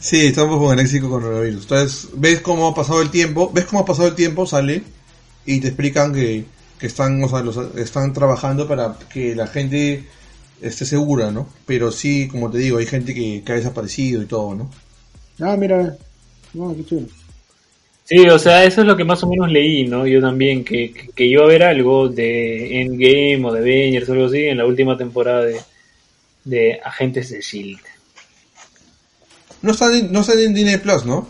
[0.01, 1.63] Sí, estamos con el léxico coronavirus.
[1.63, 4.83] Entonces, ves cómo ha pasado el tiempo, ves cómo ha pasado el tiempo, sale
[5.45, 6.45] y te explican que,
[6.79, 10.05] que están, o sea, los, están trabajando para que la gente
[10.61, 11.49] esté segura, ¿no?
[11.67, 14.71] Pero sí, como te digo, hay gente que, que ha desaparecido y todo, ¿no?
[15.41, 15.97] Ah, mira,
[16.55, 17.07] no, qué chulo.
[18.09, 20.07] Sí, o sea, eso es lo que más o menos leí, ¿no?
[20.07, 24.27] Yo también, que, que, iba a haber algo de Endgame o de Avengers o algo
[24.29, 25.61] así en la última temporada de,
[26.45, 27.83] de Agentes de S.H.I.E.L.D.
[29.61, 31.29] No están en, no están en Disney Plus, ¿no?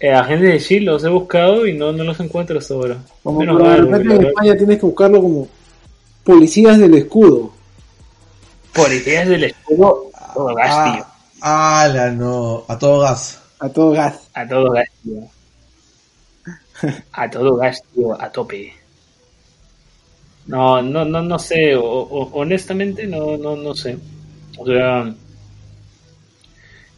[0.00, 0.90] Eh, Agentes de S.H.I.E.L.D.
[0.90, 2.96] los he buscado y no, no los encuentro hasta ahora.
[3.22, 5.48] Como Menos en España tienes que buscarlo como
[6.24, 7.52] policías del escudo.
[8.72, 11.06] Por ideas del escudo, a todo gas, tío.
[11.42, 13.39] Ah, ala, no, a todo gas.
[13.60, 14.28] A todo gas.
[14.34, 15.28] A todo gas, tío.
[17.12, 18.72] A todo gas, tío, a tope.
[20.46, 21.76] No, no, no, no sé.
[21.76, 23.98] honestamente, no, no, no sé.
[24.58, 25.14] O sea,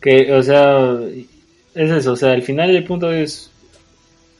[0.01, 0.99] que, o sea,
[1.75, 2.13] es eso.
[2.13, 3.51] O sea, al final el punto es,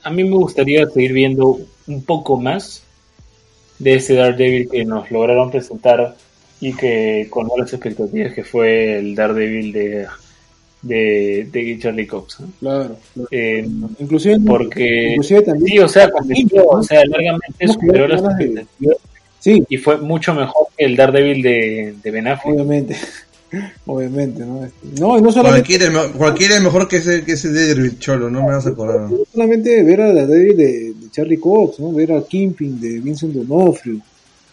[0.03, 2.83] a mí me gustaría seguir viendo un poco más
[3.79, 6.17] de ese Daredevil que nos lograron presentar
[6.61, 10.07] y que con las expectativas que fue el Daredevil de
[10.83, 12.41] de, de Charlie Cox.
[12.41, 12.49] ¿no?
[12.61, 12.97] Claro.
[13.15, 13.29] claro.
[13.31, 13.67] Eh,
[14.01, 15.67] Inclusive, porque inclusive también.
[15.69, 18.97] sí, o sea, convenció, o sea, largamente Hemos superó las quedado ganas de- expectativas
[19.41, 22.55] Sí, y fue mucho mejor que el Daredevil de, de Ben Affleck.
[22.55, 22.97] obviamente.
[23.87, 24.65] obviamente, ¿no?
[24.65, 27.53] Este, No, y no solamente, Cualquiera, es me- cualquiera es mejor que ese, que ese
[27.53, 29.11] Daredevil cholo, no me vas a acordar.
[29.11, 31.93] no solamente ver a la David de, de Charlie Cox, ¿no?
[31.93, 33.97] Ver al Kingpin de Vincent D'Onofrio.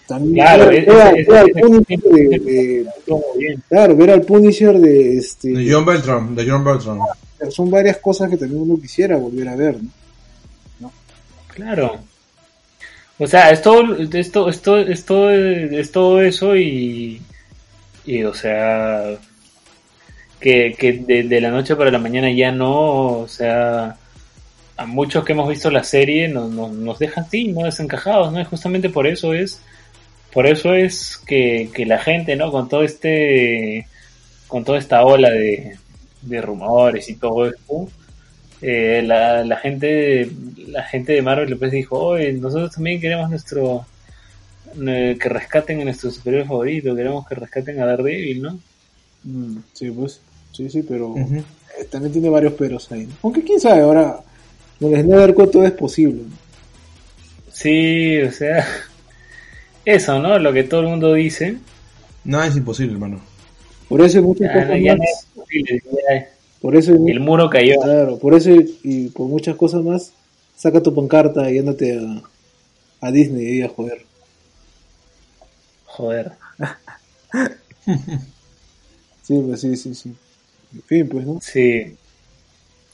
[0.10, 3.64] También Claro, ver, ese- Punisher de, ese- de- Estuvo muy bien.
[3.69, 6.99] claro, ver al Punisher de este De John Beltram, de John Beltram.
[7.52, 9.77] son varias cosas que también uno quisiera volver a ver,
[10.80, 10.91] ¿no?
[11.53, 11.99] Claro.
[13.19, 17.22] O sea, es todo, es todo, es todo, es todo, es todo eso y,
[18.06, 19.15] y, o sea,
[20.40, 23.98] que, que de, de la noche para la mañana ya no, o sea,
[24.77, 28.40] a muchos que hemos visto la serie nos, nos, nos dejan así, no desencajados, ¿no?
[28.40, 29.60] Y justamente por eso es,
[30.34, 32.51] por eso es que, que la gente, ¿no?
[32.51, 33.88] Con todo este,
[34.47, 35.77] con toda esta ola de,
[36.22, 37.89] de rumores y todo esto,
[38.61, 40.30] eh, la, la gente
[40.68, 43.85] la gente de Marvel después dijo, oye, nosotros también queremos nuestro
[44.88, 48.60] eh, que rescaten a nuestro superior favorito, queremos que rescaten a Daredevil, ¿no?
[49.23, 50.22] Mm, sí, pues.
[50.51, 51.43] Sí, sí, pero eh,
[51.89, 53.06] también tiene varios peros ahí.
[53.06, 53.14] ¿no?
[53.23, 54.19] Aunque quién sabe, ahora
[54.80, 56.23] con el Snyder Cut todo es posible.
[56.23, 56.35] ¿no?
[57.51, 58.65] Sí, o sea,
[59.95, 60.38] eso, ¿no?
[60.40, 61.57] Lo que todo el mundo dice.
[62.24, 63.22] Nada es imposible, hermano.
[63.88, 65.07] Por eso hay muchas no- cosas no más.
[65.48, 66.24] es
[66.61, 67.76] Por eso hay- el muro cayó.
[67.82, 70.11] Claro, por eso y, y por muchas cosas más,
[70.56, 74.06] saca tu pancarta y ándate a, a Disney y a joder.
[75.86, 76.32] Joder.
[79.24, 80.14] Sí, pues sí, sí, sí.
[80.74, 81.40] En fin, pues, ¿no?
[81.41, 81.95] Sí.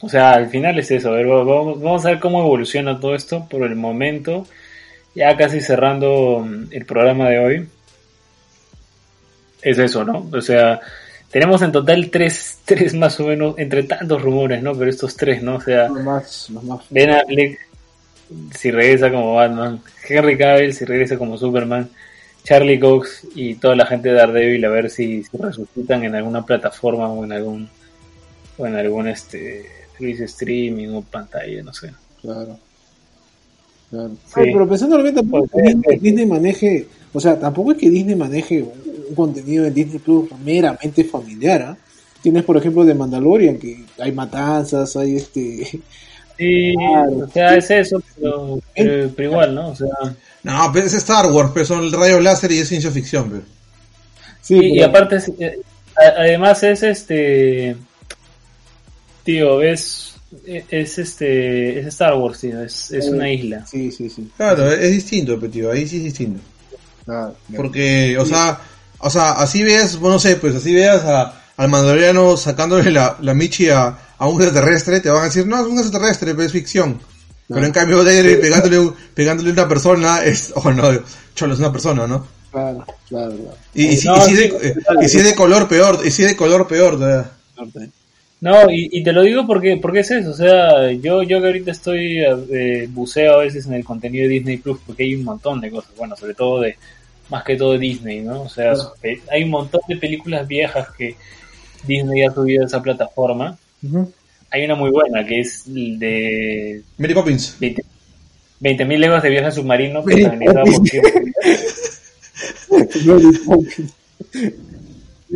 [0.01, 1.09] O sea, al final es eso.
[1.09, 4.45] A ver, vamos, vamos a ver cómo evoluciona todo esto por el momento.
[5.15, 7.67] Ya casi cerrando mm, el programa de hoy.
[9.61, 10.29] Es eso, ¿no?
[10.31, 10.79] O sea,
[11.31, 14.75] tenemos en total tres, tres más o menos, entre tantos rumores, ¿no?
[14.75, 15.55] Pero estos tres, ¿no?
[15.55, 16.81] O sea, Los más, los más.
[16.89, 17.59] Ben Affleck
[18.55, 21.89] si regresa como Batman, Henry Cavill si regresa como Superman,
[22.43, 26.45] Charlie Cox y toda la gente de Daredevil a ver si, si resucitan en alguna
[26.45, 27.69] plataforma o en algún
[28.57, 31.91] o en algún este servicio streaming o pantalla, no sé.
[32.21, 32.59] Claro.
[33.89, 34.11] Claro.
[34.25, 34.33] Sí.
[34.35, 35.99] Ay, pero pensando bien, tampoco Pues, que eh, Disney, eh.
[36.01, 40.27] Disney maneje, o sea, tampoco es que Disney maneje un un contenido en Disney Plus
[40.43, 41.77] meramente familiar, ¿ah?
[42.23, 45.79] Tienes, por ejemplo, de Mandalorian, que hay matanzas, hay este...
[46.37, 47.17] Sí, Claro.
[47.19, 49.69] o sea, es eso, pero, pero, pero igual, ¿no?
[49.69, 49.87] O sea,
[50.43, 53.43] No, pero es Star Wars, pero son el rayo láser y es ciencia ficción, pero.
[54.41, 55.59] Sí, y, aparte, es- eh,
[56.17, 57.75] además es este,
[59.23, 60.14] tío, es,
[60.69, 63.65] es este, es Star Wars, tío, es, es una isla.
[63.65, 64.29] Sí, sí, sí.
[64.35, 66.41] Claro, es distinto, pero tío, ahí sí es distinto.
[67.55, 68.59] Porque, o sea,
[68.99, 73.17] o sea, así veas, bueno, no sé, pues así veas a, al mandaloriano sacándole la,
[73.21, 76.45] la michi a, a un extraterrestre, te van a decir, no, es un extraterrestre, pero
[76.45, 76.99] es ficción.
[77.47, 80.89] Pero en cambio, pegándole, un- pegándole a una persona es, oh no,
[81.35, 82.25] cholo, es una persona, ¿no?
[82.51, 83.57] Claro, claro, claro.
[83.73, 86.67] Y, y si, y de, eh, y si de color peor, y si de color
[86.67, 87.31] peor, ¿verdad?
[88.41, 91.47] No, y, y te lo digo porque, porque es eso, o sea, yo, yo que
[91.47, 95.23] ahorita estoy, eh, buceo a veces en el contenido de Disney Plus porque hay un
[95.23, 96.75] montón de cosas, bueno, sobre todo de,
[97.29, 98.43] más que todo Disney, ¿no?
[98.43, 101.15] O sea, pe- hay un montón de películas viejas que
[101.87, 103.57] Disney ha subido a esa plataforma.
[104.51, 107.55] Hay una muy buena que es el de Mary Poppins.
[107.59, 107.83] 20
[108.61, 110.73] 20.000 leguas de viaje submarino Mary protagonizada por
[113.45, 113.93] Poppins.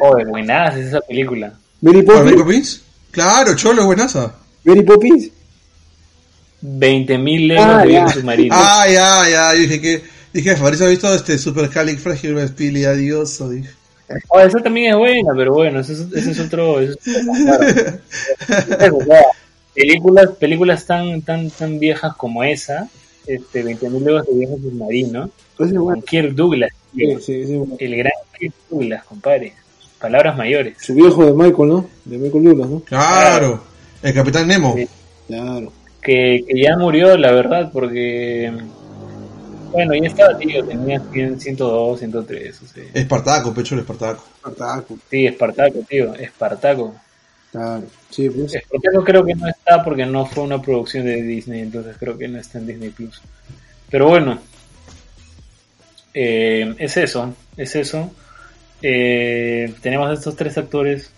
[0.02, 1.54] Oh, de buenas es esa película.
[1.82, 2.84] Mary ¿Para Mary Poppins.
[3.20, 4.34] Claro, cholo, buenaza.
[4.64, 5.30] Mary Poppins.
[6.62, 8.14] 20.000 leguas Ah, de viaje ya.
[8.14, 8.56] submarino.
[8.58, 10.02] Ah, ya, ya, yo dije que,
[10.34, 13.70] dije, Fabricio ha visto este Super Calic Fragilopilidadioso, dije.
[14.30, 16.80] Oh, esa también es buena, pero bueno, ese es, ese es otro.
[16.80, 19.26] ese es otro claro.
[19.76, 22.90] Películas, películas tan, tan, tan viejas como esa,
[23.28, 26.02] este, 20.000 leguas de viaje submarino, Pues es con.
[26.02, 27.76] Kirk Douglas, Sí, sí, sí, bueno.
[27.80, 29.54] el gran Kirk Douglas, compadre.
[30.00, 30.78] Palabras mayores.
[30.80, 31.90] Su viejo de Michael, ¿no?
[32.06, 32.80] De Michael Douglas, ¿no?
[32.82, 33.64] Claro,
[34.02, 34.76] el Capitán Nemo.
[34.76, 34.88] Sí.
[35.28, 35.74] Claro.
[36.02, 38.52] Que, que ya murió, la verdad, porque.
[39.72, 42.84] Bueno, ya estaba, tío, tenía 100, 102, 103, o sea.
[42.94, 44.24] Espartaco, pecho el Espartaco.
[44.38, 44.98] Espartaco.
[45.10, 46.96] Sí, Espartaco, tío, Espartaco.
[47.52, 47.84] Claro.
[48.10, 48.56] Sí, pues.
[48.56, 52.28] Espartaco creo que no está porque no fue una producción de Disney, entonces creo que
[52.28, 53.22] no está en Disney Plus.
[53.90, 54.40] Pero bueno,
[56.14, 58.12] eh, es eso, es eso.
[58.82, 61.12] Eh, tenemos estos tres actores.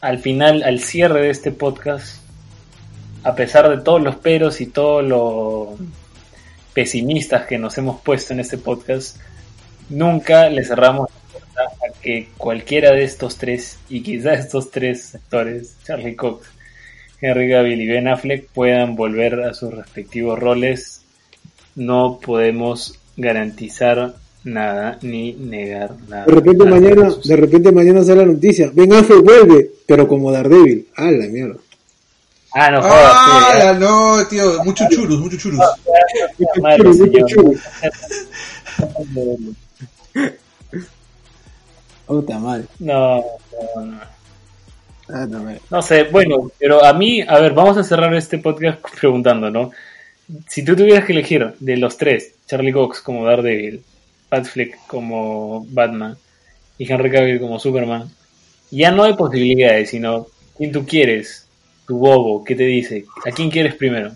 [0.00, 2.22] Al final, al cierre de este podcast,
[3.22, 5.78] a pesar de todos los peros y todos los
[6.72, 9.18] pesimistas que nos hemos puesto en este podcast,
[9.88, 15.14] nunca le cerramos la puerta a que cualquiera de estos tres, y quizá estos tres
[15.14, 16.48] actores, Charlie Cox,
[17.20, 21.02] Henry Cavill y Ben Affleck, puedan volver a sus respectivos roles.
[21.74, 24.14] No podemos garantizar
[24.44, 26.24] nada ni negar nada.
[26.26, 28.70] De repente Nada mañana, de repente mañana sale la noticia.
[28.72, 30.88] Ben Affleck vuelve, pero como Daredevil.
[30.96, 31.56] Ah, la mierda.
[32.52, 35.60] Ah, no jodas, Ah, sí, ya, no, tío, muchos churros, muchos churros.
[42.06, 42.64] Puta madre.
[42.80, 43.18] No,
[43.76, 44.00] no, no.
[45.08, 45.60] Ah, no, madre.
[45.70, 49.70] No sé, bueno, pero a mí, a ver, vamos a cerrar este podcast preguntando, ¿no?
[50.48, 53.82] Si tú tuvieras que elegir de los tres, Charlie Cox como Daredevil,
[54.30, 56.16] Pat Fleck como Batman
[56.78, 58.10] y Henry Cavill como Superman,
[58.70, 61.46] ya no hay posibilidades, sino quién tú quieres,
[61.86, 63.04] tu bobo, ¿qué te dice?
[63.26, 64.12] ¿A quién quieres primero?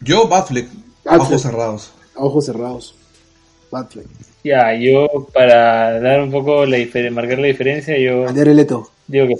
[0.00, 0.68] Yo, Batfleck,
[1.04, 1.20] Batfleck.
[1.22, 1.92] ojos cerrados.
[2.14, 2.94] A ojos cerrados.
[3.70, 4.06] Batfleck.
[4.44, 8.26] Ya, yo para dar un poco la diferencia, marcar la diferencia, yo.
[9.08, 9.36] Digo que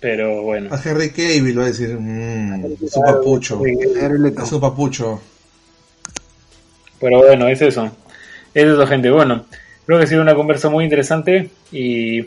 [0.00, 0.70] pero bueno.
[0.72, 3.60] A Henry Cavill va a decir, mmm, es un papucho.
[3.64, 5.20] Es un papucho.
[7.00, 7.90] Pero bueno, es eso.
[8.54, 9.10] Es eso, gente.
[9.10, 9.46] Bueno,
[9.86, 12.26] creo que ha sido una conversa muy interesante y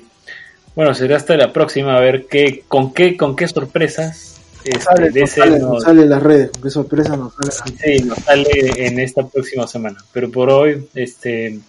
[0.75, 5.09] bueno, será hasta la próxima a ver qué, con qué, con qué sorpresas este, sale,
[5.09, 7.75] de sale, en las redes, con qué sorpresas nos sale.
[7.83, 9.97] Sí, nos sale en esta próxima semana.
[10.13, 11.59] Pero por hoy, este,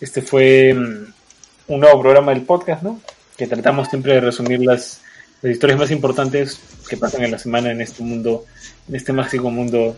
[0.00, 3.00] este fue mm, un nuevo programa del podcast, ¿no?
[3.36, 5.02] Que tratamos siempre de resumir las,
[5.42, 6.58] las historias más importantes
[6.88, 8.44] que pasan en la semana en este mundo,
[8.88, 9.94] en este mágico mundo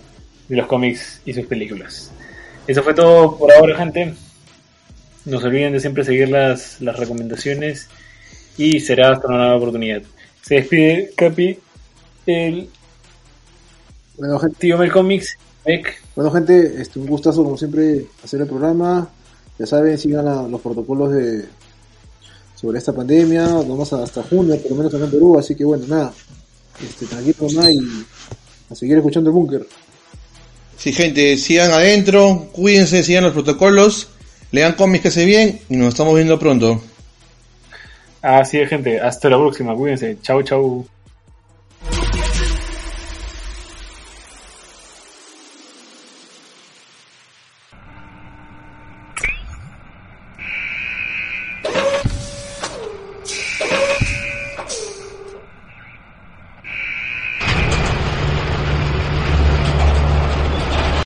[0.48, 2.10] de los cómics y sus películas.
[2.66, 4.14] Eso fue todo por ahora, gente.
[5.24, 7.88] No se olviden de siempre seguir las, las recomendaciones
[8.56, 10.02] y será hasta una nueva oportunidad.
[10.42, 11.58] Se despide Capi,
[12.26, 12.68] el
[14.16, 15.36] bueno, gente, tío Mel Comics,
[16.14, 19.08] Bueno, gente, este, un gustazo como siempre hacer el programa.
[19.58, 21.44] Ya saben, sigan los protocolos de
[22.54, 23.46] sobre esta pandemia.
[23.46, 25.38] Vamos hasta junio, por lo menos acá en Perú.
[25.38, 26.14] Así que bueno, nada,
[26.82, 27.78] este, tranquilo nada y
[28.70, 29.66] a seguir escuchando el búnker.
[30.76, 34.08] Sí, gente, sigan adentro, cuídense, sigan los protocolos,
[34.52, 36.82] lean cómics que se bien y nos estamos viendo pronto.
[38.22, 39.00] Así es, gente.
[39.00, 39.74] Hasta la próxima.
[39.74, 40.18] Cuídense.
[40.20, 40.86] Chau, chau.